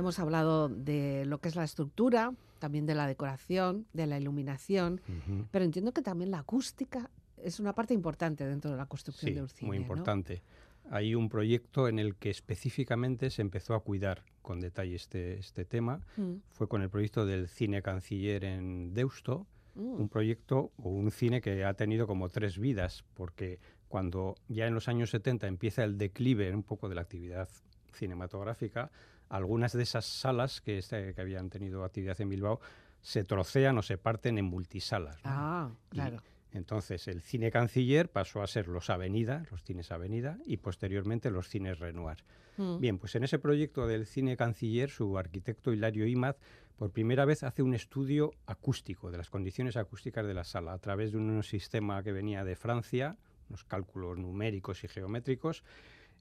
Hemos 0.00 0.18
hablado 0.18 0.70
de 0.70 1.26
lo 1.26 1.42
que 1.42 1.50
es 1.50 1.56
la 1.56 1.64
estructura, 1.64 2.32
también 2.58 2.86
de 2.86 2.94
la 2.94 3.06
decoración, 3.06 3.84
de 3.92 4.06
la 4.06 4.18
iluminación, 4.18 5.02
pero 5.50 5.62
entiendo 5.62 5.92
que 5.92 6.00
también 6.00 6.30
la 6.30 6.38
acústica 6.38 7.10
es 7.36 7.60
una 7.60 7.74
parte 7.74 7.92
importante 7.92 8.46
dentro 8.46 8.70
de 8.70 8.78
la 8.78 8.86
construcción 8.86 9.34
de 9.34 9.42
un 9.42 9.48
cine. 9.50 9.66
Muy 9.68 9.76
importante. 9.76 10.42
Hay 10.90 11.14
un 11.14 11.28
proyecto 11.28 11.86
en 11.86 11.98
el 11.98 12.16
que 12.16 12.30
específicamente 12.30 13.28
se 13.28 13.42
empezó 13.42 13.74
a 13.74 13.80
cuidar 13.80 14.24
con 14.40 14.58
detalle 14.60 14.94
este, 14.94 15.38
este 15.38 15.66
tema. 15.66 16.00
Mm. 16.16 16.36
Fue 16.48 16.66
con 16.66 16.80
el 16.80 16.88
proyecto 16.88 17.26
del 17.26 17.48
cine 17.48 17.82
canciller 17.82 18.44
en 18.44 18.94
Deusto, 18.94 19.46
un 19.74 20.08
proyecto 20.08 20.72
o 20.78 20.88
un 20.88 21.10
cine 21.10 21.42
que 21.42 21.66
ha 21.66 21.74
tenido 21.74 22.06
como 22.06 22.30
tres 22.30 22.58
vidas, 22.58 23.04
porque 23.12 23.60
cuando 23.88 24.36
ya 24.48 24.66
en 24.66 24.72
los 24.72 24.88
años 24.88 25.10
70 25.10 25.46
empieza 25.46 25.84
el 25.84 25.98
declive 25.98 26.54
un 26.54 26.62
poco 26.62 26.88
de 26.88 26.94
la 26.94 27.02
actividad 27.02 27.50
cinematográfica, 27.92 28.90
algunas 29.30 29.72
de 29.72 29.82
esas 29.82 30.04
salas 30.04 30.60
que, 30.60 30.78
este, 30.78 31.14
que 31.14 31.20
habían 31.20 31.48
tenido 31.48 31.84
actividad 31.84 32.20
en 32.20 32.28
Bilbao 32.28 32.60
se 33.00 33.24
trocean 33.24 33.78
o 33.78 33.82
se 33.82 33.96
parten 33.96 34.36
en 34.36 34.44
multisalas. 34.44 35.18
Ah, 35.24 35.70
claro. 35.88 36.18
entonces 36.52 37.08
el 37.08 37.22
cine 37.22 37.50
canciller 37.50 38.10
pasó 38.10 38.42
a 38.42 38.46
ser 38.46 38.68
los 38.68 38.90
Avenida, 38.90 39.44
los 39.50 39.62
cines 39.62 39.90
Avenida, 39.90 40.38
y 40.44 40.58
posteriormente 40.58 41.30
los 41.30 41.48
cines 41.48 41.78
Renoir. 41.78 42.18
Mm. 42.58 42.80
Bien, 42.80 42.98
pues 42.98 43.14
en 43.14 43.24
ese 43.24 43.38
proyecto 43.38 43.86
del 43.86 44.04
cine 44.04 44.36
canciller, 44.36 44.90
su 44.90 45.16
arquitecto 45.16 45.72
Hilario 45.72 46.06
Imaz 46.06 46.36
por 46.76 46.90
primera 46.90 47.24
vez 47.24 47.42
hace 47.42 47.62
un 47.62 47.74
estudio 47.74 48.32
acústico 48.46 49.10
de 49.10 49.18
las 49.18 49.30
condiciones 49.30 49.76
acústicas 49.76 50.26
de 50.26 50.34
la 50.34 50.44
sala 50.44 50.72
a 50.72 50.78
través 50.78 51.12
de 51.12 51.18
un 51.18 51.42
sistema 51.42 52.02
que 52.02 52.10
venía 52.10 52.42
de 52.42 52.56
Francia, 52.56 53.16
unos 53.48 53.64
cálculos 53.64 54.18
numéricos 54.18 54.82
y 54.84 54.88
geométricos, 54.88 55.62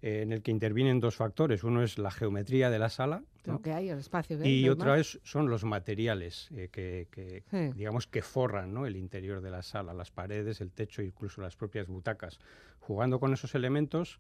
eh, 0.02 0.22
en 0.22 0.32
el 0.32 0.42
que 0.42 0.52
intervienen 0.52 1.00
dos 1.00 1.16
factores. 1.16 1.64
Uno 1.64 1.84
es 1.84 1.98
la 1.98 2.12
geometría 2.12 2.70
de 2.70 2.80
la 2.80 2.90
sala. 2.90 3.24
Lo 3.46 3.62
que 3.62 3.74
hay, 3.74 3.90
el 3.90 4.00
espacio. 4.00 4.38
y 4.46 4.70
otra 4.70 5.00
es, 5.00 5.20
son 5.24 5.50
los 5.50 5.64
materiales 5.64 6.50
eh, 6.56 6.70
que, 6.72 7.08
que 7.12 7.44
Sí. 7.50 7.74
digamos, 7.76 8.06
que 8.08 8.22
forran 8.22 8.74
¿no? 8.74 8.86
el 8.86 8.96
interior 8.96 9.42
de 9.42 9.50
la 9.52 9.62
sala, 9.64 9.94
las 9.94 10.12
paredes, 10.12 10.62
el 10.62 10.72
techo, 10.72 11.02
incluso 11.02 11.42
las 11.42 11.56
propias 11.56 11.88
butacas. 11.88 12.40
Jugando 12.80 13.20
con 13.20 13.34
esos 13.34 13.56
elementos, 13.56 14.20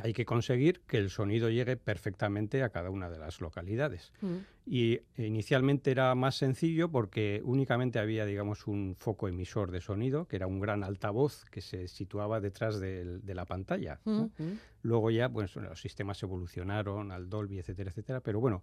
hay 0.00 0.14
que 0.14 0.24
conseguir 0.24 0.80
que 0.86 0.96
el 0.96 1.10
sonido 1.10 1.50
llegue 1.50 1.76
perfectamente 1.76 2.62
a 2.62 2.70
cada 2.70 2.88
una 2.90 3.10
de 3.10 3.18
las 3.18 3.40
localidades. 3.40 4.12
Mm. 4.22 4.36
Y 4.64 4.92
eh, 4.94 5.26
inicialmente 5.26 5.90
era 5.90 6.14
más 6.14 6.36
sencillo 6.36 6.90
porque 6.90 7.42
únicamente 7.44 7.98
había, 7.98 8.24
digamos, 8.24 8.66
un 8.66 8.94
foco 8.96 9.28
emisor 9.28 9.70
de 9.70 9.80
sonido, 9.80 10.26
que 10.26 10.36
era 10.36 10.46
un 10.46 10.60
gran 10.60 10.82
altavoz 10.82 11.44
que 11.46 11.60
se 11.60 11.88
situaba 11.88 12.40
detrás 12.40 12.80
de 12.80 13.34
la 13.34 13.44
pantalla. 13.44 14.00
¿no? 14.04 14.30
Mm, 14.38 14.42
mm. 14.42 14.58
Luego 14.82 15.10
ya, 15.10 15.28
pues 15.28 15.56
los 15.56 15.80
sistemas 15.80 16.22
evolucionaron 16.22 17.12
al 17.12 17.28
Dolby, 17.28 17.58
etcétera, 17.58 17.90
etcétera. 17.90 18.20
Pero 18.20 18.40
bueno, 18.40 18.62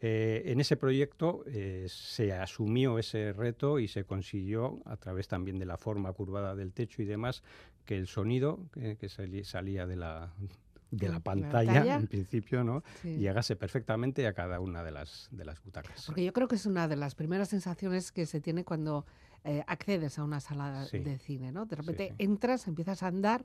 eh, 0.00 0.44
en 0.46 0.60
ese 0.60 0.78
proyecto 0.78 1.44
eh, 1.46 1.84
se 1.88 2.32
asumió 2.32 2.98
ese 2.98 3.34
reto 3.34 3.78
y 3.78 3.86
se 3.86 4.04
consiguió, 4.04 4.80
a 4.86 4.96
través 4.96 5.28
también 5.28 5.58
de 5.58 5.66
la 5.66 5.76
forma 5.76 6.10
curvada 6.14 6.54
del 6.54 6.72
techo 6.72 7.02
y 7.02 7.04
demás, 7.04 7.42
que 7.84 7.98
el 7.98 8.06
sonido 8.06 8.60
que 8.72 9.08
salía 9.44 9.86
de 9.86 9.96
la, 9.96 10.32
de 10.90 11.06
la 11.08 11.14
la 11.14 11.20
pantalla, 11.20 11.72
pantalla. 11.72 11.94
en 11.96 12.06
principio, 12.06 12.64
¿no? 12.64 12.82
Sí. 13.02 13.16
llegase 13.18 13.56
perfectamente 13.56 14.26
a 14.26 14.32
cada 14.32 14.60
una 14.60 14.82
de 14.82 14.90
las, 14.90 15.28
de 15.30 15.44
las 15.44 15.62
butacas. 15.62 16.04
Porque 16.06 16.24
yo 16.24 16.32
creo 16.32 16.48
que 16.48 16.56
es 16.56 16.66
una 16.66 16.88
de 16.88 16.96
las 16.96 17.14
primeras 17.14 17.48
sensaciones 17.48 18.10
que 18.12 18.26
se 18.26 18.40
tiene 18.40 18.64
cuando 18.64 19.06
eh, 19.44 19.62
accedes 19.66 20.18
a 20.18 20.24
una 20.24 20.40
sala 20.40 20.84
Sí. 20.86 20.98
de 20.98 21.18
cine, 21.18 21.52
¿no? 21.52 21.64
De 21.66 21.76
repente 21.76 22.08
sí. 22.08 22.14
entras, 22.18 22.66
empiezas 22.68 23.02
a 23.02 23.06
andar 23.06 23.44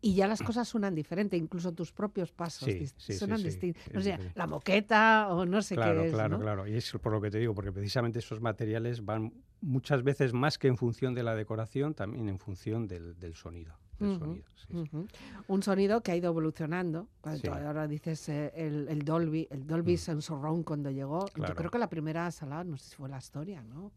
y 0.00 0.14
ya 0.14 0.26
las 0.28 0.40
cosas 0.58 0.68
suenan 0.68 0.94
diferente, 0.94 1.36
incluso 1.36 1.72
tus 1.72 1.92
propios 1.92 2.30
pasos 2.32 2.66
Sí, 2.68 2.86
sí, 2.96 3.12
suenan 3.14 3.38
sí, 3.38 3.44
distintos. 3.44 3.82
sé, 4.04 4.10
diferente. 4.12 4.32
la 4.36 4.46
moqueta 4.46 5.28
o 5.30 5.44
no 5.46 5.60
sé 5.62 5.74
Claro, 5.74 6.00
qué 6.02 6.08
es, 6.08 6.14
claro, 6.14 6.36
¿no? 6.38 6.40
claro. 6.42 6.66
Y 6.68 6.74
es 6.76 6.92
por 6.92 7.12
lo 7.12 7.20
que 7.20 7.30
te 7.30 7.38
digo, 7.38 7.54
porque 7.54 7.72
precisamente 7.72 8.20
esos 8.20 8.40
materiales 8.40 9.04
van 9.04 9.32
muchas 9.60 10.02
veces 10.02 10.32
más 10.32 10.58
que 10.58 10.68
en 10.68 10.76
función 10.76 11.14
de 11.14 11.22
la 11.22 11.34
decoración, 11.34 11.94
también 11.94 12.28
en 12.28 12.38
función 12.38 12.86
del, 12.86 13.18
del 13.18 13.34
sonido. 13.34 13.74
Del 13.98 14.18
sonido, 14.18 14.44
sí. 14.56 15.08
Un 15.46 15.62
sonido 15.62 16.02
que 16.02 16.12
ha 16.12 16.16
ido 16.16 16.28
evolucionando. 16.30 17.08
Cuando 17.20 17.40
Sí. 17.40 17.48
ahora 17.48 17.86
dices 17.86 18.28
eh, 18.28 18.52
el, 18.54 18.88
el 18.88 19.02
Dolby, 19.04 19.46
el 19.50 19.66
Dolby 19.66 19.94
Mm. 19.94 19.98
Sensor 19.98 20.64
cuando 20.64 20.90
llegó, 20.90 21.26
yo 21.36 21.54
creo 21.54 21.70
que 21.70 21.78
la 21.78 21.88
primera 21.88 22.30
sala, 22.30 22.64
no 22.64 22.76
sé 22.76 22.90
si 22.90 22.96
fue 22.96 23.08
la 23.08 23.18
historia, 23.18 23.62
¿no? 23.62 23.92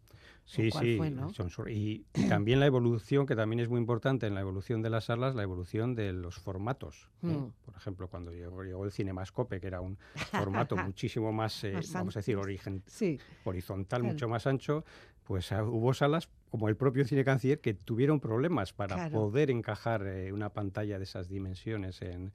Sí, 0.46 0.70
cuál 0.72 0.86
sí. 0.86 0.98
fue, 0.98 1.10
no? 1.10 1.30
y, 1.70 2.06
y 2.14 2.24
también 2.30 2.60
la 2.62 2.66
evolución, 2.68 3.26
que 3.26 3.36
también 3.36 3.60
es 3.60 3.68
muy 3.70 3.80
importante 3.80 4.28
en 4.28 4.34
la 4.36 4.42
evolución 4.42 4.82
de 4.82 4.90
las 4.90 5.06
salas, 5.06 5.36
la 5.36 5.44
evolución 5.44 5.94
de 5.94 6.14
los 6.14 6.36
formatos. 6.36 7.10
¿eh? 7.24 7.28
Mm. 7.28 7.52
Por 7.66 7.76
ejemplo, 7.76 8.08
cuando 8.08 8.32
llegó, 8.32 8.64
llegó 8.64 8.86
el 8.86 8.92
Cinemascope, 8.92 9.60
que 9.60 9.68
era 9.68 9.82
un 9.82 9.98
formato 10.32 10.76
muchísimo 10.94 11.32
más, 11.34 11.64
eh, 11.66 11.74
Más 11.74 11.92
vamos 11.92 12.16
a 12.16 12.20
decir, 12.20 12.36
ancho. 12.36 12.44
origen, 12.44 12.84
Sí. 12.88 13.20
horizontal, 13.44 14.02
Claro. 14.02 14.14
mucho 14.14 14.30
más 14.30 14.48
ancho, 14.48 14.86
pues 15.28 15.52
ah, 15.52 15.64
hubo 15.64 15.94
salas 15.94 16.30
como 16.50 16.70
el 16.70 16.78
propio 16.78 17.04
Cine 17.06 17.26
Canciller 17.26 17.60
que 17.60 17.74
tuvieron 17.74 18.20
problemas 18.20 18.72
para 18.74 18.96
Claro. 18.96 19.12
poder 19.12 19.52
encajar 19.52 20.08
eh, 20.08 20.32
una 20.32 20.50
pantalla 20.50 20.98
de 20.98 21.04
esas 21.04 21.28
dimensiones 21.28 22.02
en, 22.02 22.32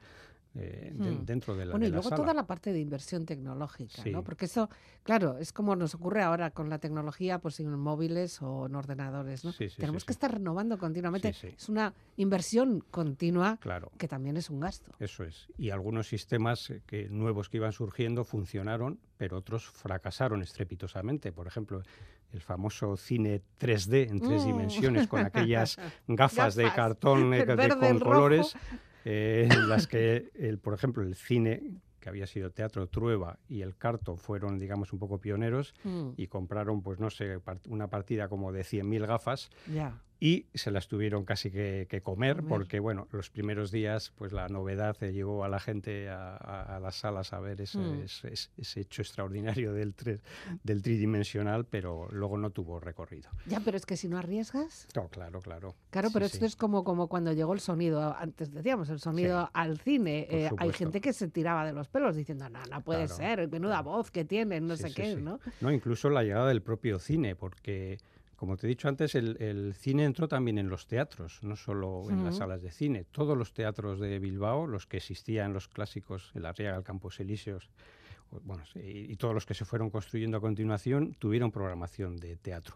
eh, 0.54 0.92
de- 0.94 1.10
Hmm. 1.12 1.24
dentro 1.24 1.56
de 1.56 1.64
la, 1.64 1.70
Bueno, 1.72 1.84
de 1.84 1.88
y 1.88 1.92
luego 1.92 2.10
toda 2.10 2.34
la 2.34 2.46
parte 2.46 2.74
de 2.74 2.78
inversión 2.80 3.24
tecnológica, 3.24 4.04
¿no? 4.04 4.22
Porque 4.22 4.44
eso, 4.44 4.68
claro, 5.02 5.38
es 5.38 5.50
como 5.50 5.74
nos 5.74 5.94
ocurre 5.94 6.20
ahora 6.22 6.50
con 6.50 6.68
la 6.68 6.78
tecnología, 6.78 7.38
pues 7.38 7.58
en 7.60 7.70
móviles 7.78 8.42
o 8.42 8.66
en 8.66 8.74
ordenadores, 8.74 9.46
¿no? 9.46 9.52
Sí, 9.52 9.70
sí, 9.70 9.76
Tenemos 9.80 10.04
que 10.04 10.12
estar 10.12 10.30
renovando 10.30 10.76
continuamente. 10.76 11.30
Es 11.30 11.70
una 11.70 11.94
inversión 12.18 12.84
continua 12.90 13.56
Claro. 13.62 13.90
que 13.96 14.06
también 14.08 14.36
es 14.36 14.50
un 14.50 14.60
gasto. 14.60 14.92
Eso 14.98 15.24
es. 15.24 15.48
Y 15.56 15.70
algunos 15.70 16.08
sistemas 16.08 16.68
eh, 16.68 16.82
que, 16.86 17.08
nuevos 17.08 17.48
que 17.48 17.56
iban 17.56 17.72
surgiendo 17.72 18.22
funcionaron, 18.24 19.00
pero 19.16 19.38
otros 19.38 19.64
fracasaron 19.64 20.42
estrepitosamente. 20.42 21.32
Por 21.32 21.46
ejemplo, 21.46 21.80
el 22.32 22.40
famoso 22.40 22.96
cine 22.96 23.42
3D 23.58 24.08
en 24.10 24.20
tres 24.20 24.42
Mm. 24.42 24.46
dimensiones 24.46 25.06
con 25.08 25.20
aquellas 25.20 25.76
gafas, 26.08 26.54
de 26.54 26.70
cartón 26.72 27.30
de- 27.30 27.68
con 27.78 27.98
colores, 28.00 28.54
eh, 29.04 29.48
en 29.50 29.68
las 29.68 29.86
que, 29.86 30.30
el, 30.34 30.58
por 30.58 30.74
ejemplo, 30.74 31.02
el 31.02 31.14
cine 31.14 31.62
que 32.00 32.08
había 32.08 32.26
sido 32.26 32.50
Teatro 32.50 32.88
Trueba 32.88 33.38
y 33.48 33.62
el 33.62 33.76
Carto 33.76 34.16
fueron, 34.16 34.58
digamos, 34.58 34.92
un 34.92 34.98
poco 34.98 35.18
pioneros 35.20 35.72
Mm, 35.84 36.10
y 36.16 36.26
compraron, 36.26 36.82
pues 36.82 36.98
no 36.98 37.10
sé, 37.10 37.38
part- 37.38 37.66
una 37.68 37.86
partida 37.88 38.28
como 38.28 38.50
de 38.50 38.64
100.000 38.64 39.06
gafas. 39.06 39.50
Y 40.24 40.46
se 40.54 40.70
las 40.70 40.86
tuvieron 40.86 41.24
casi 41.24 41.50
que, 41.50 41.88
que 41.90 42.00
comer, 42.00 42.36
Comer. 42.36 42.48
porque 42.48 42.78
bueno, 42.78 43.08
los 43.10 43.28
primeros 43.28 43.72
días 43.72 44.12
pues 44.14 44.30
la 44.32 44.48
novedad 44.48 44.96
eh, 45.02 45.12
llegó 45.12 45.42
a 45.42 45.48
la 45.48 45.58
gente 45.58 46.08
a, 46.10 46.36
a- 46.36 46.76
a 46.76 46.78
las 46.78 46.94
salas 46.94 47.32
a 47.32 47.40
ver 47.40 47.60
ese, 47.60 47.78
Mm. 47.78 48.02
ese- 48.02 48.32
ese- 48.56 48.80
hecho 48.80 49.02
extraordinario 49.02 49.72
del, 49.72 49.94
tres- 49.94 50.20
del 50.62 50.80
tridimensional, 50.80 51.64
pero 51.64 52.06
luego 52.12 52.38
no 52.38 52.50
tuvo 52.50 52.78
recorrido. 52.78 53.30
Ya, 53.46 53.58
pero 53.64 53.76
es 53.76 53.84
que 53.84 53.96
si 53.96 54.08
no 54.08 54.16
arriesgas. 54.16 54.86
No, 54.94 55.08
claro, 55.08 55.40
claro. 55.40 55.74
Claro, 55.90 56.08
Sí, 56.08 56.14
pero 56.14 56.28
sí. 56.28 56.34
esto 56.34 56.46
es 56.46 56.54
como, 56.54 56.84
como 56.84 57.08
cuando 57.08 57.32
llegó 57.32 57.52
el 57.54 57.60
sonido, 57.60 58.14
antes 58.16 58.52
decíamos, 58.52 58.90
el 58.90 59.00
sonido 59.00 59.46
Sí, 59.46 59.50
al 59.54 59.78
cine. 59.80 60.28
Eh, 60.30 60.50
hay 60.56 60.72
gente 60.72 61.00
que 61.00 61.12
se 61.12 61.26
tiraba 61.26 61.66
de 61.66 61.72
los 61.72 61.88
pelos 61.88 62.14
diciendo, 62.14 62.48
no, 62.48 62.60
no 62.70 62.80
puede 62.84 63.06
Claro, 63.06 63.16
ser, 63.16 63.48
menuda 63.48 63.82
claro. 63.82 63.96
voz 63.96 64.12
que 64.12 64.24
tienen, 64.24 64.68
no 64.68 64.76
sé 64.76 64.94
qué. 64.94 65.16
¿no? 65.16 65.40
No, 65.60 65.72
incluso 65.72 66.08
la 66.10 66.22
llegada 66.22 66.46
del 66.46 66.62
propio 66.62 67.00
cine, 67.00 67.34
porque 67.34 67.98
como 68.42 68.56
te 68.56 68.66
he 68.66 68.70
dicho 68.70 68.88
antes, 68.88 69.14
el, 69.14 69.36
el 69.40 69.72
cine 69.72 70.04
entró 70.04 70.26
también 70.26 70.58
en 70.58 70.68
los 70.68 70.88
teatros, 70.88 71.38
no 71.44 71.54
solo 71.54 72.10
en 72.10 72.24
las 72.24 72.38
salas 72.38 72.60
de 72.60 72.72
cine. 72.72 73.04
Todos 73.04 73.38
los 73.38 73.52
teatros 73.52 74.00
de 74.00 74.18
Bilbao, 74.18 74.66
los 74.66 74.88
que 74.88 74.96
existían, 74.96 75.52
los 75.52 75.68
clásicos, 75.68 76.32
el 76.34 76.44
Arriaga, 76.46 76.76
el 76.76 76.82
Campos 76.82 77.20
Elíseos, 77.20 77.70
bueno, 78.42 78.64
y, 78.74 79.12
y 79.12 79.14
todos 79.14 79.32
los 79.32 79.46
que 79.46 79.54
se 79.54 79.64
fueron 79.64 79.90
construyendo 79.90 80.38
a 80.38 80.40
continuación, 80.40 81.14
tuvieron 81.20 81.52
programación 81.52 82.16
de 82.16 82.34
teatro. 82.34 82.74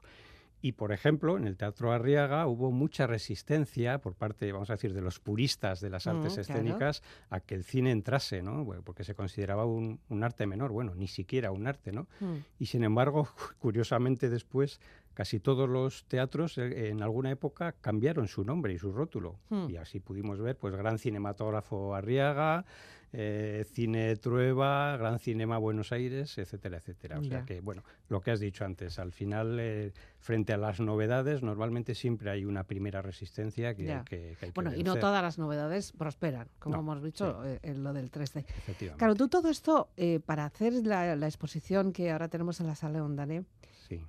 Y, 0.63 0.73
por 0.73 0.91
ejemplo, 0.91 1.37
en 1.37 1.47
el 1.47 1.57
Teatro 1.57 1.93
Arriaga 1.93 2.47
hubo 2.47 2.73
mucha 2.73 3.07
resistencia 3.07 3.99
por 3.99 4.15
parte, 4.15 4.51
vamos 4.53 4.71
a 4.71 4.75
decir, 4.75 4.95
de 4.95 5.03
los 5.03 5.21
puristas 5.21 5.81
de 5.81 5.91
las 5.91 6.07
artes 6.07 6.33
Mm, 6.33 6.35
claro. 6.35 6.41
escénicas 6.41 7.03
a 7.29 7.41
que 7.41 7.55
el 7.55 7.63
cine 7.63 7.91
entrase, 7.91 8.43
¿no? 8.43 8.65
Bueno, 8.65 8.83
porque 8.83 9.05
se 9.05 9.15
consideraba 9.15 9.67
un, 9.67 10.01
un 10.09 10.25
arte 10.25 10.47
menor, 10.47 10.73
bueno, 10.73 10.95
ni 10.95 11.09
siquiera 11.09 11.53
un 11.53 11.67
arte, 11.67 11.93
¿no? 11.93 12.09
Mm. 12.21 12.37
Y 12.59 12.67
sin 12.67 12.85
embargo, 12.85 13.29
curiosamente 13.59 14.31
después, 14.31 14.81
casi 15.17 15.41
todos 15.41 15.67
los 15.67 16.05
teatros 16.05 16.59
eh, 16.59 16.91
en 16.91 17.03
alguna 17.03 17.31
época 17.31 17.73
cambiaron 17.81 18.29
su 18.29 18.45
nombre 18.45 18.75
y 18.75 18.79
su 18.79 18.93
rótulo. 18.93 19.41
Hmm. 19.49 19.71
Y 19.71 19.77
así 19.79 19.99
pudimos 19.99 20.39
ver, 20.39 20.59
pues, 20.59 20.77
Gran 20.77 20.99
Cinematógrafo 20.99 21.95
Arriaga, 21.95 22.67
eh, 23.15 23.65
Cine 23.73 24.15
Trueba, 24.17 24.95
Gran 24.99 25.19
Cinema 25.19 25.57
Buenos 25.57 25.91
Aires, 25.91 26.37
etcétera, 26.37 26.77
etcétera. 26.77 27.19
O 27.19 27.25
sea 27.25 27.47
que, 27.47 27.63
bueno, 27.63 27.83
lo 28.11 28.21
que 28.21 28.31
has 28.31 28.41
dicho 28.41 28.67
antes, 28.67 28.99
al 28.99 29.11
final, 29.13 29.57
eh, 29.59 29.93
frente 30.19 30.53
a 30.53 30.59
las 30.59 30.81
novedades, 30.81 31.43
normalmente 31.43 31.95
siempre 31.95 32.29
hay 32.31 32.45
una 32.45 32.65
primera 32.65 33.01
resistencia 33.01 33.75
que, 33.75 33.87
que, 34.05 34.37
que 34.39 34.39
hay 34.43 34.53
que 34.53 34.53
Bueno, 34.55 34.75
y 34.75 34.83
no 34.83 34.97
todas 34.97 35.23
las 35.23 35.39
novedades 35.39 35.93
prosperan, 35.93 36.49
como 36.59 36.77
No, 36.77 36.83
hemos 36.83 37.03
dicho 37.03 37.43
eh, 37.47 37.59
en 37.63 37.83
lo 37.83 37.95
del 37.95 38.11
3D. 38.11 38.45
efectivamente. 38.45 38.99
Claro, 38.99 39.15
tú 39.15 39.29
todo 39.29 39.49
esto, 39.49 39.89
eh, 39.97 40.21
para 40.21 40.45
hacer 40.45 40.75
la, 40.85 41.17
la 41.17 41.27
exposición 41.27 41.95
que 41.95 42.11
ahora 42.11 42.29
tenemos 42.29 42.61
en 42.61 42.67
la 42.67 42.75
sala 42.75 43.03
Ondane, 43.03 43.45
Sí. 43.89 44.05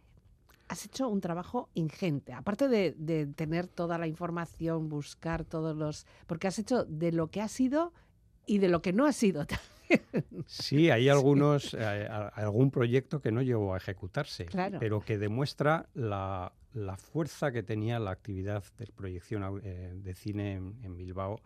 Has 0.69 0.85
hecho 0.85 1.07
un 1.09 1.21
trabajo 1.21 1.69
ingente. 1.73 2.33
Aparte 2.33 2.67
de, 2.67 2.93
de 2.97 3.25
tener 3.27 3.67
toda 3.67 3.97
la 3.97 4.07
información, 4.07 4.89
buscar 4.89 5.43
todos 5.45 5.75
los... 5.75 6.05
Porque 6.25 6.47
has 6.47 6.59
hecho 6.59 6.85
de 6.85 7.11
lo 7.11 7.27
que 7.29 7.41
ha 7.41 7.47
sido 7.47 7.93
y 8.45 8.57
de 8.59 8.69
lo 8.69 8.81
que 8.81 8.93
no 8.93 9.05
ha 9.05 9.13
sido. 9.13 9.45
Sí, 10.47 10.89
hay 10.89 11.07
algunos, 11.07 11.73
eh, 11.73 12.07
algún 12.33 12.71
proyecto 12.71 13.21
que 13.21 13.31
no 13.31 13.41
llegó 13.41 13.73
a 13.73 13.77
ejecutarse, 13.77 14.45
Claro. 14.45 14.79
pero 14.79 14.99
que 14.99 15.17
demuestra 15.17 15.87
la, 15.93 16.51
la 16.73 16.97
fuerza 16.97 17.53
que 17.53 17.63
tenía 17.63 17.97
la 17.97 18.11
actividad 18.11 18.65
de 18.77 18.87
proyección 18.87 19.61
eh, 19.63 19.93
de 19.95 20.13
cine 20.13 20.55
en, 20.55 20.75
en 20.83 20.97
Bilbao 20.97 21.39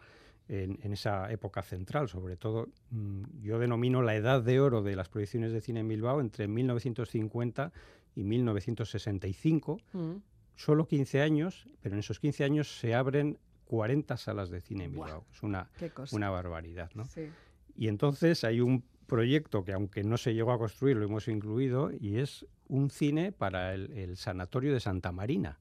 en, 0.48 0.80
en 0.82 0.94
esa 0.94 1.32
época 1.32 1.62
central. 1.62 2.10
Sobre 2.10 2.36
todo, 2.36 2.68
mm, 2.90 3.42
yo 3.44 3.60
denomino 3.60 4.02
la 4.02 4.16
edad 4.16 4.42
de 4.42 4.60
oro 4.60 4.82
de 4.82 4.96
las 4.96 5.08
proyecciones 5.08 5.52
de 5.54 5.62
cine 5.62 5.82
en 5.82 5.88
Bilbao 5.88 6.20
entre 6.20 6.48
1950 6.48 7.72
y 8.16 8.24
1965, 8.24 9.80
Mm, 9.94 10.16
solo 10.56 10.88
15 10.88 11.22
años, 11.22 11.68
pero 11.82 11.96
en 11.96 12.00
esos 12.00 12.20
15 12.20 12.44
años 12.44 12.80
se 12.80 12.94
abren 12.94 13.38
40 13.66 14.18
salas 14.18 14.50
de 14.50 14.62
cine 14.62 14.86
en 14.86 14.94
Buah, 14.94 15.06
Bilbao. 15.08 15.26
Es 15.32 15.44
una, 15.44 15.70
una 16.12 16.30
barbaridad, 16.30 16.92
¿no? 16.94 17.06
Sí. 17.06 17.30
Y 17.76 17.88
entonces 17.88 18.44
hay 18.44 18.60
un 18.62 18.84
proyecto 19.08 19.64
que 19.64 19.74
aunque 19.74 20.04
no 20.04 20.18
se 20.18 20.34
llegó 20.34 20.52
a 20.52 20.58
construir, 20.58 20.98
lo 20.98 21.06
hemos 21.06 21.28
incluido, 21.28 21.90
y 21.92 22.18
es 22.18 22.46
un 22.68 22.90
cine 22.90 23.32
para 23.32 23.74
el, 23.74 23.92
el 23.94 24.18
Sanatorio 24.18 24.74
de 24.74 24.80
Santa 24.80 25.12
Marina. 25.12 25.60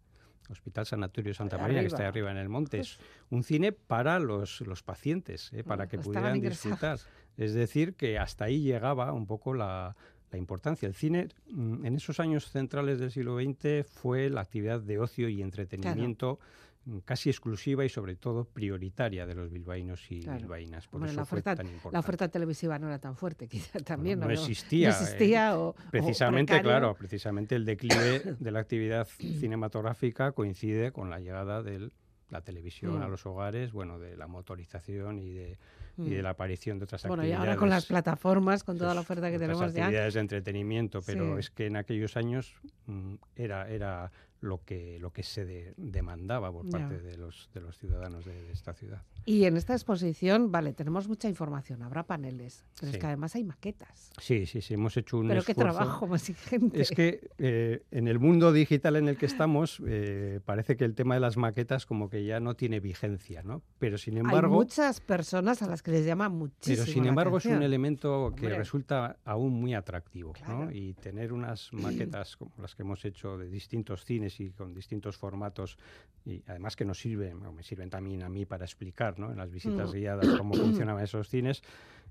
Hospital 0.49 0.85
Sanatorio 0.85 1.31
de 1.31 1.35
Santa 1.35 1.59
Marina, 1.59 1.81
que 1.81 1.87
está 1.87 1.99
arriba. 1.99 2.09
arriba 2.09 2.31
en 2.33 2.37
el 2.39 2.49
monte. 2.49 2.81
Es 2.81 2.99
un 3.31 3.45
cine 3.45 3.71
para 3.71 4.19
los, 4.19 4.61
los 4.63 4.83
pacientes, 4.83 5.53
¿eh? 5.53 5.63
para 5.63 5.85
Ah, 5.85 5.89
que 5.89 5.99
pudieran 5.99 6.41
disfrutar. 6.41 6.99
Es 7.37 7.55
decir, 7.55 7.95
que 7.95 8.19
hasta 8.19 8.47
ahí 8.47 8.61
llegaba 8.61 9.13
un 9.13 9.27
poco 9.27 9.55
la, 9.55 9.97
la 10.31 10.39
importancia. 10.39 10.87
El 10.87 10.95
cine 10.95 11.29
mm, 11.51 11.85
en 11.87 11.97
esos 11.97 12.21
años 12.21 12.51
centrales 12.51 12.99
del 13.01 13.11
siglo 13.11 13.39
XX 13.39 13.87
fue 13.87 14.31
la 14.31 14.41
actividad 14.43 14.81
de 14.81 14.99
ocio 14.99 15.29
y 15.29 15.43
entretenimiento 15.43 16.39
mm, 16.85 16.99
casi 17.05 17.29
exclusiva 17.31 17.85
y 17.85 17.89
sobre 17.89 18.17
todo 18.17 18.45
prioritaria 18.45 19.27
de 19.27 19.35
los 19.35 19.51
bilbaínos 19.51 20.11
y 20.11 20.21
Claro. 20.21 20.39
bilbaínas. 20.41 20.87
Por 20.87 20.97
Hombre, 20.99 21.11
eso 21.11 21.21
la 21.21 21.25
fue 21.27 21.39
oferta- 21.41 21.57
tan 21.57 21.67
La 21.67 21.73
importante. 21.73 21.99
oferta 21.99 22.29
televisiva 22.29 22.79
no 22.79 22.87
era 22.87 22.99
tan 22.99 23.17
fuerte, 23.17 23.49
quizá 23.49 23.81
también. 23.81 24.19
no 24.21 24.27
¿no? 24.27 24.33
existía, 24.33 24.91
No 24.91 24.95
eh, 24.95 24.99
existía 25.03 25.59
o 25.59 25.75
Precisamente, 25.91 26.61
claro, 26.63 26.95
precisamente 26.95 27.55
el 27.57 27.65
declive 27.65 28.23
de 28.39 28.51
la 28.51 28.61
actividad 28.61 29.07
cinematográfica 29.51 30.33
coincide 30.33 30.93
con 30.93 31.11
la 31.11 31.19
llegada 31.21 31.63
de 31.63 31.91
la 32.31 32.41
televisión 32.43 33.01
Mm. 33.01 33.03
a 33.03 33.09
los 33.09 33.27
hogares, 33.27 33.73
bueno, 33.73 33.99
de 33.99 34.17
la 34.17 34.29
motorización 34.29 35.19
y 35.19 35.31
de, 35.33 35.59
y 36.07 36.11
Mm. 36.11 36.15
de 36.15 36.23
la 36.23 36.31
aparición 36.31 36.79
de 36.79 36.85
otras 36.85 37.03
Bueno, 37.05 37.23
y 37.23 37.27
actividades. 37.27 37.49
ahora 37.49 37.59
con 37.59 37.71
las 37.71 37.87
plataformas, 37.87 38.65
con 38.65 38.79
toda 38.79 38.95
la 38.95 39.01
oferta 39.01 39.31
que 39.31 39.39
tenemos 39.39 39.61
ya. 39.75 39.85
actividades 39.85 40.15
de 40.15 40.21
entretenimiento, 40.21 41.01
pero 41.05 41.35
Sí. 41.35 41.41
es 41.41 41.51
que 41.51 41.67
en 41.67 41.77
aquellos 41.77 42.17
años 42.17 42.55
mm, 42.87 43.15
era, 43.37 43.69
era 43.71 44.11
lo 44.41 44.65
que, 44.65 44.99
lo 45.01 45.13
que 45.13 45.23
se 45.23 45.45
de- 45.45 45.75
demandaba 45.77 46.51
por 46.51 46.65
Ya. 46.65 46.71
parte 46.79 46.99
de 46.99 47.17
los, 47.19 47.51
de 47.53 47.61
los 47.61 47.77
ciudadanos 47.79 48.25
de, 48.25 48.33
de 48.33 48.53
esta 48.53 48.73
ciudad. 48.73 49.03
Y 49.27 49.45
en 49.45 49.59
esta 49.59 49.75
exposición, 49.75 50.51
vale, 50.51 50.73
tenemos 50.73 51.07
mucha 51.09 51.29
información, 51.29 51.83
habrá 51.83 52.05
paneles, 52.05 52.65
pero 52.81 52.91
es 52.91 52.99
que 52.99 53.07
además 53.07 53.35
hay 53.37 53.45
maquetas. 53.45 54.11
Sí, 54.19 54.47
sí, 54.47 54.63
sí, 54.63 54.73
hemos 54.75 54.97
hecho 54.97 55.19
un 55.19 55.29
Pero 55.29 55.43
qué 55.45 55.53
esfuerzo. 55.53 55.77
trabajo 55.77 56.07
más 56.07 56.27
exigente. 56.31 56.81
Es 56.81 56.91
que 56.91 57.29
eh, 57.37 57.83
en 57.91 58.09
el 58.09 58.19
mundo 58.19 58.51
digital 58.53 58.97
en 58.97 59.09
el 59.09 59.19
que 59.19 59.27
estamos, 59.27 59.83
eh, 59.87 60.41
parece 60.45 60.75
que 60.79 60.87
el 60.87 60.95
tema 60.95 61.15
de 61.15 61.21
las 61.21 61.37
maquetas 61.37 61.85
como 61.85 62.09
que 62.09 62.25
ya 62.25 62.41
no 62.41 62.55
tiene 62.57 62.81
vigencia, 62.81 63.43
¿no? 63.43 63.63
Pero 63.79 63.99
sin 63.99 64.15
hay 64.15 64.21
embargo, 64.21 64.55
muchas 64.55 65.01
personas 65.01 65.61
a 65.63 65.67
las 65.67 65.83
que 65.83 65.90
les 65.91 66.05
llama 66.07 66.29
muchísimo 66.29 66.85
pero 66.85 66.93
sin 66.93 67.03
la 67.05 67.09
embargo 67.11 67.39
es 67.39 67.45
un 67.47 67.63
elemento 67.63 68.33
que 68.37 68.47
Hombre. 68.47 68.59
resulta 68.59 69.17
aún 69.25 69.53
muy 69.53 69.75
atractivo, 69.75 70.33
Claro. 70.33 70.67
¿no? 70.67 70.71
Y 70.73 70.95
tener 70.95 71.33
unas 71.33 71.73
maquetas 71.73 72.37
como 72.37 72.53
las 72.59 72.75
que 72.75 72.83
hemos 72.83 73.05
hecho 73.05 73.37
de 73.37 73.49
distintos 73.51 74.05
cines 74.05 74.41
y 74.41 74.51
con 74.51 74.73
distintos 74.75 75.17
formatos 75.17 75.77
y 76.25 76.43
además 76.47 76.77
que 76.77 76.85
nos 76.85 76.99
sirven, 77.01 77.45
o 77.47 77.53
me 77.53 77.63
sirven 77.63 77.91
también 77.91 78.23
a 78.23 78.29
mí 78.29 78.45
para 78.47 78.65
explicar, 78.65 79.19
¿no? 79.19 79.31
En 79.31 79.39
las 79.39 79.51
visitas 79.51 79.91
Mm. 79.91 79.93
guiadas 79.95 80.29
cómo 80.37 80.55
funcionaban 80.55 81.03
esos 81.03 81.29
cines. 81.29 81.63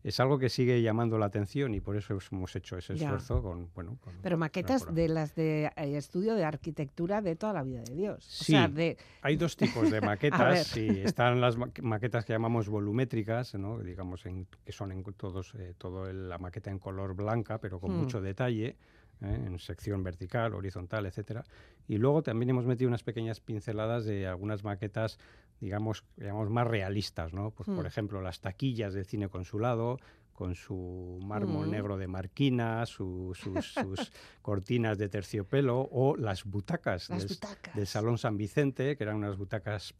Es 0.04 0.20
algo 0.20 0.40
que 0.40 0.48
sigue 0.50 0.82
llamando 0.82 1.18
la 1.18 1.26
atención 1.26 1.74
y 1.76 1.82
por 1.82 1.98
eso 1.98 2.18
hemos 2.32 2.56
hecho 2.56 2.78
ese 2.78 2.96
Ya. 2.96 3.06
esfuerzo 3.06 3.42
con, 3.42 3.70
bueno, 3.76 3.98
con- 4.02 4.14
Pero 4.22 4.38
maquetas 4.38 4.94
de 4.94 5.10
las 5.10 5.36
de 5.36 5.66
eh, 5.76 5.98
estudio 5.98 6.36
de 6.36 6.46
arquitectura 6.46 7.22
de 7.22 7.36
toda 7.36 7.52
la 7.54 7.64
vida 7.64 7.82
de 7.82 7.96
Dios. 7.96 8.26
O 8.26 8.44
Sí. 8.46 8.52
sea, 8.54 8.68
de 8.70 8.98
Hay 9.22 9.36
dos 9.36 9.58
tipos 9.58 9.92
de 9.92 10.00
maquetas. 10.58 10.68
sí, 10.68 10.88
están 11.04 11.42
las 11.42 11.58
ma- 11.58 11.70
maquetas 11.82 12.24
que 12.24 12.32
llamamos 12.34 12.70
volumétricas, 12.70 13.56
¿no? 13.56 13.80
digamos 13.80 14.26
en- 14.26 14.48
que 14.66 14.72
son 14.72 14.92
en 14.94 15.04
todos 15.04 15.54
eh, 15.56 15.74
todo 15.78 16.08
el- 16.08 16.30
la 16.30 16.38
maqueta 16.38 16.72
en 16.72 16.80
color 16.80 17.14
blanca, 17.16 17.58
pero 17.60 17.80
con 17.80 17.92
Hmm. 17.92 18.00
mucho 18.00 18.22
detalle, 18.22 18.78
¿eh? 19.22 19.44
en 19.46 19.60
sección 19.60 20.04
vertical, 20.04 20.54
horizontal, 20.54 21.06
etcétera. 21.06 21.46
Y 21.88 21.98
luego 21.98 22.24
también 22.24 22.50
hemos 22.52 22.66
metido 22.66 22.88
unas 22.88 23.04
pequeñas 23.04 23.40
pinceladas 23.40 24.06
de 24.06 24.28
algunas 24.28 24.64
maquetas, 24.64 25.18
digamos, 25.60 26.06
digamos 26.16 26.50
más 26.50 26.68
realistas, 26.68 27.34
¿no? 27.34 27.52
Pues, 27.52 27.68
por 27.70 27.84
Hmm. 27.84 27.88
ejemplo, 27.88 28.22
las 28.22 28.42
taquillas 28.42 28.94
del 28.94 29.06
cine 29.06 29.30
consulado 29.30 29.98
con 30.40 30.56
su 30.56 31.20
mármol 31.22 31.68
Mm. 31.68 31.72
negro 31.72 31.98
de 31.98 32.08
marquina, 32.08 32.86
su- 32.86 33.34
sus, 33.36 33.74
sus 33.74 34.12
cortinas 34.42 34.98
de 34.98 35.10
terciopelo 35.10 35.82
o 35.92 36.16
las 36.16 36.46
butacas 36.46 37.10
las 37.10 37.20
del, 37.20 37.28
butacas. 37.28 37.76
del 37.76 37.86
Salón 37.88 38.18
San 38.18 38.38
Vicente, 38.38 38.96
que 38.96 39.04
eran 39.04 39.18
unas 39.18 39.36
butacas 39.38 39.94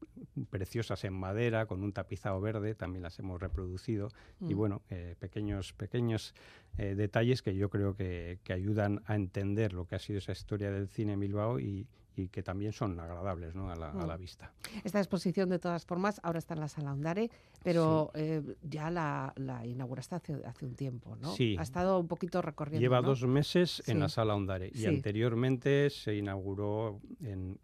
preciosas 0.50 1.04
en 1.04 1.14
madera 1.14 1.66
con 1.66 1.84
un 1.84 1.92
tapizado 1.92 2.40
verde, 2.40 2.74
también 2.74 3.04
las 3.04 3.20
hemos 3.20 3.42
reproducido. 3.42 4.08
Y 4.40 4.54
Mm. 4.54 4.58
bueno, 4.58 4.82
eh, 4.90 5.18
pequeños, 5.20 5.74
pequeños 5.74 6.34
eh, 6.78 6.96
detalles 6.96 7.42
que 7.42 7.54
yo 7.54 7.70
creo 7.70 7.94
que, 7.98 8.40
que 8.46 8.54
ayudan 8.54 9.02
a 9.08 9.16
entender 9.16 9.74
lo 9.74 9.86
que 9.86 9.96
ha 9.96 10.00
sido 10.00 10.20
esa 10.20 10.32
historia 10.32 10.72
del 10.72 10.88
cine 10.88 11.14
en 11.14 11.20
Bilbao 11.20 11.60
y, 11.60 11.86
y 12.16 12.28
que 12.28 12.44
también 12.44 12.74
son 12.74 13.00
agradables 13.00 13.56
¿no? 13.56 13.70
a, 13.72 13.76
la, 13.76 13.92
a 13.92 14.06
la 14.06 14.18
Mm. 14.18 14.22
vista. 14.22 14.52
Esta 14.84 15.00
exposición, 15.00 15.50
de 15.50 15.60
todas 15.60 15.86
formas, 15.86 16.20
ahora 16.24 16.40
está 16.40 16.54
en 16.54 16.60
la 16.60 16.68
sala 16.68 16.92
Ondare, 16.94 17.30
pero 17.64 18.12
eh, 18.14 18.42
ya 18.64 18.90
la, 18.90 19.32
la 19.38 19.66
inauguraste 19.66 20.16
hace, 20.16 20.34
hace 20.46 20.66
un 20.66 20.76
tiempo, 20.76 21.16
¿no? 21.16 21.34
Sí. 21.36 21.56
Ha 21.58 21.64
estado 21.64 22.00
un 22.00 22.08
poquito 22.08 22.42
recorriendo. 22.42 22.82
Lleva 22.82 23.02
¿no? 23.02 23.08
dos 23.10 23.24
meses 23.26 23.82
en 23.88 24.00
la 24.00 24.10
sala 24.10 24.36
Ondare 24.36 24.72
y 24.74 24.86
anteriormente 24.86 25.90
se 25.90 26.16
inauguró 26.16 27.00
en 27.22 27.58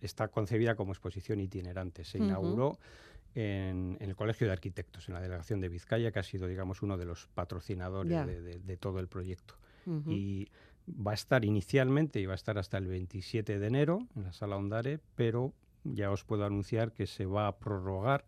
está 0.00 0.28
concebida 0.28 0.74
como 0.74 0.92
exposición 0.92 1.40
itinerante. 1.40 2.04
Se 2.04 2.18
inauguró 2.18 2.78
en, 3.34 3.96
en 3.98 4.08
el 4.10 4.14
Colegio 4.14 4.46
de 4.46 4.52
Arquitectos, 4.52 5.08
en 5.08 5.14
la 5.14 5.20
delegación 5.20 5.60
de 5.60 5.68
Vizcaya, 5.68 6.12
que 6.12 6.18
ha 6.18 6.22
sido, 6.22 6.46
digamos, 6.46 6.82
uno 6.82 6.96
de 6.96 7.06
los 7.06 7.26
patrocinadores 7.34 8.26
de, 8.26 8.40
de- 8.42 8.58
de 8.60 8.76
todo 8.76 8.98
el 9.00 9.08
proyecto. 9.08 9.54
Y 10.08 10.48
va 10.86 11.12
a 11.12 11.14
estar 11.14 11.44
inicialmente, 11.44 12.20
y 12.20 12.26
va 12.26 12.32
a 12.32 12.36
estar 12.36 12.58
hasta 12.58 12.78
el 12.78 12.86
27 12.86 13.58
de 13.58 13.66
enero 13.66 14.06
en 14.16 14.24
la 14.24 14.32
sala 14.32 14.56
Ondare, 14.56 15.00
pero 15.14 15.52
ya 15.84 16.10
os 16.10 16.24
puedo 16.24 16.44
anunciar 16.44 16.92
que 16.92 17.06
se 17.06 17.26
va 17.26 17.46
a 17.48 17.58
prorrogar 17.58 18.24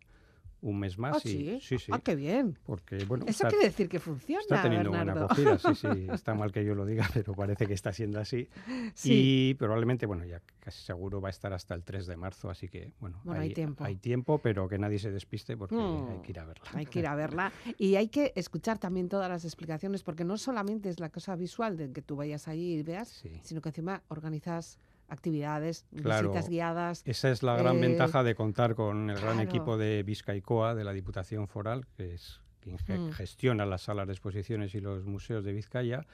un 0.61 0.79
mes 0.79 0.97
más. 0.97 1.15
Ah, 1.17 1.21
y, 1.23 1.29
sí. 1.29 1.59
sí, 1.61 1.77
sí, 1.79 1.91
Ah, 1.93 1.99
qué 2.03 2.15
bien. 2.15 2.57
porque, 2.65 3.03
bueno, 3.05 3.23
Eso 3.27 3.31
está- 3.43 3.49
quiere 3.49 3.65
decir 3.65 3.87
que 3.87 3.99
funciona, 3.99 4.41
Está 4.41 4.61
teniendo 4.63 4.91
Bernardo. 4.91 5.27
buena 5.27 5.53
acogida, 5.53 5.73
sí, 5.73 5.75
sí. 5.75 5.87
Está 6.11 6.35
mal 6.35 6.51
que 6.51 6.65
yo 6.65 6.75
lo 6.75 6.85
diga, 6.85 7.07
pero 7.13 7.33
parece 7.33 7.65
que 7.67 7.73
está 7.73 7.93
siendo 7.93 8.19
así. 8.19 8.47
Sí. 8.93 9.49
Y 9.51 9.53
probablemente, 9.55 10.05
bueno, 10.05 10.25
ya 10.25 10.41
casi 10.59 10.83
seguro 10.83 11.21
va 11.21 11.29
a 11.29 11.31
estar 11.31 11.53
hasta 11.53 11.73
el 11.75 11.83
3 11.83 12.07
de 12.07 12.17
marzo, 12.17 12.49
así 12.49 12.67
que, 12.67 12.91
bueno, 12.99 13.19
Bueno, 13.23 13.41
hay 13.41 13.53
tiempo. 13.53 13.83
Hay 13.83 13.95
tiempo, 13.95 14.39
pero 14.39 14.67
que 14.67 14.77
nadie 14.77 14.99
se 14.99 15.11
despiste 15.11 15.55
porque 15.57 15.75
Mm. 15.75 16.09
hay 16.11 16.19
que 16.21 16.31
ir 16.31 16.39
a 16.39 16.45
verla. 16.45 16.65
Hay 16.73 16.85
que 16.85 16.99
ir 16.99 17.07
a 17.07 17.15
verla 17.15 17.51
y 17.77 17.95
hay 17.95 18.09
que 18.09 18.33
escuchar 18.35 18.77
también 18.79 19.07
todas 19.09 19.29
las 19.29 19.45
explicaciones 19.45 20.03
porque 20.03 20.23
no 20.25 20.37
solamente 20.37 20.89
es 20.89 20.99
la 20.99 21.09
cosa 21.09 21.35
visual 21.35 21.77
de 21.77 21.91
que 21.91 22.01
tú 22.01 22.15
vayas 22.15 22.47
allí 22.47 22.73
y 22.75 22.83
veas, 22.83 23.07
Sí. 23.09 23.39
sino 23.43 23.61
que 23.61 23.69
encima 23.69 24.03
organizas 24.09 24.77
actividades, 25.09 25.85
Claro. 26.01 26.29
visitas 26.29 26.49
guiadas. 26.49 27.01
Esa 27.05 27.29
es 27.31 27.43
la 27.43 27.55
gran 27.57 27.77
Eh, 27.77 27.81
ventaja 27.81 28.23
de 28.23 28.35
contar 28.35 28.75
con 28.75 29.09
el 29.09 29.15
gran 29.19 29.35
claro. 29.37 29.49
equipo 29.49 29.77
de 29.77 30.03
Vizcaicoa, 30.03 30.75
de 30.75 30.83
la 30.83 30.93
Diputación 30.93 31.47
Foral, 31.47 31.85
que 31.97 32.13
es 32.13 32.41
quien 32.61 32.77
Mm. 32.77 33.11
gestiona 33.11 33.65
las 33.65 33.83
salas 33.83 34.07
de 34.07 34.13
exposiciones 34.13 34.75
y 34.75 34.81
los 34.81 35.05
museos 35.05 35.43
de 35.45 35.53
Vizcaya, 35.53 36.05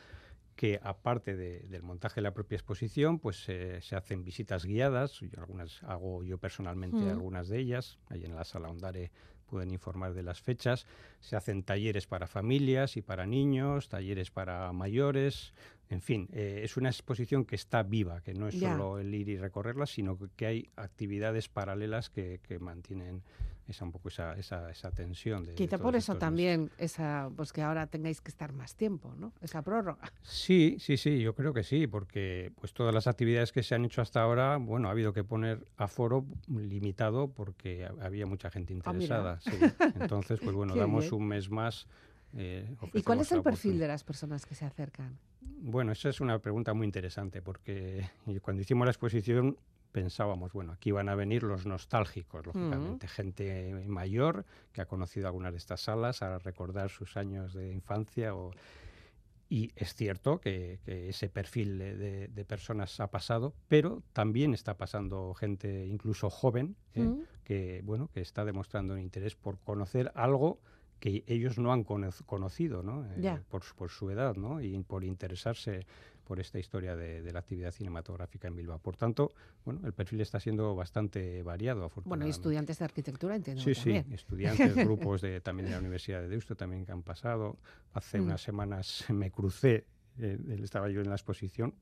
que 0.55 0.79
aparte 0.83 1.35
de- 1.35 1.61
del 1.67 1.81
montaje 1.83 2.15
de 2.15 2.21
la 2.21 2.33
propia 2.33 2.55
exposición, 2.55 3.19
pues 3.19 3.43
eh, 3.49 3.79
se 3.81 3.95
hacen 3.97 4.23
visitas 4.23 4.63
guiadas, 4.65 5.19
yo 5.19 5.27
algunas 5.39 5.83
hago 5.83 6.23
yo 6.23 6.37
personalmente 6.37 6.97
Mm. 6.97 7.09
algunas 7.09 7.49
de 7.49 7.59
ellas, 7.59 7.99
ahí 8.09 8.23
en 8.23 8.35
la 8.35 8.45
sala 8.45 8.69
Ondare 8.69 9.11
pueden 9.45 9.71
informar 9.71 10.13
de 10.13 10.23
las 10.23 10.41
fechas, 10.41 10.85
se 11.19 11.35
hacen 11.35 11.63
talleres 11.63 12.07
para 12.07 12.27
familias 12.27 12.97
y 12.97 13.01
para 13.01 13.25
niños, 13.25 13.89
talleres 13.89 14.31
para 14.31 14.71
mayores, 14.73 15.53
en 15.89 16.01
fin, 16.01 16.27
eh, 16.33 16.61
es 16.63 16.77
una 16.77 16.89
exposición 16.89 17.45
que 17.45 17.55
está 17.55 17.83
viva, 17.83 18.21
que 18.21 18.33
no 18.33 18.47
es 18.47 18.59
Ya. 18.59 18.71
solo 18.71 18.99
el 18.99 19.13
ir 19.13 19.29
y 19.29 19.37
recorrerla, 19.37 19.85
sino 19.85 20.17
que- 20.17 20.29
que 20.35 20.45
hay 20.47 20.69
actividades 20.75 21.47
paralelas 21.47 22.09
que, 22.09 22.39
que 22.43 22.57
mantienen 22.59 23.21
esa 23.67 23.83
un 23.85 23.91
poco 23.91 24.09
esa, 24.09 24.33
esa, 24.33 24.69
esa 24.69 24.91
tensión. 24.91 25.43
De, 25.43 25.51
de 25.51 25.55
Quizá 25.55 25.77
todos 25.77 25.81
por 25.81 25.95
eso 25.95 26.13
estos 26.13 26.15
meses. 26.15 26.19
también 26.19 26.71
esa, 26.77 27.29
pues 27.35 27.51
que 27.53 27.61
ahora 27.61 27.87
tengáis 27.87 28.21
que 28.21 28.29
estar 28.29 28.53
más 28.53 28.75
tiempo, 28.75 29.13
¿no? 29.17 29.33
Esa 29.41 29.61
prórroga. 29.61 30.11
Sí, 30.21 30.77
sí, 30.79 30.97
sí, 30.97 31.19
yo 31.21 31.33
creo 31.35 31.53
que 31.53 31.63
sí, 31.63 31.87
porque 31.87 32.51
pues 32.59 32.73
todas 32.73 32.93
las 32.93 33.07
actividades 33.07 33.51
que 33.51 33.63
se 33.63 33.73
han 33.75 33.85
hecho 33.85 34.01
hasta 34.01 34.21
ahora, 34.21 34.57
bueno, 34.57 34.87
ha 34.87 34.91
habido 34.91 35.13
que 35.13 35.23
poner 35.23 35.65
aforo 35.77 36.25
limitado 36.47 37.29
porque 37.31 37.85
ha- 37.85 38.05
había 38.05 38.25
mucha 38.25 38.49
gente 38.49 38.73
Ah, 38.73 38.77
interesada. 38.77 39.39
sí. 39.39 39.49
Entonces, 39.95 40.39
pues 40.39 40.55
bueno, 40.55 40.75
damos 40.75 41.09
bien. 41.09 41.21
un 41.21 41.27
mes 41.27 41.49
más. 41.49 41.87
eh, 42.37 42.75
¿Y 42.93 43.01
cuál 43.03 43.21
es 43.21 43.31
el 43.31 43.41
perfil 43.41 43.79
de 43.79 43.87
las 43.87 44.03
personas 44.03 44.45
que 44.45 44.55
se 44.55 44.65
acercan? 44.65 45.17
Bueno, 45.41 45.91
esa 45.93 46.09
es 46.09 46.19
una 46.21 46.37
pregunta 46.39 46.73
muy 46.73 46.85
interesante 46.85 47.41
porque 47.41 48.07
cuando 48.43 48.61
hicimos 48.61 48.85
la 48.85 48.91
exposición 48.91 49.57
pensábamos, 49.95 50.51
bueno, 50.51 50.73
aquí 50.73 50.91
van 50.91 51.07
a 51.07 51.15
venir 51.15 51.41
los 51.43 51.65
nostálgicos, 51.65 52.45
lógicamente, 52.45 53.07
gente 53.07 53.73
mayor 53.87 54.43
que 54.73 54.81
ha 54.81 54.85
conocido 54.85 55.27
algunas 55.27 55.53
de 55.53 55.57
estas 55.57 55.79
salas 55.81 56.21
a 56.21 56.37
recordar 56.39 56.89
sus 56.89 57.15
años 57.15 57.53
de 57.53 57.71
infancia 57.71 58.35
o, 58.35 58.51
y 59.47 59.71
es 59.75 59.93
cierto 59.95 60.41
que, 60.41 60.79
que 60.83 61.07
ese 61.09 61.29
perfil 61.29 61.77
de, 61.77 62.45
personas 62.45 62.99
ha 62.99 63.07
pasado, 63.09 63.53
pero 63.69 64.03
también 64.11 64.53
está 64.53 64.75
pasando 64.75 65.33
gente 65.33 65.85
incluso 65.85 66.29
joven 66.29 66.75
¿eh? 66.93 67.01
¿Mm? 67.03 67.23
que 67.45 67.81
bueno 67.85 68.09
que 68.13 68.21
está 68.21 68.43
demostrando 68.43 68.95
un 68.95 68.99
interés 68.99 69.35
por 69.35 69.59
conocer 69.59 70.11
algo 70.15 70.59
que 70.99 71.23
ellos 71.27 71.57
no 71.57 71.71
han 71.71 71.83
cono- 71.83 72.09
conocido, 72.25 72.81
¿no? 72.81 73.05
Eh, 73.05 73.15
por, 73.49 73.63
su- 73.63 73.75
por 73.75 73.89
su 73.89 74.09
edad, 74.09 74.35
¿no? 74.35 74.61
Y 74.61 74.77
por 74.83 75.03
interesarse 75.03 75.85
por 76.25 76.39
esta 76.39 76.59
historia 76.59 76.95
de, 76.95 77.31
la 77.31 77.39
actividad 77.39 77.71
cinematográfica 77.71 78.47
en 78.47 78.55
Bilbao. 78.55 78.79
Por 78.79 78.97
tanto, 78.97 79.33
bueno, 79.63 79.81
el 79.85 79.93
perfil 79.93 80.21
está 80.21 80.39
siendo 80.39 80.75
bastante 80.75 81.43
variado, 81.43 81.91
Bueno, 82.03 82.27
y 82.27 82.29
estudiantes 82.29 82.79
de 82.79 82.85
arquitectura, 82.85 83.35
entiendo. 83.35 83.61
Sí, 83.61 83.75
sí, 83.75 84.03
estudiantes, 84.11 84.75
grupos 84.75 85.21
de, 85.21 85.39
también 85.41 85.67
de 85.67 85.71
la 85.73 85.79
Universidad 85.79 86.21
de 86.21 86.27
Deusto 86.27 86.55
también 86.55 86.85
que 86.85 86.91
han 86.91 87.03
pasado. 87.03 87.57
Hace 87.93 88.19
mm. 88.19 88.23
unas 88.23 88.41
semanas 88.41 89.05
me 89.09 89.31
crucé, 89.31 89.85
eh, 90.19 90.59
estaba 90.61 90.89
yo 90.89 91.01
en 91.01 91.09
la 91.09 91.15
exposición, 91.15 91.75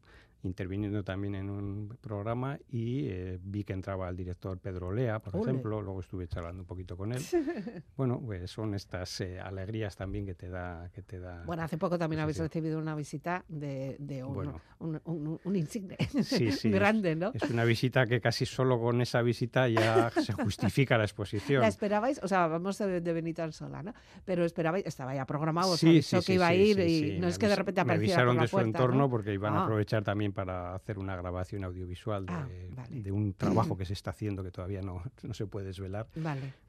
interviniendo 0.44 1.04
también 1.04 1.36
en 1.36 1.50
un 1.50 1.98
programa 2.02 2.60
y 2.70 3.08
eh, 3.08 3.40
vi 3.42 3.64
que 3.64 3.74
entraba 3.74 4.10
el 4.10 4.16
director 4.16 4.60
Pedro 4.60 4.92
Lea, 4.92 5.20
por 5.20 5.42
ejemplo, 5.42 5.82
luego 5.82 6.02
estuve 6.02 6.28
charlando 6.28 6.62
un 6.62 6.68
poquito 6.68 6.98
con 6.98 7.14
él. 7.14 7.22
bueno, 7.98 8.22
pues 8.24 8.52
son 8.52 8.74
estas 8.74 9.22
eh, 9.22 9.40
alegrías 9.40 9.96
también 9.96 10.26
que 10.26 10.36
te 10.36 10.50
da 10.50 10.90
que 10.94 11.02
te 11.02 11.20
da. 11.20 11.44
Bueno, 11.46 11.64
hace 11.64 11.78
poco 11.78 11.98
también 11.98 12.22
habéis 12.22 12.40
recibido 12.40 12.80
una 12.80 12.96
visita 12.96 13.46
de, 13.48 14.24
un, 14.24 15.00
un, 15.06 15.56
insigne 15.56 15.98
grande, 16.66 17.16
¿no? 17.16 17.32
Es 17.34 17.50
una 17.50 17.64
visita 17.64 18.06
que 18.06 18.20
casi 18.20 18.46
solo 18.46 18.80
con 18.80 19.02
esa 19.02 19.22
visita 19.22 19.68
ya 19.68 20.10
se 20.10 20.34
justifica 20.34 20.98
la 20.98 21.06
exposición. 21.06 21.62
¿La 21.62 21.68
esperabais? 21.68 22.20
O 22.24 22.28
sea, 22.28 22.48
vamos 22.48 22.78
de, 22.78 23.02
de 23.02 23.14
Benito 23.14 23.50
Sola, 23.52 23.84
¿no? 23.84 23.94
Pero 24.26 24.46
esperabais, 24.46 24.86
estaba 24.86 25.16
ya 25.16 25.26
programado, 25.26 25.78
sí, 25.78 25.90
avisó 25.90 26.22
que 26.22 26.34
iba 26.34 26.48
a 26.48 26.54
ir 26.54 26.80
y 26.80 27.20
no 27.20 27.28
es 27.28 27.38
que 27.38 27.48
de 27.48 27.56
repente 27.56 27.82
apareciera 27.82 28.26
Me 28.26 28.32
avisaron 28.32 28.42
de 28.42 28.48
su 28.48 28.60
entorno 28.60 29.10
porque 29.10 29.34
iban 29.34 29.54
a 29.54 29.62
ah. 29.62 29.64
aprovechar 29.64 30.04
también 30.04 30.33
para 30.34 30.76
hacer 30.76 31.00
una 31.00 31.16
grabación 31.16 31.64
audiovisual 31.64 32.26
de, 32.26 32.34
ah, 32.34 33.14
un 33.14 33.34
trabajo 33.34 33.78
que 33.78 33.86
se 33.86 33.94
está 33.94 34.12
haciendo 34.12 34.44
que 34.44 34.52
todavía 34.52 34.82
no, 34.82 35.02
no 35.24 35.34
se 35.34 35.46
puede 35.46 35.68
desvelar. 35.68 36.08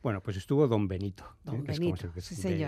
Bueno, 0.03 0.21
pues 0.21 0.37
estuvo 0.37 0.69
don 0.69 0.87
Benito. 0.89 1.25
Don 1.43 1.65
Benito, 1.65 2.09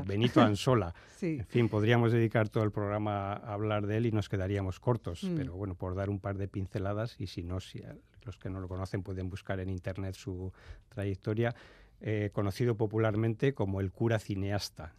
Benito 0.05 0.41
Ansola. 0.41 0.95
En 1.21 1.47
fin, 1.47 1.69
podríamos 1.69 2.13
dedicar 2.13 2.49
todo 2.49 2.65
el 2.65 2.71
programa 2.71 3.33
a 3.33 3.53
hablar 3.55 3.87
de 3.87 3.97
él 3.97 4.07
y 4.07 4.13
nos 4.13 4.29
quedaríamos 4.29 4.81
cortos, 4.81 5.25
mm. 5.25 5.37
pero 5.37 5.55
bueno, 5.55 5.75
por 5.75 5.95
dar 5.95 6.11
un 6.11 6.21
par 6.21 6.37
de 6.37 6.49
pinceladas 6.49 7.17
y 7.19 7.27
si 7.27 7.43
no, 7.43 7.61
si 7.61 7.83
los 8.23 8.37
que 8.39 8.51
no 8.51 8.61
lo 8.61 8.69
conocen 8.69 9.03
pueden 9.03 9.31
buscar 9.31 9.61
en 9.61 9.71
internet 9.71 10.15
su 10.15 10.53
trayectoria. 10.89 11.55
Eh, 12.03 12.31
conocido 12.35 12.77
popularmente 12.77 13.55
como 13.55 13.81
el 13.81 13.91
cura 13.91 14.19
cineasta. 14.19 14.95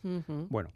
Bueno, 0.49 0.71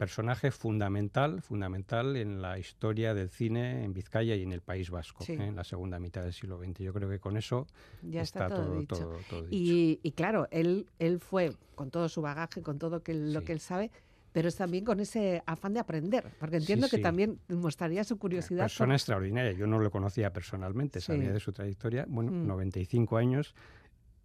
personaje 0.00 0.50
fundamental, 0.50 1.42
fundamental 1.42 2.16
en 2.16 2.40
la 2.40 2.58
historia 2.58 3.12
del 3.12 3.28
cine 3.28 3.84
en 3.84 3.92
Vizcaya 3.92 4.34
y 4.34 4.42
en 4.42 4.50
el 4.50 4.62
País 4.62 4.88
Vasco, 4.88 5.22
¿eh? 5.28 5.34
en 5.34 5.54
la 5.54 5.62
segunda 5.62 5.98
mitad 5.98 6.22
del 6.22 6.32
siglo 6.32 6.58
XX. 6.58 6.78
Yo 6.78 6.94
creo 6.94 7.06
que 7.10 7.18
con 7.18 7.36
eso 7.36 7.66
ya 8.00 8.22
está, 8.22 8.48
todo, 8.48 8.78
dicho. 8.78 9.12
Y, 9.50 9.98
claro, 10.16 10.48
él, 10.52 10.86
él 10.98 11.20
fue 11.20 11.52
con 11.74 11.90
todo 11.90 12.08
su 12.08 12.22
bagaje, 12.22 12.62
con 12.62 12.78
todo 12.78 13.02
que, 13.02 13.12
lo 13.12 13.42
que 13.42 13.52
él 13.52 13.60
sabe, 13.60 13.90
pero 14.32 14.48
es 14.48 14.56
también 14.56 14.86
con 14.86 15.00
ese 15.00 15.42
afán 15.44 15.74
de 15.74 15.80
aprender, 15.80 16.32
porque 16.40 16.56
entiendo 16.56 16.88
que 16.88 16.96
también 16.96 17.38
mostraría 17.48 18.02
su 18.02 18.16
curiosidad. 18.16 18.64
Persona 18.64 18.94
extraordinaria, 18.94 19.52
yo 19.52 19.66
no 19.66 19.78
lo 19.80 19.90
conocía 19.90 20.32
personalmente, 20.32 21.02
sabía 21.02 21.30
de 21.30 21.40
su 21.40 21.52
trayectoria, 21.52 22.06
bueno, 22.08 22.30
95 22.30 23.14
mm. 23.14 23.18
años, 23.18 23.54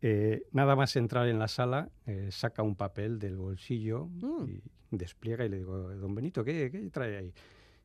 eh, 0.01 0.43
nada 0.51 0.75
más 0.75 0.95
entrar 0.95 1.27
en 1.27 1.39
la 1.39 1.47
sala, 1.47 1.89
eh, 2.05 2.29
saca 2.31 2.63
un 2.63 2.75
papel 2.75 3.19
del 3.19 3.37
bolsillo 3.37 4.07
mm. 4.07 4.43
y 4.47 4.61
despliega 4.91 5.45
y 5.45 5.49
le 5.49 5.57
digo, 5.57 5.77
don 5.95 6.13
Benito, 6.13 6.43
¿qué, 6.43 6.89
trae 6.91 7.17
ahí? 7.17 7.33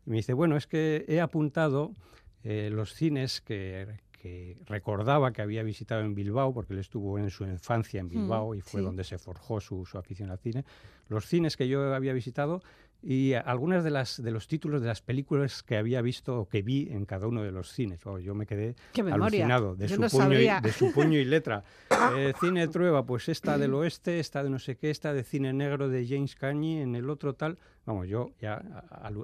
Y 0.06 0.10
me 0.10 0.16
dice, 0.16 0.32
bueno, 0.32 0.56
es 0.56 0.66
que 0.66 1.04
he 1.08 1.20
apuntado 1.20 1.94
eh, 2.42 2.70
los 2.72 2.94
cines 2.94 3.40
que, 3.40 3.86
recordaba 4.66 5.32
que 5.32 5.40
había 5.40 5.62
visitado 5.62 6.02
en 6.02 6.14
Bilbao, 6.14 6.52
porque 6.52 6.74
él 6.74 6.80
estuvo 6.80 7.18
en 7.18 7.30
su 7.30 7.44
infancia 7.44 8.00
en 8.00 8.06
mm, 8.06 8.10
Bilbao 8.10 8.54
y 8.54 8.60
fue 8.60 8.82
donde 8.82 9.02
se 9.02 9.16
forjó 9.16 9.60
su, 9.60 9.86
su, 9.86 9.96
afición 9.96 10.30
al 10.30 10.38
cine. 10.38 10.64
Los 11.08 11.24
cines 11.24 11.56
que 11.56 11.68
yo 11.68 11.94
había 11.94 12.12
visitado 12.12 12.60
y 13.02 13.32
algunas 13.34 13.82
de 13.82 13.90
las 13.90 14.22
de 14.22 14.30
los 14.30 14.46
títulos 14.46 14.82
de 14.82 14.88
las 14.88 15.00
películas 15.00 15.62
que 15.62 15.76
había 15.76 16.02
visto 16.02 16.40
o 16.40 16.48
que 16.48 16.62
vi 16.62 16.88
en 16.90 17.06
cada 17.06 17.26
uno 17.26 17.42
de 17.42 17.50
los 17.50 17.72
cines. 17.72 18.04
Oh, 18.06 18.18
yo 18.18 18.34
me 18.34 18.46
quedé 18.46 18.74
alucinado 19.10 19.74
de 19.74 19.88
su, 19.88 20.00
puño 20.00 20.40
y, 20.40 20.48
de 20.60 20.72
su 20.72 20.92
puño 20.92 21.18
y 21.18 21.24
letra. 21.24 21.64
Eh, 22.16 22.32
cine 22.40 22.66
Trueba, 22.66 23.04
pues 23.04 23.28
esta 23.28 23.58
del 23.58 23.74
oeste, 23.74 24.20
esta 24.20 24.42
de 24.42 24.48
no 24.48 24.58
sé 24.58 24.76
qué, 24.76 24.90
esta 24.90 25.12
de 25.12 25.22
cine 25.22 25.52
negro 25.52 25.88
de 25.88 26.06
James 26.08 26.34
Cagney, 26.34 26.78
en 26.78 26.96
el 26.96 27.10
otro 27.10 27.34
tal. 27.34 27.58
Vamos, 27.84 28.08
yo 28.08 28.30
ya 28.40 28.54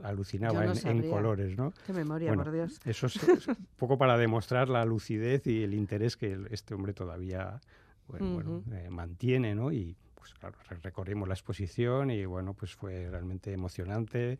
alucinaba 0.03 0.65
en, 0.65 1.11
colores, 1.11 1.57
¿no? 1.57 1.73
Qué 1.87 1.93
memoria, 1.95 2.35
por 2.35 2.53
Dios. 2.53 2.79
Eso 2.85 3.07
es, 3.07 3.17
un 3.49 3.57
poco 3.77 3.97
para 3.97 4.19
demostrar 4.19 4.69
la 4.69 4.85
lucidez 4.85 5.47
y 5.47 5.63
el 5.63 5.73
interés 5.73 6.17
que 6.17 6.39
este 6.51 6.75
hombre 6.75 6.93
todavía 6.93 7.61
bueno, 8.09 8.63
eh, 8.73 8.89
mantiene, 8.91 9.55
¿no? 9.55 9.73
Y, 9.73 9.97
pues 10.27 10.39
claro, 10.39 10.57
recorrimos 10.83 11.29
la 11.29 11.35
exposición 11.35 12.11
y 12.11 12.25
bueno, 12.25 12.55
pues 12.55 12.75
fue 12.75 13.09
realmente 13.11 13.53
emocionante. 13.53 14.39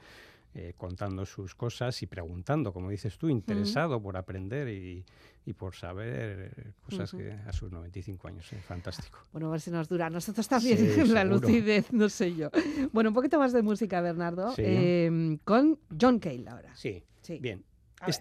Eh, 0.59 0.73
contando 0.79 1.27
sus 1.27 1.55
cosas 1.55 2.03
y 2.03 2.07
preguntando, 2.07 2.73
como 2.73 2.89
dices 2.89 3.19
tú, 3.19 3.29
interesado 3.29 4.01
por 4.01 4.17
aprender 4.17 4.71
y, 4.71 5.05
por 5.53 5.75
saber 5.75 6.73
cosas 6.83 7.11
que 7.13 7.31
a 7.31 7.53
sus 7.53 7.71
95 7.71 8.29
años. 8.29 8.51
es 8.55 8.65
fantástico. 8.65 9.19
Bueno, 9.33 9.49
a 9.49 9.51
ver 9.51 9.61
si 9.61 9.71
nos 9.71 9.87
dura. 9.87 10.09
Nosotros 10.09 10.49
también 10.49 10.79
la 11.13 11.25
lucidez, 11.25 11.93
no 11.93 12.09
sé 12.09 12.35
yo. 12.35 12.49
Bueno, 12.91 13.11
un 13.11 13.15
poquito 13.15 13.39
más 13.39 13.53
de 13.53 13.61
música, 13.61 14.01
Bernardo, 14.01 14.55
em, 14.57 15.37
con 15.45 15.79
John 16.01 16.19
Cale 16.21 16.49
ahora. 16.49 16.75
Sí, 16.75 17.05
sí. 17.21 17.39
bien. 17.39 17.63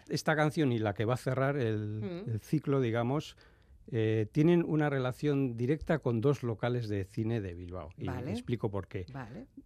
esta 0.10 0.36
canción 0.36 0.74
y 0.74 0.80
la 0.80 0.94
que 0.94 1.06
va 1.06 1.14
a 1.14 1.18
cerrar 1.18 1.56
el, 1.56 2.26
el 2.28 2.42
ciclo, 2.42 2.82
digamos, 2.82 3.38
eh, 3.92 4.28
tienen 4.32 4.64
una 4.66 4.90
relación 4.90 5.58
directa 5.58 6.00
con 6.00 6.22
dos 6.22 6.44
locales 6.44 6.90
de 6.90 7.06
cine 7.06 7.42
de 7.42 7.54
Bilbao. 7.54 7.90
Y 7.98 8.10
explico 8.10 8.72
por 8.72 8.88
qué. 8.88 9.06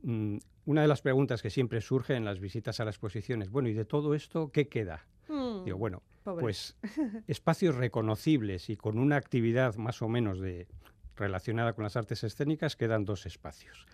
Mm, 0.01 0.38
una 0.65 0.82
de 0.82 0.88
las 0.88 1.01
preguntas 1.01 1.41
que 1.41 1.49
siempre 1.49 1.82
surge 1.82 2.15
en 2.15 2.26
las 2.26 2.39
visitas 2.39 2.80
a 2.80 2.86
las 2.86 2.95
exposiciones, 2.95 3.49
bueno, 3.49 3.70
¿y 3.70 3.74
de 3.74 3.86
todo 3.86 4.13
esto 4.13 4.51
qué 4.51 4.67
queda? 4.67 5.05
Hmm. 5.28 5.63
Digo, 5.63 5.78
bueno, 5.78 6.03
pues 6.24 6.76
espacios 7.28 7.76
reconocibles 7.76 8.70
y 8.70 8.76
con 8.76 8.99
una 8.99 9.15
actividad 9.15 9.76
más 9.76 10.01
o 10.01 10.09
menos 10.09 10.39
de, 10.39 10.67
relacionada 11.15 11.74
con 11.74 11.84
las 11.84 11.95
artes 11.95 12.24
escénicas 12.24 12.76
quedan 12.76 13.05
dos 13.05 13.26
espacios. 13.26 13.86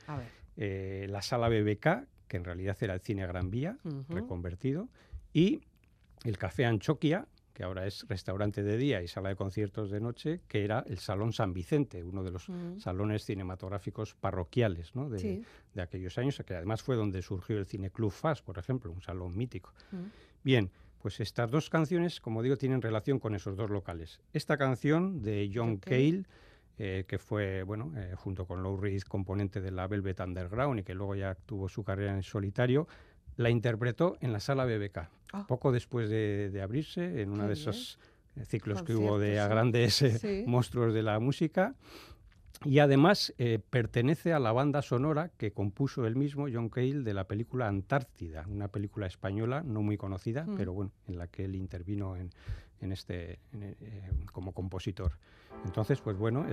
Eh, 0.58 1.08
la 1.10 1.22
sala 1.22 1.50
BBK, 1.50 2.08
que 2.28 2.38
en 2.38 2.46
realidad 2.46 2.78
era 2.82 2.94
el 2.94 3.02
cine 3.02 3.28
Gran 3.28 3.52
Vía, 3.52 3.78
reconvertido, 4.10 4.90
y 5.34 5.62
el 6.24 6.38
Café 6.38 6.66
Anchoquia, 6.66 7.28
que 7.56 7.64
ahora 7.64 7.88
es 7.88 8.06
restaurante 8.08 8.62
de 8.62 8.78
día 8.78 9.02
y 9.02 9.08
sala 9.08 9.30
de 9.30 9.36
conciertos 9.36 9.90
de 9.90 10.02
noche, 10.02 10.42
que 10.48 10.64
era 10.64 10.84
el 10.88 11.00
Salón 11.00 11.32
San 11.32 11.54
Vicente, 11.54 12.04
uno 12.04 12.22
de 12.22 12.32
los 12.32 12.50
mm. 12.50 12.80
salones 12.80 13.24
cinematográficos 13.24 14.14
parroquiales 14.14 14.92
de, 14.94 15.42
aquellos 15.82 16.18
años, 16.18 16.44
que 16.46 16.54
además 16.54 16.84
fue 16.84 16.98
donde 16.98 17.22
surgió 17.22 17.58
el 17.58 17.66
Cine 17.66 17.90
Club 17.90 18.12
FAS, 18.12 18.42
por 18.42 18.60
ejemplo, 18.60 18.92
un 18.92 19.02
salón 19.02 19.36
mítico. 19.38 19.74
Mm. 19.92 19.98
Bien, 20.44 20.70
pues 21.02 21.22
estas 21.22 21.50
dos 21.50 21.70
canciones, 21.70 22.20
como 22.20 22.44
digo, 22.44 22.58
tienen 22.58 22.82
relación 22.82 23.20
con 23.20 23.34
esos 23.34 23.56
dos 23.56 23.70
locales. 23.70 24.20
Esta 24.34 24.58
canción 24.58 25.22
de 25.22 25.50
John 25.54 25.78
Cale, 25.78 26.26
eh, 26.78 27.06
que 27.08 27.18
fue, 27.18 27.64
bueno, 27.64 27.94
eh, 27.96 28.16
junto 28.18 28.46
con 28.46 28.64
Lou 28.64 28.76
Reed, 28.76 29.04
componente 29.04 29.62
de 29.62 29.72
la 29.72 29.88
Velvet 29.88 30.20
Underground 30.20 30.82
y 30.82 30.84
que 30.84 30.94
luego 30.94 31.16
ya 31.16 31.36
tuvo 31.36 31.70
su 31.70 31.86
carrera 31.86 32.14
en 32.14 32.24
solitario, 32.24 32.86
la 33.38 33.50
interpretó 33.50 34.18
en 34.22 34.32
la 34.32 34.40
sala 34.40 34.66
BBK, 34.66 34.98
ah. 35.34 35.46
poco 35.48 35.72
después 35.72 36.10
de, 36.10 36.60
abrirse, 36.62 37.22
en 37.22 37.32
uno 37.32 37.48
de 37.48 37.54
esos 37.54 38.00
eh, 38.36 38.46
ciclos 38.46 38.84
que 38.84 38.96
hubo 38.96 39.20
de 39.20 39.40
a 39.40 39.48
grandes 39.48 40.02
eh, 40.02 40.44
monstruos 40.48 40.94
de 40.94 41.04
la 41.04 41.20
música. 41.20 41.76
Y 42.64 42.80
además 42.80 43.34
eh, 43.38 43.60
pertenece 43.70 44.32
a 44.32 44.40
la 44.40 44.54
banda 44.54 44.82
sonora 44.82 45.30
que 45.38 45.52
compuso 45.52 46.08
él 46.08 46.16
mismo, 46.16 46.48
John 46.52 46.70
Cale, 46.70 47.02
de 47.02 47.14
la 47.14 47.26
película 47.26 47.68
Antártida, 47.68 48.46
una 48.48 48.70
película 48.70 49.08
española 49.08 49.62
no 49.64 49.82
muy 49.82 49.98
conocida, 49.98 50.46
mm. 50.46 50.56
pero 50.56 50.74
bueno, 50.74 50.92
en 51.08 51.18
la 51.18 51.28
que 51.28 51.46
él 51.46 51.56
intervino 51.56 52.16
en, 52.16 52.32
este, 52.92 53.40
como 54.32 54.54
compositor. 54.54 55.18
Entonces, 55.66 56.00
pues 56.00 56.18
bueno, 56.18 56.46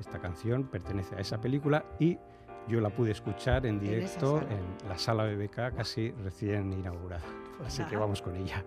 esta 0.00 0.18
canción 0.18 0.68
pertenece 0.68 1.14
a 1.16 1.18
esa 1.18 1.40
película 1.40 1.84
y 1.98 2.16
yo 2.68 2.80
la 2.80 2.90
pude 2.90 3.12
escuchar 3.12 3.66
en 3.66 3.78
directo 3.78 4.40
en, 4.40 4.88
la 4.88 4.98
sala 4.98 5.24
BBK 5.24 5.76
casi 5.76 6.10
recién 6.22 6.72
inaugurada. 6.72 7.24
Pues 7.58 7.68
Así 7.68 7.84
que 7.84 7.96
vamos 7.96 8.22
con 8.22 8.36
ella. 8.36 8.64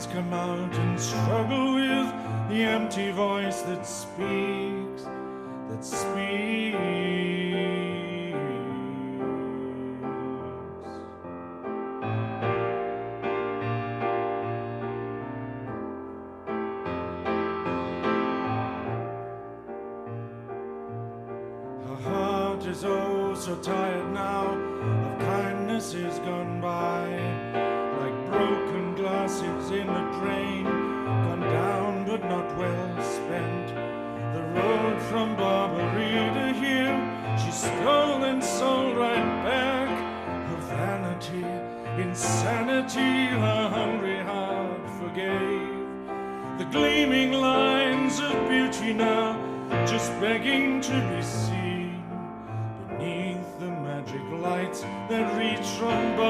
Lines 0.00 0.14
come 0.14 0.32
out 0.32 0.74
and 0.76 0.98
struggle 0.98 1.74
with 1.74 2.08
the 2.48 2.62
empty 2.62 3.10
voice 3.10 3.60
that 3.62 3.86
speaks, 3.86 5.02
that 5.68 5.84
speaks. 5.84 6.78
Her 21.84 21.96
heart 22.08 22.64
is 22.64 22.84
oh 22.86 23.34
so 23.34 23.54
tired 23.56 24.14
now 24.14 24.46
of 24.46 25.18
kindnesses 25.18 26.18
gone 26.20 26.49
From 35.10 35.34
Barbary 35.34 36.12
to 36.34 36.52
here, 36.52 37.36
she 37.36 37.50
stole 37.50 38.22
and 38.22 38.42
sold 38.42 38.96
right 38.96 39.44
back. 39.44 39.88
Her 40.48 40.60
vanity, 40.68 41.44
insanity, 42.00 43.26
her 43.26 43.68
hungry 43.68 44.18
heart 44.18 44.88
forgave. 45.00 46.58
The 46.58 46.64
gleaming 46.70 47.32
lines 47.32 48.20
of 48.20 48.32
beauty 48.48 48.92
now, 48.92 49.34
just 49.84 50.12
begging 50.20 50.80
to 50.82 50.92
be 50.92 51.22
seen 51.22 52.04
beneath 52.88 53.58
the 53.58 53.66
magic 53.66 54.22
lights 54.40 54.82
that 55.08 55.36
reach 55.36 55.66
from 55.78 56.16
Barbary 56.16 56.29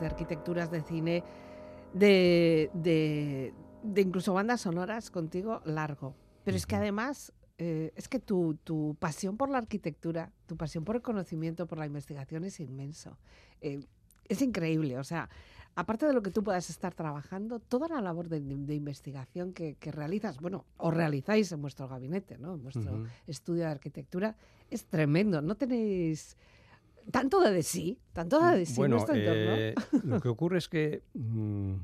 de 0.00 0.06
arquitecturas 0.06 0.70
de 0.70 0.82
cine, 0.82 1.24
de, 1.94 2.70
de- 2.74 3.54
de 3.82 4.00
incluso 4.00 4.34
bandas 4.34 4.60
sonoras 4.62 5.10
contigo 5.10 5.62
largo. 5.64 6.14
Pero 6.44 6.56
es 6.56 6.66
que 6.66 6.76
además, 6.76 7.32
eh, 7.58 7.92
es 7.96 8.08
que 8.08 8.18
tu, 8.18 8.54
tu 8.64 8.96
pasión 8.98 9.36
por 9.36 9.48
la 9.50 9.58
arquitectura, 9.58 10.32
tu 10.46 10.56
pasión 10.56 10.84
por 10.84 10.96
el 10.96 11.02
conocimiento, 11.02 11.66
por 11.66 11.78
la 11.78 11.86
investigación 11.86 12.44
es 12.44 12.60
inmenso. 12.60 13.16
Eh, 13.60 13.80
es 14.28 14.42
increíble. 14.42 14.98
O 14.98 15.04
sea, 15.04 15.28
aparte 15.74 16.06
de 16.06 16.12
lo 16.12 16.22
que 16.22 16.30
tú 16.30 16.42
puedas 16.42 16.68
estar 16.70 16.92
trabajando, 16.94 17.60
toda 17.60 17.88
la 17.88 18.00
labor 18.00 18.28
de, 18.28 18.40
de 18.40 18.74
investigación 18.74 19.52
que, 19.52 19.74
que 19.76 19.92
realizas, 19.92 20.40
bueno, 20.40 20.64
o 20.76 20.90
realizáis 20.90 21.50
en 21.52 21.62
vuestro 21.62 21.88
gabinete, 21.88 22.36
¿no? 22.38 22.54
En 22.54 22.62
vuestro 22.62 22.92
estudio 23.26 23.62
de 23.64 23.70
arquitectura, 23.70 24.36
es 24.70 24.84
tremendo. 24.86 25.40
No 25.40 25.54
tenéis 25.54 26.36
tanto 27.10 27.40
de 27.40 27.62
sí, 27.62 27.98
tanto 28.12 28.40
de 28.40 28.64
sí 28.66 28.72
en 28.72 28.76
Bueno, 28.76 28.96
vuestro 28.96 29.14
entorno. 29.14 29.54
eh, 29.56 29.74
lo 30.04 30.20
que 30.20 30.28
ocurre 30.28 30.58
es 30.58 30.68
que 30.68 31.02
mm, 31.14 31.74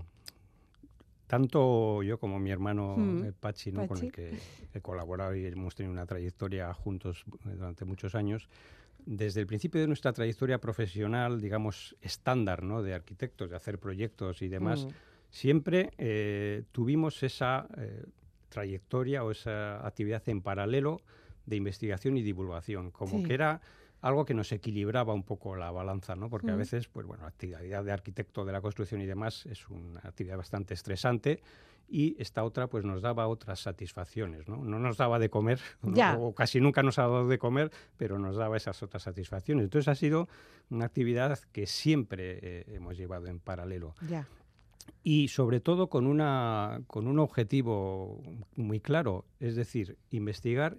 tanto 1.27 2.03
yo 2.03 2.19
como 2.19 2.39
mi 2.39 2.51
hermano 2.51 2.97
Mm, 2.97 3.25
eh, 3.25 3.33
Pachi, 3.39 3.73
¿no? 3.73 3.87
con 3.87 3.99
el 3.99 4.13
que 4.13 4.39
he 4.73 4.81
colaborado 4.81 5.35
y 5.35 5.47
hemos 5.47 5.75
tenido 5.75 5.93
una 5.93 6.07
trayectoria 6.07 6.73
juntos 6.75 7.25
eh, 7.47 7.55
durante 7.57 7.85
muchos 7.85 8.15
años, 8.15 8.49
desde 9.07 9.41
el 9.41 9.47
principio 9.47 9.81
de 9.81 9.87
nuestra 9.87 10.13
trayectoria 10.13 10.59
profesional, 10.59 11.41
digamos, 11.41 11.97
estándar 12.01 12.63
¿no? 12.63 12.83
de 12.83 12.95
arquitectos, 12.95 13.51
de 13.51 13.57
hacer 13.57 13.79
proyectos 13.79 14.43
y 14.43 14.49
demás, 14.49 14.87
Mm. 14.87 14.91
siempre 15.31 15.91
eh, 15.99 16.63
tuvimos 16.73 17.23
esa 17.23 17.67
eh, 17.79 18.05
trayectoria 18.51 19.25
o 19.25 19.31
esa 19.31 19.85
actividad 19.87 20.23
en 20.29 20.41
paralelo 20.43 21.01
de 21.47 21.57
investigación 21.57 22.17
y 22.17 22.23
divulgación, 22.23 22.91
como 22.93 23.19
Sí. 23.19 23.25
que 23.25 23.35
era 23.35 23.61
algo 24.05 24.25
que 24.27 24.35
nos 24.35 24.53
equilibraba 24.53 25.15
un 25.15 25.23
poco 25.23 25.57
la 25.57 25.71
balanza, 25.71 26.15
¿no? 26.15 26.29
Porque 26.29 26.51
a 26.51 26.55
Mm. 26.55 26.59
veces, 26.59 26.89
pues 26.89 27.07
bueno, 27.07 27.23
la 27.23 27.29
actividad 27.31 27.83
de 27.83 27.91
arquitecto 27.93 28.45
de 28.45 28.53
la 28.53 28.61
construcción 28.61 29.01
y 29.01 29.07
demás 29.07 29.47
es 29.47 29.69
una 29.71 30.01
actividad 30.01 30.37
bastante 30.37 30.75
estresante 30.75 31.41
y 31.89 32.15
esta 32.21 32.45
otra 32.45 32.67
pues 32.67 32.85
nos 32.85 33.01
daba 33.03 33.27
otras 33.29 33.61
satisfacciones, 33.61 34.47
¿no? 34.49 34.59
No 34.65 34.79
nos 34.79 34.99
daba 34.99 35.19
de 35.19 35.31
comer, 35.31 35.59
o 36.23 36.35
casi 36.35 36.61
nunca 36.61 36.83
nos 36.83 36.99
ha 36.99 37.03
dado 37.03 37.29
de 37.29 37.39
comer, 37.39 37.71
pero 37.97 38.19
nos 38.19 38.37
daba 38.37 38.57
esas 38.59 38.83
otras 38.83 39.03
satisfacciones. 39.03 39.65
Entonces 39.65 39.89
ha 39.89 39.95
sido 39.95 40.29
una 40.71 40.85
actividad 40.85 41.39
que 41.53 41.67
siempre 41.67 42.39
eh, 42.43 42.65
hemos 42.75 42.97
llevado 42.99 43.27
en 43.29 43.39
paralelo 43.41 43.95
Ya. 44.07 44.27
y 45.03 45.29
sobre 45.29 45.61
todo 45.61 45.89
con, 45.89 46.07
una, 46.07 46.83
con 46.89 47.07
un 47.07 47.19
objetivo 47.19 48.21
muy 48.55 48.81
claro, 48.81 49.25
es 49.41 49.57
decir, 49.57 49.97
investigar 50.11 50.77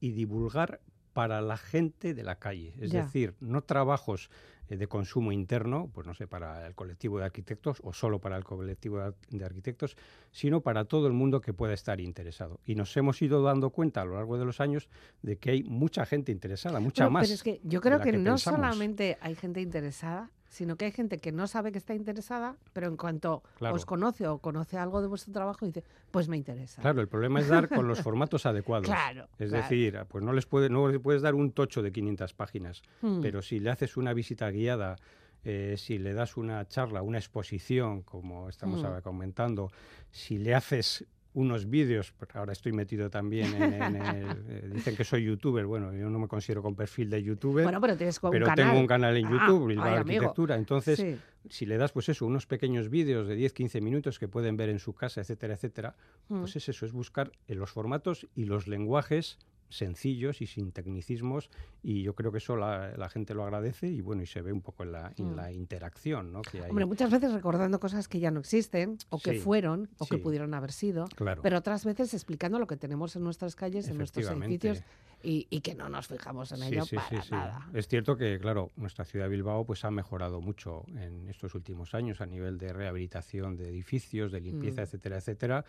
y 0.00 0.10
divulgar 0.10 0.80
para 1.14 1.40
la 1.40 1.56
gente 1.56 2.12
de 2.12 2.22
la 2.22 2.38
calle. 2.38 2.74
Es 2.78 2.90
Ya. 2.90 3.04
decir, 3.04 3.34
no 3.40 3.62
trabajos 3.62 4.28
eh, 4.68 4.76
de 4.76 4.86
consumo 4.88 5.30
interno, 5.30 5.90
pues 5.94 6.06
no 6.06 6.14
sé, 6.14 6.26
para 6.26 6.66
el 6.66 6.74
colectivo 6.74 7.18
de 7.18 7.24
arquitectos 7.26 7.80
o 7.84 7.92
solo 7.92 8.18
para 8.18 8.36
el 8.36 8.44
colectivo 8.44 8.96
de 8.98 9.04
ar- 9.04 9.14
de 9.30 9.44
arquitectos, 9.44 9.94
sino 10.32 10.60
para 10.62 10.86
todo 10.86 11.06
el 11.06 11.12
mundo 11.12 11.40
que 11.40 11.52
pueda 11.52 11.72
estar 11.74 12.00
interesado. 12.00 12.60
Y 12.66 12.74
nos 12.74 12.96
hemos 12.96 13.20
ido 13.22 13.42
dando 13.42 13.70
cuenta 13.70 14.00
a 14.00 14.04
lo 14.06 14.14
largo 14.14 14.38
de 14.38 14.44
los 14.46 14.60
años 14.60 14.88
de 15.22 15.36
que 15.36 15.50
hay 15.50 15.62
mucha 15.64 16.04
gente 16.06 16.32
interesada, 16.32 16.80
mucha 16.80 17.08
más. 17.10 17.24
Pero 17.24 17.34
es 17.34 17.42
que 17.42 17.60
yo 17.62 17.80
creo 17.80 18.00
que, 18.00 18.12
no 18.12 18.24
pensamos. 18.32 18.42
solamente 18.42 19.18
hay 19.20 19.34
gente 19.34 19.60
interesada, 19.60 20.30
sino 20.54 20.76
que 20.76 20.84
hay 20.84 20.92
gente 20.92 21.18
que 21.18 21.32
no 21.32 21.48
sabe 21.48 21.72
que 21.72 21.78
está 21.78 21.94
interesada, 21.94 22.56
pero 22.72 22.86
en 22.86 22.96
cuanto 22.96 23.42
Claro. 23.58 23.74
os 23.74 23.84
conoce 23.84 24.28
o 24.28 24.38
conoce 24.38 24.78
algo 24.78 25.02
de 25.02 25.08
vuestro 25.08 25.32
trabajo, 25.32 25.66
dice, 25.66 25.82
pues 26.12 26.28
me 26.28 26.36
interesa. 26.36 26.80
Claro, 26.80 27.00
el 27.00 27.08
problema 27.08 27.40
es 27.40 27.48
dar 27.48 27.68
con 27.68 27.88
los 27.88 27.98
formatos 28.08 28.46
adecuados. 28.46 28.86
Claro, 28.86 29.28
Es 29.36 29.48
claro. 29.50 29.62
decir, 29.64 29.98
pues 30.08 30.22
no 30.22 30.32
les 30.32 30.46
puede, 30.46 30.70
no 30.70 30.86
le 30.86 31.00
puedes 31.00 31.22
dar 31.22 31.34
un 31.34 31.50
tocho 31.50 31.82
de 31.82 31.90
500 31.90 32.34
páginas, 32.34 32.82
Mm. 33.02 33.20
pero 33.20 33.42
si 33.42 33.58
le 33.58 33.70
haces 33.70 33.96
una 33.96 34.12
visita 34.14 34.48
guiada, 34.50 34.94
eh, 35.42 35.74
si 35.76 35.98
le 35.98 36.14
das 36.14 36.36
una 36.36 36.66
charla, 36.68 37.02
una 37.02 37.18
exposición, 37.18 38.02
como 38.02 38.48
estamos 38.48 38.80
Mm. 38.82 38.86
ahora 38.86 39.02
comentando, 39.02 39.72
si 40.12 40.38
le 40.38 40.54
haces 40.54 41.04
unos 41.34 41.68
vídeos, 41.68 42.14
ahora 42.32 42.52
estoy 42.52 42.72
metido 42.72 43.10
también 43.10 43.52
en, 43.54 43.72
en 43.74 43.96
el, 43.96 44.24
eh, 44.48 44.70
dicen 44.72 44.96
que 44.96 45.04
soy 45.04 45.24
youtuber, 45.24 45.66
bueno, 45.66 45.92
yo 45.92 46.08
no 46.08 46.18
me 46.18 46.28
considero 46.28 46.62
con 46.62 46.74
perfil 46.76 47.10
de 47.10 47.22
youtuber, 47.22 47.64
Bueno, 47.64 47.80
pero 47.80 47.96
tienes 47.96 48.22
un 48.22 48.30
pero 48.30 48.46
tengo 48.54 48.78
un 48.78 48.86
canal 48.86 49.16
en 49.16 49.26
Ah, 49.26 49.30
YouTube, 49.30 49.66
Bilbao 49.68 49.84
ay, 49.86 49.96
amigo. 49.98 50.14
Arquitectura, 50.20 50.56
entonces 50.56 50.98
Sí. 50.98 51.16
si 51.50 51.66
le 51.66 51.76
das 51.76 51.90
pues 51.92 52.08
eso, 52.08 52.24
unos 52.24 52.46
pequeños 52.46 52.88
vídeos 52.88 53.26
de 53.26 53.36
10-15 53.36 53.80
minutos 53.82 54.18
que 54.18 54.28
pueden 54.28 54.56
ver 54.56 54.68
en 54.68 54.78
su 54.78 54.94
casa, 54.94 55.20
etcétera, 55.20 55.54
etcétera, 55.54 55.96
Mm. 56.28 56.38
pues 56.40 56.56
es 56.56 56.68
eso, 56.68 56.86
es 56.86 56.92
buscar 56.92 57.32
en 57.48 57.58
los 57.58 57.70
formatos 57.70 58.28
y 58.36 58.44
los 58.44 58.68
lenguajes 58.68 59.38
sencillos 59.76 60.40
y 60.40 60.46
sin 60.46 60.72
tecnicismos 60.72 61.50
y 61.82 62.02
yo 62.02 62.14
creo 62.14 62.32
que 62.32 62.38
eso 62.38 62.56
la, 62.56 62.96
la 62.96 63.08
gente 63.08 63.34
lo 63.34 63.42
agradece 63.44 63.88
y 63.88 64.00
bueno, 64.00 64.22
y 64.22 64.26
se 64.26 64.40
ve 64.42 64.52
un 64.52 64.60
poco 64.62 64.82
en 64.84 64.92
la, 64.92 65.12
en 65.16 65.32
Mm. 65.32 65.36
la 65.36 65.52
interacción 65.52 66.32
¿no? 66.32 66.42
que 66.42 66.62
hay. 66.62 66.70
Hombre, 66.70 66.86
muchas 66.86 67.10
veces 67.10 67.32
recordando 67.32 67.80
cosas 67.80 68.08
que 68.08 68.20
ya 68.20 68.30
no 68.30 68.40
existen, 68.40 68.96
o 69.10 69.18
que 69.18 69.32
Sí, 69.32 69.38
fueron, 69.38 69.88
o 69.98 70.06
que 70.06 70.18
pudieron 70.18 70.54
haber 70.54 70.72
sido, 70.72 71.06
claro. 71.16 71.42
pero 71.42 71.58
otras 71.58 71.84
veces 71.84 72.14
explicando 72.14 72.58
lo 72.58 72.66
que 72.66 72.76
tenemos 72.76 73.16
en 73.16 73.24
nuestras 73.24 73.56
calles, 73.56 73.88
en 73.88 73.98
nuestros 73.98 74.26
edificios, 74.28 74.82
y, 75.22 75.46
y 75.50 75.60
que 75.62 75.74
no 75.74 75.88
nos 75.88 76.06
fijamos 76.06 76.52
en 76.52 76.58
Sí, 76.58 76.64
ello 76.74 76.84
sí, 76.84 76.96
para 76.96 77.08
sí, 77.08 77.16
sí. 77.22 77.30
nada. 77.32 77.66
Es 77.72 77.88
cierto 77.88 78.16
que, 78.16 78.38
claro, 78.38 78.70
nuestra 78.76 79.04
ciudad 79.06 79.24
de 79.24 79.30
Bilbao 79.30 79.64
pues, 79.64 79.84
ha 79.84 79.90
mejorado 79.90 80.40
mucho 80.42 80.84
en 80.98 81.28
estos 81.28 81.54
últimos 81.54 81.94
años 81.94 82.20
a 82.20 82.26
nivel 82.26 82.58
de 82.58 82.72
rehabilitación 82.74 83.56
de 83.56 83.68
edificios, 83.70 84.30
de 84.32 84.40
limpieza, 84.40 84.82
Mm. 84.82 84.84
etcétera, 84.84 85.16
etcétera. 85.16 85.64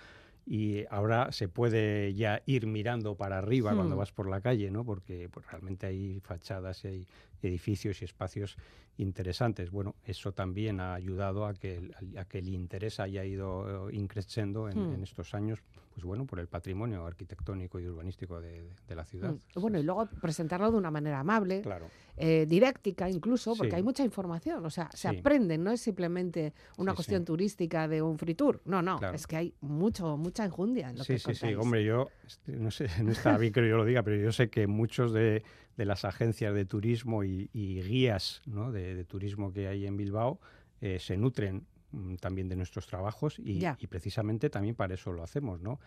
Y 0.45 0.85
ahora 0.91 1.31
se 1.31 1.49
puede 1.49 2.13
ya 2.13 2.41
ir 2.45 2.67
mirando 2.67 3.17
para 3.17 3.39
arriba 3.39 3.75
cuando 3.75 3.95
Hmm. 3.95 3.97
vas 3.97 4.11
por 4.11 4.29
la 4.29 4.41
calle, 4.41 4.69
¿no? 4.71 4.85
Porque 4.85 5.27
pues, 5.29 5.45
realmente 5.47 5.87
hay 5.87 6.19
fachadas 6.21 6.83
y 6.85 6.87
hay 6.87 7.07
edificios 7.47 8.01
y 8.01 8.05
espacios 8.05 8.57
interesantes. 8.97 9.71
Bueno, 9.71 9.95
eso 10.05 10.31
también 10.31 10.79
ha 10.79 10.93
ayudado 10.93 11.45
a 11.45 11.53
que, 11.53 11.75
el- 11.77 12.17
a 12.17 12.25
que 12.25 12.39
el 12.39 12.49
interés 12.49 12.99
haya 12.99 13.23
ido 13.25 13.89
eh, 13.89 13.95
increciendo 13.95 14.69
en, 14.69 14.75
Hmm. 14.89 14.93
en 14.93 15.03
estos 15.03 15.33
años, 15.33 15.59
pues 15.93 16.03
bueno, 16.05 16.25
por 16.25 16.39
el 16.39 16.47
patrimonio 16.47 17.05
arquitectónico 17.05 17.79
y 17.79 17.85
urbanístico 17.87 18.41
de, 18.41 18.69
de 18.87 18.95
la 18.95 19.05
ciudad. 19.05 19.31
Mm. 19.33 19.59
Bueno, 19.61 19.79
y 19.79 19.83
luego 19.83 20.05
presentarlo 20.21 20.69
de 20.71 20.77
una 20.77 20.91
manera 20.91 21.19
amable, 21.21 21.61
Claro. 21.61 21.87
eh, 22.17 22.45
didáctica 22.47 23.09
incluso, 23.09 23.55
porque 23.55 23.71
Sí. 23.71 23.75
hay 23.77 23.83
mucha 23.83 24.03
información. 24.03 24.65
O 24.65 24.69
sea, 24.69 24.89
se 24.93 25.09
Sí. 25.09 25.17
aprende, 25.17 25.57
no 25.57 25.71
es 25.71 25.79
simplemente 25.81 26.53
una 26.77 26.91
Sí, 26.91 26.95
cuestión 26.97 27.21
sí. 27.21 27.25
turística 27.27 27.87
de 27.87 28.01
un 28.01 28.17
free 28.17 28.35
tour. 28.35 28.61
No, 28.65 28.81
no, 28.81 28.97
Claro. 28.99 29.15
es 29.15 29.25
que 29.25 29.37
hay 29.37 29.53
mucho, 29.61 30.17
mucha 30.17 30.43
enjundia 30.43 30.89
en 30.89 30.97
lo 30.97 31.03
Sí, 31.05 31.13
que 31.13 31.19
sí, 31.19 31.33
sí. 31.33 31.39
contáis. 31.41 31.57
Hombre, 31.59 31.83
yo 31.85 32.09
este, 32.27 32.51
no 32.57 32.71
sé, 32.71 32.87
no 33.03 33.11
está 33.11 33.37
bien 33.37 33.53
que 33.53 33.61
yo 33.67 33.77
lo 33.77 33.85
diga, 33.85 34.03
pero 34.03 34.17
yo 34.17 34.31
sé 34.33 34.49
que 34.49 34.67
muchos 34.67 35.13
de, 35.13 35.43
de 35.77 35.85
las 35.85 36.05
agencias 36.05 36.53
de 36.53 36.65
turismo 36.65 37.23
y, 37.23 37.49
y 37.53 37.81
guías 37.81 38.41
¿no? 38.45 38.71
de, 38.71 38.95
de 38.95 39.03
turismo 39.05 39.51
que 39.51 39.67
hay 39.67 39.85
en 39.85 39.97
Bilbao 39.97 40.39
eh, 40.81 40.99
se 40.99 41.17
nutren 41.17 41.65
mm, 41.91 42.15
también 42.15 42.49
de 42.49 42.55
nuestros 42.55 42.85
trabajos 42.87 43.39
y, 43.39 43.65
y 43.79 43.87
precisamente 43.87 44.49
también 44.49 44.75
para 44.75 44.93
eso 44.93 45.11
lo 45.11 45.23
hacemos, 45.23 45.61
¿no? 45.61 45.79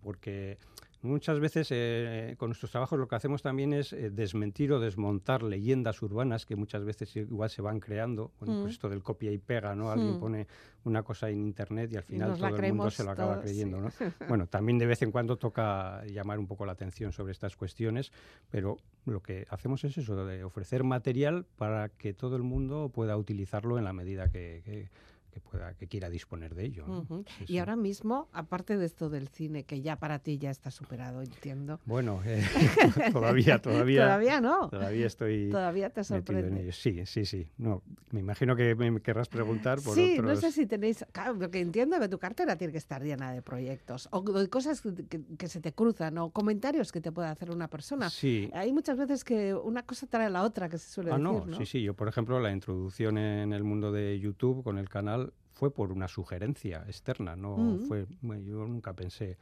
Porque 0.00 0.58
muchas 1.02 1.38
veces 1.40 1.68
eh, 1.70 2.34
con 2.38 2.48
nuestros 2.48 2.70
trabajos 2.70 2.98
lo 2.98 3.06
que 3.08 3.14
hacemos 3.16 3.42
también 3.42 3.72
es 3.72 3.92
eh, 3.92 4.10
desmentir 4.10 4.72
o 4.72 4.80
desmontar 4.80 5.42
leyendas 5.42 6.00
urbanas 6.02 6.46
que 6.46 6.56
muchas 6.56 6.84
veces 6.84 7.14
igual 7.16 7.50
se 7.50 7.62
van 7.62 7.80
creando. 7.80 8.32
Bueno, 8.40 8.54
Mm. 8.54 8.60
pues 8.62 8.72
esto 8.74 8.88
del 8.88 9.02
copia 9.02 9.30
y 9.32 9.38
pega, 9.38 9.74
¿no? 9.74 9.90
Alguien 9.90 10.16
Mm. 10.16 10.20
pone 10.20 10.46
una 10.84 11.02
cosa 11.02 11.28
en 11.30 11.40
internet 11.42 11.92
y 11.92 11.96
al 11.96 12.02
final 12.04 12.36
todo 12.38 12.56
el 12.56 12.72
mundo 12.72 12.90
se 12.90 13.04
lo 13.04 13.10
acaba 13.10 13.32
todos, 13.34 13.44
creyendo, 13.44 13.90
sí. 13.90 14.04
¿no? 14.04 14.12
Bueno, 14.38 14.46
también 14.46 14.78
de 14.78 14.86
vez 14.86 15.02
en 15.02 15.10
cuando 15.12 15.36
toca 15.36 16.04
llamar 16.06 16.38
un 16.38 16.46
poco 16.46 16.64
la 16.66 16.72
atención 16.72 17.12
sobre 17.12 17.32
estas 17.32 17.56
cuestiones, 17.56 18.12
pero 18.50 18.76
lo 19.04 19.20
que 19.22 19.46
hacemos 19.50 19.84
es 19.84 19.96
eso, 19.98 20.26
de 20.26 20.44
ofrecer 20.44 20.82
material 20.84 21.44
para 21.56 21.88
que 21.90 22.14
todo 22.14 22.36
el 22.36 22.42
mundo 22.42 22.90
pueda 22.94 23.16
utilizarlo 23.16 23.78
en 23.78 23.84
la 23.84 23.92
medida 23.92 24.28
que, 24.30 24.62
que- 24.64 24.88
que 25.36 25.40
pueda, 25.42 25.74
que 25.74 25.86
quiera 25.86 26.08
disponer 26.08 26.54
de 26.54 26.64
ello. 26.64 26.86
¿no? 26.86 27.00
Ujú. 27.00 27.24
Sí, 27.36 27.44
Y 27.44 27.46
sí. 27.48 27.58
ahora 27.58 27.76
mismo, 27.76 28.28
aparte 28.32 28.78
de 28.78 28.86
esto 28.86 29.10
del 29.10 29.28
cine, 29.28 29.64
que 29.64 29.82
ya 29.82 29.96
para 29.96 30.18
ti 30.18 30.38
ya 30.38 30.50
está 30.50 30.70
superado, 30.70 31.20
entiendo. 31.20 31.78
Bueno, 31.84 32.22
eh, 32.24 32.42
todavía, 33.12 33.60
todavía, 33.60 34.04
Todavía 34.04 34.40
no. 34.40 34.70
todavía 34.70 35.06
estoy 35.06 35.50
Todavía 35.50 35.90
te 35.90 36.00
metido 36.00 36.16
en 36.16 36.24
sorprende. 36.24 36.62
ello. 36.62 36.72
Sí, 36.72 37.04
sí, 37.04 37.26
sí. 37.26 37.46
No, 37.58 37.82
me 38.12 38.20
imagino 38.20 38.56
que 38.56 38.74
me 38.74 39.00
querrás 39.02 39.28
preguntar 39.28 39.78
por 39.82 39.94
sí, 39.94 40.14
otros. 40.18 40.34
no 40.34 40.40
sé 40.40 40.52
si 40.52 40.64
tenéis. 40.66 41.04
Claro, 41.12 41.38
porque 41.38 41.60
entiendo 41.60 42.00
que 42.00 42.08
tu 42.08 42.18
cartera 42.18 42.56
tiene 42.56 42.72
que 42.72 42.78
estar 42.78 43.02
llena 43.02 43.32
de 43.32 43.42
proyectos 43.42 44.08
o 44.12 44.22
de 44.22 44.48
cosas 44.48 44.80
que, 44.80 44.94
que- 45.06 45.22
que 45.36 45.48
se 45.48 45.60
te 45.60 45.72
cruzan 45.74 46.16
o 46.16 46.30
comentarios 46.30 46.92
que 46.92 47.02
te 47.02 47.12
puede 47.12 47.28
hacer 47.28 47.50
una 47.50 47.68
persona. 47.68 48.08
Sí. 48.08 48.48
Hay 48.54 48.72
muchas 48.72 48.96
veces 48.96 49.22
que 49.22 49.52
una 49.54 49.82
cosa 49.82 50.06
trae 50.06 50.26
a 50.26 50.30
la 50.30 50.44
otra, 50.44 50.70
que 50.70 50.78
se 50.78 50.88
suele 50.90 51.10
Ah, 51.10 51.18
decir. 51.18 51.24
no, 51.30 51.44
¿no? 51.44 51.56
sí, 51.58 51.66
sí. 51.66 51.82
Yo, 51.82 51.92
por 51.92 52.08
ejemplo, 52.08 52.40
la 52.40 52.52
introducción 52.52 53.18
en 53.18 53.52
el 53.52 53.64
mundo 53.64 53.92
de 53.92 54.18
YouTube 54.18 54.62
con 54.64 54.78
el 54.78 54.88
canal 54.88 55.25
fue 55.56 55.72
por 55.72 55.90
una 55.90 56.06
sugerencia 56.06 56.84
externa. 56.86 57.34
No 57.34 57.56
Mm. 57.56 57.86
fue. 57.88 58.06
yo 58.44 58.66
nunca 58.66 58.92
pensé. 58.92 59.36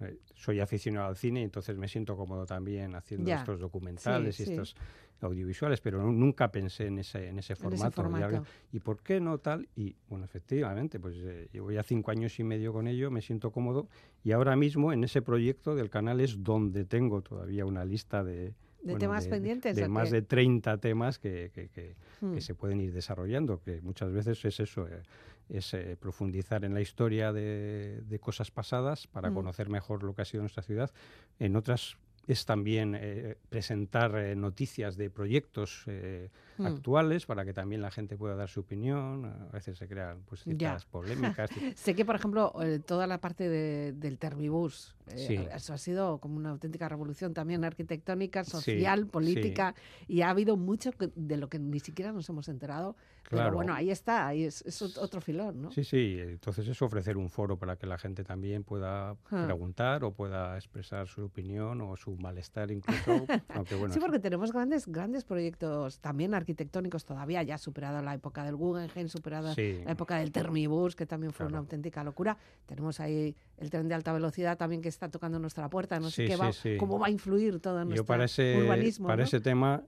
eh, 0.00 0.18
soy 0.34 0.58
aficionado 0.58 1.06
al 1.06 1.16
cine, 1.16 1.44
entonces 1.44 1.76
me 1.76 1.86
siento 1.86 2.16
cómodo 2.16 2.44
también 2.44 2.96
haciendo 2.96 3.28
Ya, 3.28 3.36
estos 3.36 3.60
documentales 3.60 4.34
sí, 4.34 4.42
y 4.42 4.46
sí. 4.46 4.52
estos 4.54 4.74
audiovisuales, 5.20 5.80
pero 5.80 6.02
nu- 6.02 6.10
nunca 6.10 6.50
pensé 6.50 6.86
en 6.88 6.98
ese, 6.98 7.28
en 7.28 7.38
ese 7.38 7.52
En 7.52 7.54
ese 7.54 7.54
formato. 7.56 8.00
Y 8.00 8.02
formato. 8.02 8.24
alguien- 8.24 8.42
¿Y 8.72 8.80
por 8.80 8.98
qué 9.00 9.20
no 9.20 9.38
tal? 9.38 9.68
Y 9.76 9.94
bueno, 10.08 10.24
efectivamente, 10.24 10.98
pues 10.98 11.14
eh, 11.18 11.48
llevo 11.52 11.70
ya 11.70 11.84
cinco 11.84 12.10
años 12.10 12.36
y 12.40 12.42
medio 12.42 12.72
con 12.72 12.88
ello, 12.88 13.12
me 13.12 13.22
siento 13.22 13.52
cómodo 13.52 13.86
y 14.24 14.32
ahora 14.32 14.56
mismo 14.56 14.92
en 14.92 15.04
ese 15.04 15.22
proyecto 15.22 15.76
del 15.76 15.88
canal 15.88 16.18
es 16.20 16.42
donde 16.42 16.84
tengo 16.84 17.22
todavía 17.22 17.64
una 17.64 17.84
lista 17.84 18.24
de... 18.24 18.54
¿De 18.82 18.96
temas 18.96 19.28
pendientes 19.28 19.76
De 19.76 19.86
más 19.86 20.08
qué? 20.08 20.16
de 20.16 20.22
30 20.22 20.78
temas 20.78 21.20
que, 21.20 21.52
que- 21.54 21.68
que- 21.68 21.94
Mm. 22.20 22.34
que 22.34 22.40
se 22.40 22.56
pueden 22.56 22.80
ir 22.80 22.92
desarrollando, 22.92 23.60
que 23.60 23.80
muchas 23.82 24.10
veces 24.10 24.44
es 24.44 24.58
eso, 24.58 24.88
eh, 24.88 25.02
es 25.48 25.74
eh, 25.74 25.96
profundizar 25.98 26.64
en 26.64 26.74
la 26.74 26.80
historia 26.80 27.32
de, 27.32 28.00
de 28.06 28.18
cosas 28.18 28.50
pasadas 28.50 29.06
para 29.06 29.30
Mm. 29.30 29.34
conocer 29.34 29.68
mejor 29.68 30.02
lo 30.02 30.14
que 30.14 30.22
ha 30.22 30.24
sido 30.24 30.42
nuestra 30.42 30.62
ciudad. 30.62 30.90
En 31.38 31.56
otras 31.56 31.96
es 32.28 32.44
también 32.46 32.94
eh, 32.96 33.36
presentar 33.48 34.16
eh, 34.16 34.36
noticias 34.36 34.96
de 34.96 35.10
proyectos 35.10 35.84
Mm. 36.62 36.66
actuales 36.66 37.26
para 37.26 37.44
que 37.44 37.52
también 37.52 37.80
la 37.82 37.90
gente 37.90 38.16
pueda 38.16 38.34
dar 38.34 38.48
su 38.48 38.60
opinión. 38.60 39.24
A 39.24 39.52
veces 39.52 39.78
se 39.78 39.86
crean 39.88 40.22
pues, 40.26 40.44
Ya. 40.44 40.56
ciertas 40.56 40.84
polémicas. 40.86 41.50
Sé 41.76 41.94
que, 41.94 42.04
por 42.04 42.16
ejemplo, 42.16 42.52
eh, 42.62 42.78
toda 42.78 43.06
la 43.06 43.20
parte 43.20 43.48
de- 43.48 43.92
del 43.92 44.18
Termibús, 44.18 44.94
eh, 45.08 45.18
Sí. 45.18 45.34
eso 45.54 45.72
ha 45.74 45.78
sido 45.78 46.18
como 46.18 46.36
una 46.36 46.50
auténtica 46.50 46.88
revolución 46.88 47.34
también 47.34 47.64
arquitectónica, 47.64 48.44
social, 48.44 49.00
sí. 49.00 49.04
política, 49.06 49.74
y 50.08 50.22
ha 50.22 50.30
habido 50.30 50.56
mucho 50.56 50.92
que- 50.92 51.10
de 51.14 51.36
lo 51.36 51.48
que 51.48 51.58
ni 51.58 51.80
siquiera 51.80 52.12
nos 52.12 52.28
hemos 52.28 52.48
enterado. 52.48 52.96
Pero 53.30 53.50
bueno, 53.52 53.72
ahí 53.72 53.90
está, 53.90 54.26
ahí 54.26 54.44
es, 54.44 54.60
es 54.66 54.82
ot- 54.82 54.98
otro 54.98 55.22
filón, 55.22 55.62
¿no? 55.62 55.70
Sí, 55.70 55.84
sí, 55.84 56.18
entonces 56.20 56.68
es 56.68 56.82
ofrecer 56.82 57.16
un 57.16 57.30
foro 57.30 57.56
para 57.56 57.76
que 57.76 57.86
la 57.86 57.96
gente 57.96 58.24
también 58.24 58.62
pueda 58.62 59.12
Ah. 59.30 59.44
preguntar 59.46 60.04
o 60.04 60.12
pueda 60.12 60.54
expresar 60.56 61.08
su 61.08 61.24
opinión 61.24 61.80
o 61.80 61.96
su 61.96 62.14
malestar 62.16 62.70
incluso, 62.70 62.84
aunque 63.48 63.74
bueno, 63.76 63.94
Sí, 63.94 64.00
porque 64.00 64.18
tenemos 64.18 64.52
grandes, 64.52 64.86
grandes 64.86 65.24
proyectos 65.24 65.98
también 66.00 66.34
arquitectónicos 66.34 66.51
todavía, 67.04 67.42
ya 67.42 67.58
superado 67.58 68.02
la 68.02 68.14
época 68.14 68.44
del 68.44 68.56
Guggenheim, 68.56 69.08
superada 69.08 69.54
sí, 69.54 69.80
la 69.84 69.92
época 69.92 70.16
del 70.16 70.32
Termibus, 70.32 70.96
que 70.96 71.06
también 71.06 71.32
fue 71.32 71.46
una 71.46 71.58
auténtica 71.58 72.04
locura. 72.04 72.36
Tenemos 72.66 73.00
ahí 73.00 73.34
el 73.58 73.70
tren 73.70 73.88
de 73.88 73.94
alta 73.94 74.12
velocidad 74.12 74.56
también 74.56 74.82
que 74.82 74.88
está 74.88 75.08
tocando 75.08 75.38
nuestra 75.38 75.68
puerta. 75.68 75.98
No 76.00 76.10
sé 76.10 76.26
qué 76.26 76.36
va, 76.36 76.50
cómo 76.78 76.98
va 76.98 77.06
a 77.06 77.10
influir 77.10 77.60
todo 77.60 77.80
en 77.80 77.88
nuestro 77.88 78.06
para 78.06 78.24
ese, 78.24 78.56
urbanismo. 78.62 79.06
para 79.06 79.22
¿no? 79.22 79.24
ese 79.24 79.40
tema 79.40 79.82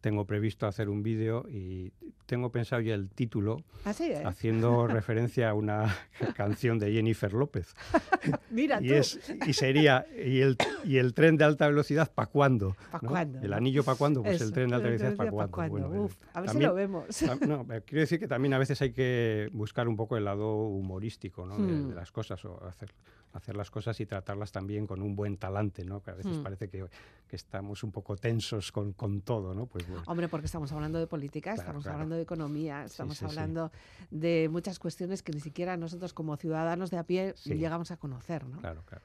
tengo 0.00 0.26
previsto 0.26 0.66
hacer 0.66 0.88
un 0.88 1.02
vídeo 1.02 1.46
y 1.48 1.92
tengo 2.26 2.50
pensado 2.52 2.82
ya 2.82 2.94
el 2.94 3.08
título 3.08 3.62
Así 3.84 4.10
es. 4.10 4.24
haciendo 4.26 4.86
referencia 4.88 5.48
a 5.50 5.54
una 5.54 5.96
canción 6.36 6.78
de 6.78 6.92
Jennifer 6.92 7.32
López. 7.32 7.74
Mira 8.50 8.78
Y, 8.82 8.88
tú. 8.88 8.94
es, 8.94 9.20
y 9.46 9.52
sería, 9.52 10.06
¿y 10.16 10.40
el, 10.40 10.56
y 10.84 10.98
el 10.98 11.14
tren 11.14 11.36
de 11.36 11.44
alta 11.44 11.66
velocidad 11.68 12.12
para 12.12 12.26
cuándo? 12.30 12.76
¿Pa' 12.90 12.98
¿no? 13.02 13.08
cuándo, 13.10 13.40
El 13.40 13.52
anillo 13.52 13.82
para 13.84 13.96
cuándo, 13.96 14.22
pues 14.22 14.40
el 14.40 14.52
tren 14.52 14.68
de 14.70 14.74
alta 14.76 14.88
el 14.88 14.94
velocidad 14.98 15.16
para 15.16 15.30
cuándo. 15.30 15.56
¿pa' 15.56 15.68
Bueno, 15.68 15.88
Uf, 16.04 16.14
eh, 16.22 16.26
a 16.34 16.40
ver 16.42 16.50
si 16.50 16.58
lo 16.60 16.74
vemos. 16.74 17.22
no, 17.46 17.66
eh, 17.72 17.82
quiero 17.86 18.00
decir 18.00 18.18
que 18.18 18.28
también 18.28 18.52
a 18.54 18.58
veces 18.58 18.80
hay 18.82 18.92
que 18.92 19.48
buscar 19.52 19.88
un 19.88 19.96
poco 19.96 20.16
el 20.16 20.24
lado 20.24 20.52
humorístico 20.66 21.46
¿no? 21.46 21.56
de, 21.56 21.72
Hmm. 21.72 21.88
de 21.90 21.94
las 21.94 22.10
cosas 22.12 22.44
o 22.44 22.62
hacer, 22.66 22.92
hacer 23.32 23.56
las 23.56 23.70
cosas 23.70 24.00
y 24.00 24.06
tratarlas 24.06 24.52
también 24.52 24.86
con 24.86 25.02
un 25.02 25.14
buen 25.14 25.36
talante, 25.36 25.84
¿no? 25.84 26.02
que 26.02 26.10
a 26.10 26.14
veces 26.14 26.36
Hmm. 26.38 26.42
parece 26.42 26.68
que, 26.68 26.84
que 27.28 27.36
estamos 27.36 27.82
un 27.84 27.92
poco 27.92 28.16
tensos 28.16 28.72
con, 28.72 28.92
con 28.92 29.20
todo. 29.22 29.54
¿no? 29.54 29.66
Pues 29.66 29.86
bueno, 29.88 30.02
Hombre, 30.06 30.28
porque 30.28 30.46
estamos 30.46 30.72
hablando 30.72 30.98
de 30.98 31.06
política, 31.06 31.50
Claro, 31.54 31.60
estamos 31.62 31.84
claro. 31.84 31.94
hablando 31.96 32.16
de 32.16 32.22
economía, 32.22 32.84
estamos 32.84 33.14
sí, 33.16 33.20
sí. 33.20 33.24
hablando 33.26 33.70
de 34.10 34.48
muchas 34.50 34.78
cuestiones 34.78 35.22
que 35.22 35.32
ni 35.32 35.40
siquiera 35.40 35.76
nosotros 35.76 36.12
como 36.12 36.36
ciudadanos 36.36 36.90
de 36.90 36.98
a 36.98 37.04
pie 37.04 37.34
llegamos 37.44 37.90
a 37.90 37.96
conocer, 37.96 38.46
¿no? 38.46 38.58
claro, 38.58 38.82
claro. 38.84 39.04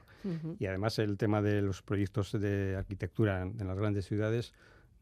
Y 0.58 0.66
además 0.66 0.98
el 0.98 1.16
tema 1.18 1.40
de 1.40 1.62
los 1.62 1.82
proyectos 1.82 2.32
de 2.32 2.74
arquitectura 2.76 3.42
en 3.42 3.66
las 3.68 3.78
grandes 3.78 4.06
ciudades, 4.06 4.54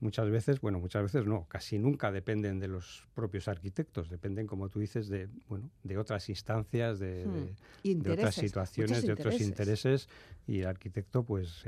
muchas 0.04 0.30
veces, 0.30 0.60
bueno, 0.60 0.78
muchas 0.78 1.02
veces 1.02 1.26
no, 1.26 1.46
casi 1.48 1.78
nunca 1.78 2.12
dependen 2.12 2.60
de 2.60 2.68
los 2.68 3.08
propios 3.14 3.48
arquitectos, 3.48 4.10
dependen, 4.10 4.46
como 4.46 4.68
tú 4.68 4.78
dices, 4.78 5.08
de, 5.08 5.28
bueno, 5.48 5.70
de 5.82 5.98
otras 5.98 6.28
instancias, 6.28 6.98
de, 7.00 7.24
Hmm. 7.26 7.32
de- 7.32 7.54
de 7.94 8.10
otras 8.12 8.34
situaciones, 8.34 9.06
de 9.06 9.12
otros 9.14 9.34
intereses, 9.48 10.08
y 10.46 10.60
el 10.60 10.66
arquitecto, 10.66 11.24
pues, 11.24 11.64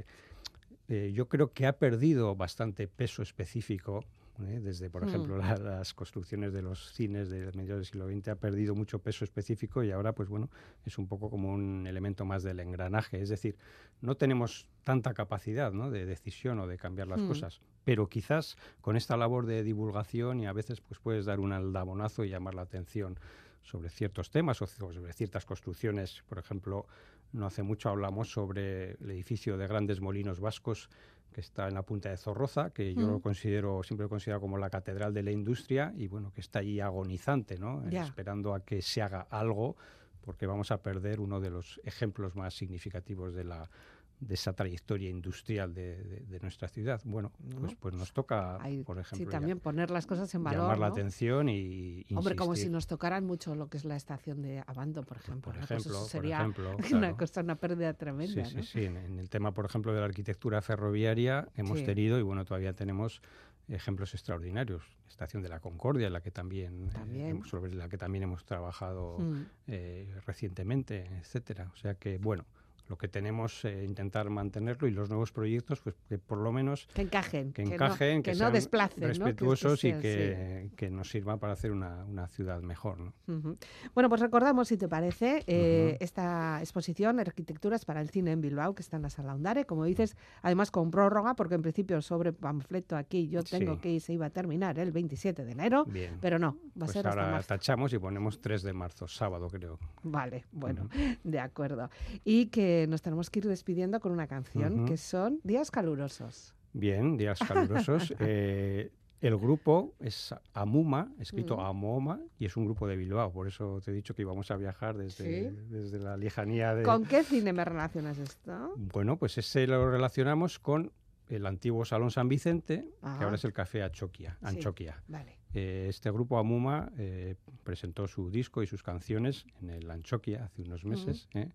eh, 0.88 1.12
yo 1.14 1.28
creo 1.28 1.52
que 1.52 1.66
ha 1.66 1.72
perdido 1.78 2.36
bastante 2.36 2.86
peso 2.86 3.22
específico. 3.22 4.04
¿Eh? 4.44 4.60
Desde, 4.60 4.90
por 4.90 5.04
Hmm. 5.04 5.08
ejemplo, 5.08 5.36
la- 5.36 5.56
las 5.58 5.94
construcciones 5.94 6.52
de 6.52 6.62
los 6.62 6.92
cines 6.92 7.28
de 7.30 7.50
mediados 7.52 7.78
del 7.80 7.84
siglo 7.86 8.06
XX 8.06 8.28
ha 8.32 8.36
perdido 8.36 8.74
mucho 8.74 8.98
peso 9.00 9.24
específico 9.24 9.82
y 9.82 9.90
ahora, 9.90 10.12
pues 10.14 10.28
bueno, 10.28 10.50
es 10.84 10.98
un 10.98 11.06
poco 11.08 11.30
como 11.30 11.52
un 11.52 11.86
elemento 11.86 12.24
más 12.24 12.42
del 12.42 12.60
engranaje. 12.60 13.20
Es 13.20 13.28
decir, 13.28 13.56
no 14.00 14.16
tenemos 14.16 14.68
tanta 14.84 15.14
capacidad 15.14 15.72
¿no? 15.72 15.90
de 15.90 16.06
decisión 16.06 16.58
o 16.60 16.66
de 16.66 16.76
cambiar 16.78 17.08
las 17.08 17.22
Hmm. 17.22 17.28
cosas, 17.28 17.60
pero 17.84 18.08
quizás 18.08 18.56
con 18.80 18.96
esta 18.96 19.16
labor 19.16 19.46
de 19.46 19.62
divulgación 19.62 20.40
y 20.40 20.46
a 20.46 20.52
veces 20.52 20.80
pues 20.80 20.98
puedes 21.00 21.24
dar 21.24 21.40
un 21.40 21.52
aldabonazo 21.52 22.24
y 22.24 22.30
llamar 22.30 22.54
la 22.54 22.62
atención 22.62 23.18
sobre 23.62 23.88
ciertos 23.90 24.30
temas 24.30 24.62
o 24.62 24.66
sobre 24.66 25.12
ciertas 25.12 25.44
construcciones. 25.44 26.22
Por 26.28 26.38
ejemplo, 26.38 26.86
no 27.32 27.46
hace 27.46 27.64
mucho 27.64 27.88
hablamos 27.88 28.30
sobre 28.30 28.92
el 28.92 29.10
edificio 29.10 29.56
de 29.56 29.66
grandes 29.66 30.00
molinos 30.00 30.38
vascos 30.38 30.88
que 31.32 31.40
está 31.40 31.68
en 31.68 31.74
la 31.74 31.82
punta 31.82 32.08
de 32.08 32.16
Zorroza, 32.16 32.70
que 32.70 32.94
yo 32.94 33.06
lo 33.06 33.20
considero, 33.20 33.82
siempre 33.82 34.04
lo 34.04 34.08
considero 34.08 34.40
como 34.40 34.56
la 34.56 34.70
catedral 34.70 35.12
de 35.12 35.22
la 35.22 35.30
industria 35.30 35.92
y 35.96 36.08
bueno, 36.08 36.32
que 36.32 36.40
está 36.40 36.60
ahí 36.60 36.80
agonizante, 36.80 37.58
¿no? 37.58 37.86
Esperando 37.88 38.54
a 38.54 38.60
que 38.60 38.80
se 38.80 39.02
haga 39.02 39.26
algo 39.30 39.76
porque 40.22 40.46
vamos 40.46 40.72
a 40.72 40.82
perder 40.82 41.20
uno 41.20 41.40
de 41.40 41.50
los 41.50 41.80
ejemplos 41.84 42.34
más 42.34 42.54
significativos 42.54 43.34
de 43.34 43.44
la 43.44 43.70
de 44.18 44.34
esa 44.34 44.54
trayectoria 44.54 45.10
industrial 45.10 45.74
de, 45.74 46.02
de- 46.02 46.20
de 46.20 46.40
nuestra 46.40 46.68
ciudad. 46.68 47.00
Bueno, 47.04 47.32
pues, 47.38 47.72
No. 47.72 47.78
pues 47.80 47.94
nos 47.94 48.12
toca, 48.14 48.58
por 48.84 48.98
ejemplo, 48.98 49.18
sí, 49.18 49.24
ya- 49.24 49.30
también 49.30 49.60
poner 49.60 49.90
las 49.90 50.06
cosas 50.06 50.34
en 50.34 50.42
valor. 50.42 50.62
llamar 50.62 50.78
la 50.78 50.86
atención 50.86 51.48
y 51.50 52.06
Hombre, 52.14 52.34
como 52.34 52.56
si 52.56 52.68
nos 52.70 52.86
tocaran 52.86 53.24
mucho 53.26 53.54
lo 53.54 53.68
que 53.68 53.76
es 53.76 53.84
la 53.84 53.96
estación 53.96 54.40
de 54.40 54.62
Abando, 54.66 55.02
por 55.02 55.18
ejemplo. 55.18 55.52
por 55.52 55.60
¿no? 55.60 55.66
Pues 55.66 55.70
eso 55.80 55.90
ejemplo, 55.90 56.00
por 56.00 56.08
sería 56.08 56.48
una 57.10 57.16
cosa, 57.16 57.40
una 57.42 57.56
pérdida 57.56 57.92
tremenda. 57.94 58.44
Sí, 58.44 58.50
sí, 58.50 58.56
¿no? 58.56 58.62
sí. 58.62 58.84
En, 58.84 58.96
en 58.96 59.18
el 59.18 59.28
tema, 59.28 59.52
por 59.52 59.66
ejemplo, 59.66 59.92
de 59.92 60.00
la 60.00 60.06
arquitectura 60.06 60.62
ferroviaria 60.62 61.48
hemos 61.54 61.78
Sí. 61.80 61.84
tenido 61.84 62.18
y 62.18 62.22
bueno, 62.22 62.44
todavía 62.46 62.72
tenemos 62.72 63.20
ejemplos 63.68 64.14
extraordinarios. 64.14 64.82
Estación 65.08 65.42
de 65.42 65.48
la 65.48 65.60
Concordia, 65.60 66.08
la 66.10 66.20
que 66.20 66.30
también, 66.30 66.84
eh, 66.86 66.90
También. 66.92 67.44
sobre 67.44 67.74
la 67.74 67.88
que 67.88 67.98
también 67.98 68.24
hemos 68.24 68.44
trabajado 68.44 69.18
Mm. 69.18 69.42
eh, 69.66 70.14
recientemente, 70.26 71.06
etcétera. 71.18 71.70
O 71.72 71.76
sea 71.76 71.94
que 71.94 72.18
bueno, 72.18 72.44
lo 72.88 72.96
que 72.96 73.08
tenemos 73.08 73.64
eh, 73.64 73.84
intentar 73.84 74.30
mantenerlo 74.30 74.88
y 74.88 74.90
los 74.90 75.08
nuevos 75.08 75.32
proyectos 75.32 75.80
pues 75.80 75.96
que 76.08 76.18
por 76.18 76.38
lo 76.38 76.52
menos 76.52 76.86
que 76.94 77.02
encajen 77.02 77.52
que 77.52 77.62
encajen 77.62 78.22
que, 78.22 78.30
que, 78.32 78.38
no, 78.38 78.44
sean 78.44 78.52
desplacen 78.52 79.00
¿no? 79.02 79.08
respetuosos 79.08 79.80
que, 79.80 79.88
y 79.88 79.92
que, 79.94 80.70
que, 80.76 80.90
nos 80.90 81.10
sirvan 81.10 81.38
para 81.38 81.52
hacer 81.52 81.72
una, 81.72 82.04
una 82.04 82.28
ciudad 82.28 82.60
mejor 82.60 82.98
¿no? 83.00 83.12
Uh 83.28 83.32
-huh. 83.32 83.56
bueno 83.94 84.08
pues 84.08 84.20
recordamos 84.20 84.68
si 84.68 84.76
te 84.76 84.88
parece 84.88 85.44
eh, 85.46 85.92
uh 85.92 85.94
-huh. 85.94 86.04
esta 86.04 86.58
exposición 86.60 87.20
arquitecturas 87.20 87.84
para 87.84 88.00
el 88.00 88.10
cine 88.10 88.32
en 88.32 88.40
Bilbao 88.40 88.74
que 88.74 88.82
está 88.82 88.96
en 88.96 89.02
la 89.02 89.10
sala 89.10 89.34
Ondare 89.34 89.64
como 89.66 89.84
dices 89.84 90.16
además 90.42 90.70
con 90.70 90.90
prórroga 90.90 91.34
porque 91.34 91.54
en 91.54 91.62
principio 91.62 92.00
sobre 92.02 92.32
panfleto 92.32 92.96
aquí 92.96 93.28
yo 93.28 93.42
tengo 93.42 93.74
Sí. 93.74 93.80
que 93.80 94.00
se 94.00 94.12
iba 94.12 94.26
a 94.26 94.30
terminar 94.30 94.78
el 94.78 94.92
27 94.92 95.44
de 95.44 95.52
enero 95.52 95.84
Bien. 95.86 96.18
pero 96.20 96.38
no 96.38 96.52
va 96.52 96.56
a 96.58 96.72
pues 96.86 96.92
ser 96.92 97.06
hasta 97.08 97.20
ahora 97.20 97.32
marzo 97.32 97.48
tachamos 97.48 97.92
y 97.92 97.98
ponemos 97.98 98.40
3 98.40 98.62
de 98.62 98.72
marzo 98.72 99.08
sábado 99.08 99.48
creo 99.48 99.78
Vale, 100.02 100.44
bueno, 100.52 100.88
de 101.24 101.40
acuerdo. 101.40 101.90
Y 102.24 102.46
que 102.46 102.75
nos 102.88 103.00
tenemos 103.02 103.30
que 103.30 103.38
ir 103.38 103.46
despidiendo 103.48 104.00
con 104.00 104.12
una 104.12 104.26
canción 104.26 104.80
Ujú. 104.80 104.84
que 104.88 104.96
son 104.98 105.40
Días 105.44 105.70
calurosos. 105.70 106.54
Bien, 106.72 107.16
días 107.16 107.38
calurosos. 107.38 108.12
Eh, 108.20 108.90
el 109.22 109.36
grupo 109.38 109.94
es 109.98 110.34
Amuma, 110.52 111.10
escrito 111.18 111.56
Mm. 111.56 111.60
Amoma, 111.60 112.20
y 112.38 112.44
es 112.44 112.54
un 112.58 112.66
grupo 112.66 112.86
de 112.86 112.96
Bilbao. 112.96 113.32
Por 113.32 113.48
eso 113.48 113.80
te 113.82 113.90
he 113.90 113.94
dicho 113.94 114.14
que 114.14 114.22
íbamos 114.22 114.50
a 114.50 114.56
viajar 114.56 114.98
desde, 114.98 115.48
Sí. 115.50 115.56
desde 115.70 115.98
la 115.98 116.18
lejanía 116.18 116.74
de... 116.74 116.82
¿Con 116.82 117.04
qué 117.06 117.24
cine 117.24 117.54
me 117.54 117.64
relacionas 117.64 118.18
esto? 118.18 118.74
Bueno, 118.76 119.16
pues 119.16 119.38
ese 119.38 119.66
lo 119.66 119.90
relacionamos 119.90 120.58
con 120.58 120.92
el 121.28 121.46
antiguo 121.46 121.84
Salón 121.86 122.10
San 122.10 122.28
Vicente, 122.28 122.84
Ajá. 123.00 123.18
que 123.18 123.24
ahora 123.24 123.36
es 123.36 123.44
el 123.46 123.54
Café 123.54 123.82
Anchoquia. 123.82 124.36
Sí. 124.50 125.02
Vale. 125.08 125.38
Eh, 125.54 125.86
este 125.88 126.10
grupo 126.10 126.36
Amuma 126.38 126.92
eh, 126.98 127.36
presentó 127.64 128.06
su 128.06 128.30
disco 128.30 128.62
y 128.62 128.66
sus 128.66 128.82
canciones 128.82 129.46
en 129.62 129.70
el 129.70 129.90
Anchoquia 129.90 130.44
hace 130.44 130.62
unos 130.62 130.84
meses. 130.84 131.26
¿eh? 131.32 131.48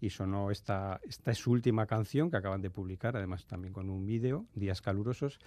Y 0.00 0.10
sonó 0.10 0.50
esta, 0.50 1.00
esta 1.06 1.30
es 1.30 1.38
su 1.38 1.50
última 1.52 1.86
canción 1.86 2.30
que 2.30 2.36
acaban 2.38 2.62
de 2.62 2.70
publicar, 2.70 3.16
además 3.16 3.46
también 3.46 3.72
con 3.72 3.90
un 3.90 4.06
vídeo, 4.06 4.46
Días 4.54 4.80
Calurosos, 4.80 5.38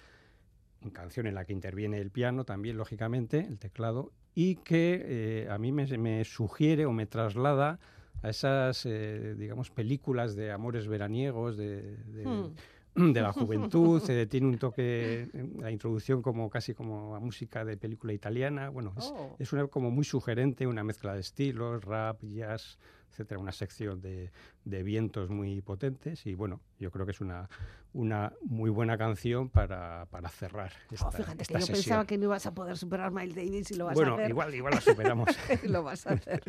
una 0.82 0.92
canción 0.92 1.26
en 1.26 1.34
la 1.34 1.44
que 1.44 1.52
interviene 1.52 1.98
el 1.98 2.10
piano 2.10 2.44
también, 2.44 2.76
lógicamente, 2.76 3.40
el 3.40 3.58
teclado, 3.58 4.12
y 4.34 4.56
que 4.56 5.02
eh, 5.04 5.48
a 5.50 5.58
mí 5.58 5.72
me, 5.72 5.86
me 5.98 6.24
sugiere 6.24 6.86
o 6.86 6.92
me 6.92 7.06
traslada 7.06 7.78
a 8.22 8.28
esas, 8.30 8.86
eh, 8.86 9.34
digamos, 9.36 9.70
películas 9.70 10.36
de 10.36 10.52
amores 10.52 10.86
veraniegos, 10.86 11.56
de, 11.56 11.96
de, 11.96 12.50
Hmm. 12.96 13.12
de 13.12 13.22
la 13.22 13.32
juventud, 13.32 14.00
eh, 14.08 14.26
tiene 14.26 14.46
un 14.46 14.56
toque, 14.56 15.28
la 15.58 15.72
introducción 15.72 16.22
como 16.22 16.48
casi 16.48 16.74
como 16.74 17.16
a 17.16 17.18
música 17.20 17.64
de 17.64 17.76
película 17.76 18.12
italiana, 18.12 18.68
bueno, 18.68 18.94
es, 18.96 19.12
Oh. 19.12 19.34
es 19.38 19.52
una 19.52 19.66
como 19.66 19.90
muy 19.90 20.04
sugerente, 20.04 20.64
una 20.68 20.84
mezcla 20.84 21.12
de 21.14 21.20
estilos, 21.20 21.82
rap, 21.84 22.22
jazz, 22.22 22.78
etcétera, 23.14 23.40
una 23.40 23.52
sección 23.52 24.00
de, 24.00 24.32
de 24.64 24.82
vientos 24.82 25.30
muy 25.30 25.60
potentes 25.60 26.26
y 26.26 26.34
bueno, 26.34 26.60
yo 26.84 26.90
creo 26.90 27.06
que 27.06 27.12
es 27.12 27.20
una, 27.20 27.48
una 27.94 28.32
muy 28.42 28.68
buena 28.70 28.98
canción 28.98 29.48
para, 29.48 30.06
para 30.10 30.28
cerrar 30.28 30.70
esta, 30.90 31.08
Oh, 31.08 31.10
fíjate 31.12 31.42
esta 31.42 31.54
que 31.54 31.60
yo 31.60 31.66
sesión. 31.66 31.82
pensaba 31.82 32.06
que 32.06 32.18
no 32.18 32.24
ibas 32.24 32.44
a 32.46 32.52
poder 32.54 32.76
superar 32.76 33.10
Miles 33.10 33.34
Davis 33.34 33.70
y 33.70 33.74
lo 33.76 33.86
vas 33.86 33.94
bueno, 33.94 34.12
a 34.12 34.14
hacer. 34.16 34.30
igual, 34.30 34.54
igual 34.54 34.74
la 34.74 34.80
superamos. 34.82 35.28
lo 35.64 35.82
vas 35.82 36.06
a 36.06 36.10
hacer. 36.12 36.42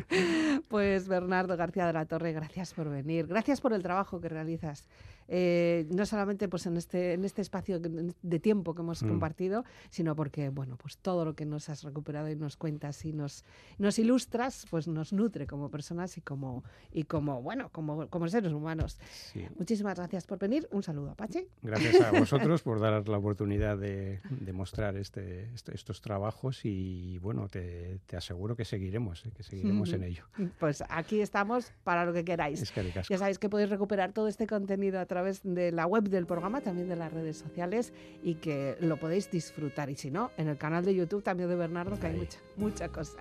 Pues 0.68 1.08
Bernardo 1.08 1.56
García 1.56 1.86
de 1.86 1.92
la 1.94 2.04
Torre, 2.06 2.32
gracias 2.32 2.74
por 2.74 2.88
venir. 2.90 3.26
Gracias 3.26 3.60
por 3.60 3.72
el 3.72 3.82
trabajo 3.82 4.20
que 4.20 4.28
realizas. 4.28 4.86
Eh, 5.28 5.86
no 5.90 6.06
solamente 6.06 6.48
pues 6.48 6.66
en 6.66 6.76
este, 6.76 7.14
en 7.14 7.24
este 7.24 7.42
espacio 7.42 7.80
de 7.80 8.38
tiempo 8.40 8.74
que 8.74 8.82
hemos 8.82 9.02
Mm. 9.02 9.08
compartido, 9.08 9.64
sino 9.90 10.14
porque 10.14 10.50
bueno, 10.50 10.76
pues 10.76 10.98
todo 10.98 11.24
lo 11.24 11.34
que 11.34 11.44
nos 11.46 11.68
has 11.68 11.82
recuperado 11.82 12.28
y 12.30 12.36
nos 12.36 12.56
cuentas 12.56 13.04
y 13.04 13.12
nos, 13.12 13.44
nos 13.78 13.98
ilustras, 13.98 14.66
pues 14.70 14.86
nos 14.86 15.12
nutre 15.12 15.46
como 15.46 15.70
personas 15.70 16.16
y 16.16 16.20
como, 16.20 16.62
y 16.92 17.04
como 17.04 17.42
bueno, 17.42 17.70
como, 17.72 18.06
como 18.08 18.28
seres 18.28 18.52
humanos. 18.52 18.98
Sí. 19.32 19.46
Muchísimas 19.58 19.96
gracias 19.96 20.25
gracias 20.26 20.38
por 20.38 20.38
venir. 20.38 20.68
Un 20.72 20.82
saludo, 20.82 21.10
Apache. 21.10 21.48
Gracias 21.62 22.00
a 22.00 22.10
vosotros 22.18 22.62
por 22.62 22.80
dar 22.80 23.08
la 23.08 23.18
oportunidad 23.18 23.78
de, 23.78 24.20
de 24.30 24.52
mostrar 24.52 24.96
este, 24.96 25.52
este, 25.54 25.74
estos 25.74 26.00
trabajos 26.00 26.64
y 26.64 27.18
bueno, 27.18 27.48
te, 27.48 28.00
te 28.06 28.16
aseguro 28.16 28.56
que 28.56 28.64
seguiremos, 28.64 29.24
¿eh? 29.26 29.30
que 29.34 29.42
seguiremos 29.42 29.92
en 29.92 30.02
ello. 30.02 30.24
Pues 30.58 30.82
aquí 30.88 31.20
estamos 31.20 31.72
para 31.84 32.04
lo 32.04 32.12
que 32.12 32.24
queráis. 32.24 32.62
Es 32.62 32.72
que 32.72 32.92
ya 33.08 33.18
sabéis 33.18 33.38
que 33.38 33.48
podéis 33.48 33.70
recuperar 33.70 34.12
todo 34.12 34.28
este 34.28 34.46
contenido 34.46 34.98
a 35.00 35.06
través 35.06 35.42
de 35.42 35.72
la 35.72 35.86
web 35.86 36.08
del 36.08 36.26
programa, 36.26 36.60
también 36.60 36.88
de 36.88 36.96
las 36.96 37.12
redes 37.12 37.38
sociales 37.38 37.92
y 38.22 38.36
que 38.36 38.76
lo 38.80 38.98
podéis 38.98 39.30
disfrutar. 39.30 39.90
Y 39.90 39.96
si 39.96 40.10
no, 40.10 40.30
en 40.36 40.48
el 40.48 40.58
canal 40.58 40.84
de 40.84 40.94
YouTube 40.94 41.22
también 41.22 41.48
de 41.48 41.56
Bernardo, 41.56 41.98
que 41.98 42.06
Ahí. 42.06 42.14
hay 42.14 42.20
mucha, 42.20 42.38
mucha 42.56 42.88
cosa. 42.88 43.18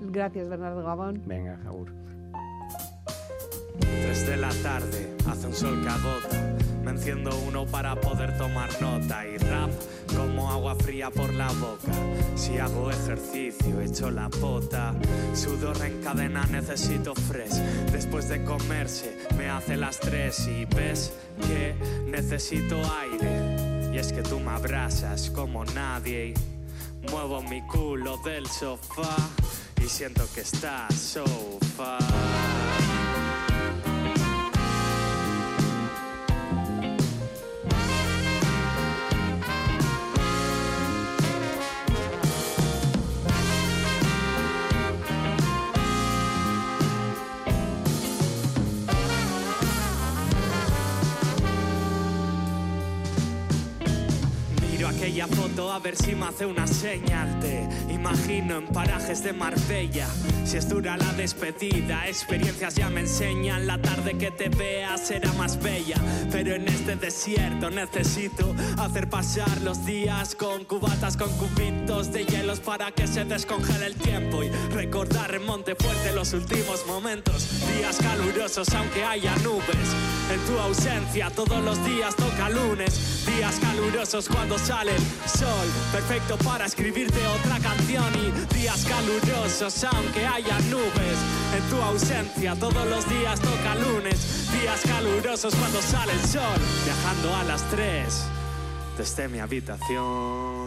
Gracias, 0.00 0.48
Bernardo 0.48 0.82
Gabón. 0.82 1.22
Venga, 1.26 1.58
Jaur. 1.64 2.19
3 3.80 4.26
de 4.26 4.36
la 4.36 4.50
tarde, 4.62 5.16
hace 5.26 5.46
un 5.46 5.54
sol 5.54 5.84
cabota. 5.84 6.56
Me 6.82 6.92
enciendo 6.92 7.30
uno 7.46 7.66
para 7.66 7.94
poder 7.94 8.36
tomar 8.38 8.70
nota 8.80 9.26
y 9.26 9.36
rap 9.36 9.70
como 10.16 10.50
agua 10.50 10.74
fría 10.74 11.10
por 11.10 11.32
la 11.34 11.48
boca. 11.52 11.92
Si 12.34 12.58
hago 12.58 12.90
ejercicio, 12.90 13.80
echo 13.80 14.10
la 14.10 14.28
pota. 14.28 14.94
Sudor 15.34 15.76
en 15.84 16.02
cadena, 16.02 16.44
necesito 16.46 17.14
fresh. 17.14 17.54
Después 17.92 18.28
de 18.28 18.42
comerse, 18.44 19.18
me 19.36 19.48
hace 19.50 19.76
las 19.76 20.00
tres 20.00 20.46
y 20.48 20.64
ves 20.64 21.12
que 21.46 21.74
necesito 22.06 22.80
aire. 23.00 23.92
Y 23.92 23.98
es 23.98 24.12
que 24.12 24.22
tú 24.22 24.40
me 24.40 24.52
abrazas 24.52 25.30
como 25.30 25.64
nadie. 25.66 26.34
Muevo 27.10 27.42
mi 27.42 27.60
culo 27.66 28.18
del 28.24 28.46
sofá 28.46 29.16
y 29.82 29.88
siento 29.88 30.26
que 30.34 30.40
estás 30.40 30.94
sofa. 30.94 31.98
Foto 55.26 55.72
a 55.72 55.78
ver 55.78 55.96
si 55.96 56.14
me 56.14 56.26
hace 56.26 56.46
una 56.46 56.66
señal. 56.66 57.40
Te 57.40 57.89
imagino 58.00 58.56
en 58.56 58.66
parajes 58.66 59.22
de 59.22 59.34
Marbella. 59.34 60.08
Si 60.44 60.56
es 60.56 60.68
dura 60.68 60.96
la 60.96 61.12
despedida, 61.12 62.08
experiencias 62.08 62.74
ya 62.74 62.88
me 62.88 63.00
enseñan. 63.00 63.66
La 63.66 63.76
tarde 63.76 64.16
que 64.16 64.30
te 64.30 64.48
vea 64.48 64.96
será 64.96 65.30
más 65.34 65.62
bella. 65.62 65.96
Pero 66.32 66.54
en 66.54 66.66
este 66.66 66.96
desierto 66.96 67.70
necesito 67.70 68.54
hacer 68.78 69.10
pasar 69.10 69.60
los 69.60 69.84
días 69.84 70.34
con 70.34 70.64
cubatas, 70.64 71.16
con 71.18 71.30
cubitos 71.36 72.10
de 72.10 72.24
hielos 72.24 72.60
para 72.60 72.90
que 72.90 73.06
se 73.06 73.24
descongele 73.26 73.86
el 73.86 73.96
tiempo. 73.96 74.42
Y 74.42 74.48
recordar 74.72 75.34
en 75.34 75.44
Montefuerte 75.44 76.12
los 76.14 76.32
últimos 76.32 76.86
momentos. 76.86 77.48
Días 77.76 77.98
calurosos 77.98 78.72
aunque 78.74 79.04
haya 79.04 79.36
nubes. 79.44 79.88
En 80.32 80.40
tu 80.46 80.58
ausencia 80.58 81.28
todos 81.30 81.62
los 81.62 81.84
días 81.84 82.16
toca 82.16 82.48
lunes. 82.48 83.26
Días 83.26 83.58
calurosos 83.60 84.26
cuando 84.28 84.58
sale 84.58 84.92
el 84.96 85.28
sol. 85.28 85.68
Perfecto 85.92 86.38
para 86.38 86.64
escribirte 86.64 87.18
otra 87.26 87.58
canción. 87.58 87.89
Y 87.90 88.54
días 88.54 88.86
calurosos 88.86 89.82
aunque 89.82 90.24
haya 90.24 90.60
nubes. 90.70 91.18
En 91.56 91.68
tu 91.68 91.82
ausencia 91.82 92.54
todos 92.54 92.86
los 92.86 93.08
días 93.08 93.40
toca 93.40 93.74
lunes. 93.74 94.48
Días 94.52 94.82
calurosos 94.86 95.52
cuando 95.56 95.82
sale 95.82 96.12
el 96.12 96.20
sol. 96.20 96.60
Viajando 96.84 97.34
a 97.34 97.42
las 97.44 97.68
3 97.70 98.24
desde 98.96 99.28
mi 99.28 99.40
habitación. 99.40 100.59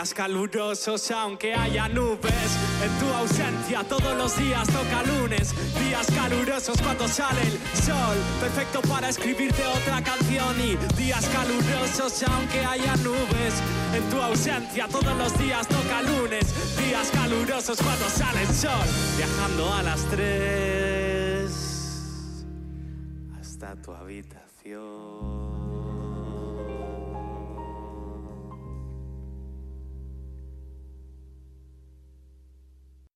Días 0.00 0.14
calurosos 0.14 1.10
aunque 1.10 1.52
haya 1.54 1.86
nubes. 1.86 2.56
En 2.82 2.90
tu 2.98 3.12
ausencia 3.12 3.84
todos 3.84 4.16
los 4.16 4.34
días 4.38 4.66
toca 4.68 5.02
lunes. 5.02 5.54
Días 5.78 6.06
calurosos 6.16 6.80
cuando 6.80 7.06
sale 7.06 7.42
el 7.42 7.52
sol. 7.76 8.16
Perfecto 8.40 8.80
para 8.88 9.10
escribirte 9.10 9.62
otra 9.66 10.02
canción. 10.02 10.58
Y 10.58 10.76
días 10.96 11.28
calurosos 11.28 12.22
aunque 12.22 12.64
haya 12.64 12.96
nubes. 12.96 13.62
En 13.94 14.02
tu 14.08 14.22
ausencia 14.22 14.88
todos 14.88 15.14
los 15.18 15.38
días 15.38 15.68
toca 15.68 16.00
lunes. 16.00 16.46
Días 16.78 17.10
calurosos 17.12 17.78
cuando 17.82 18.08
sale 18.08 18.40
el 18.40 18.54
sol. 18.54 18.86
Viajando 19.18 19.70
a 19.74 19.82
las 19.82 20.00
tres 20.06 20.79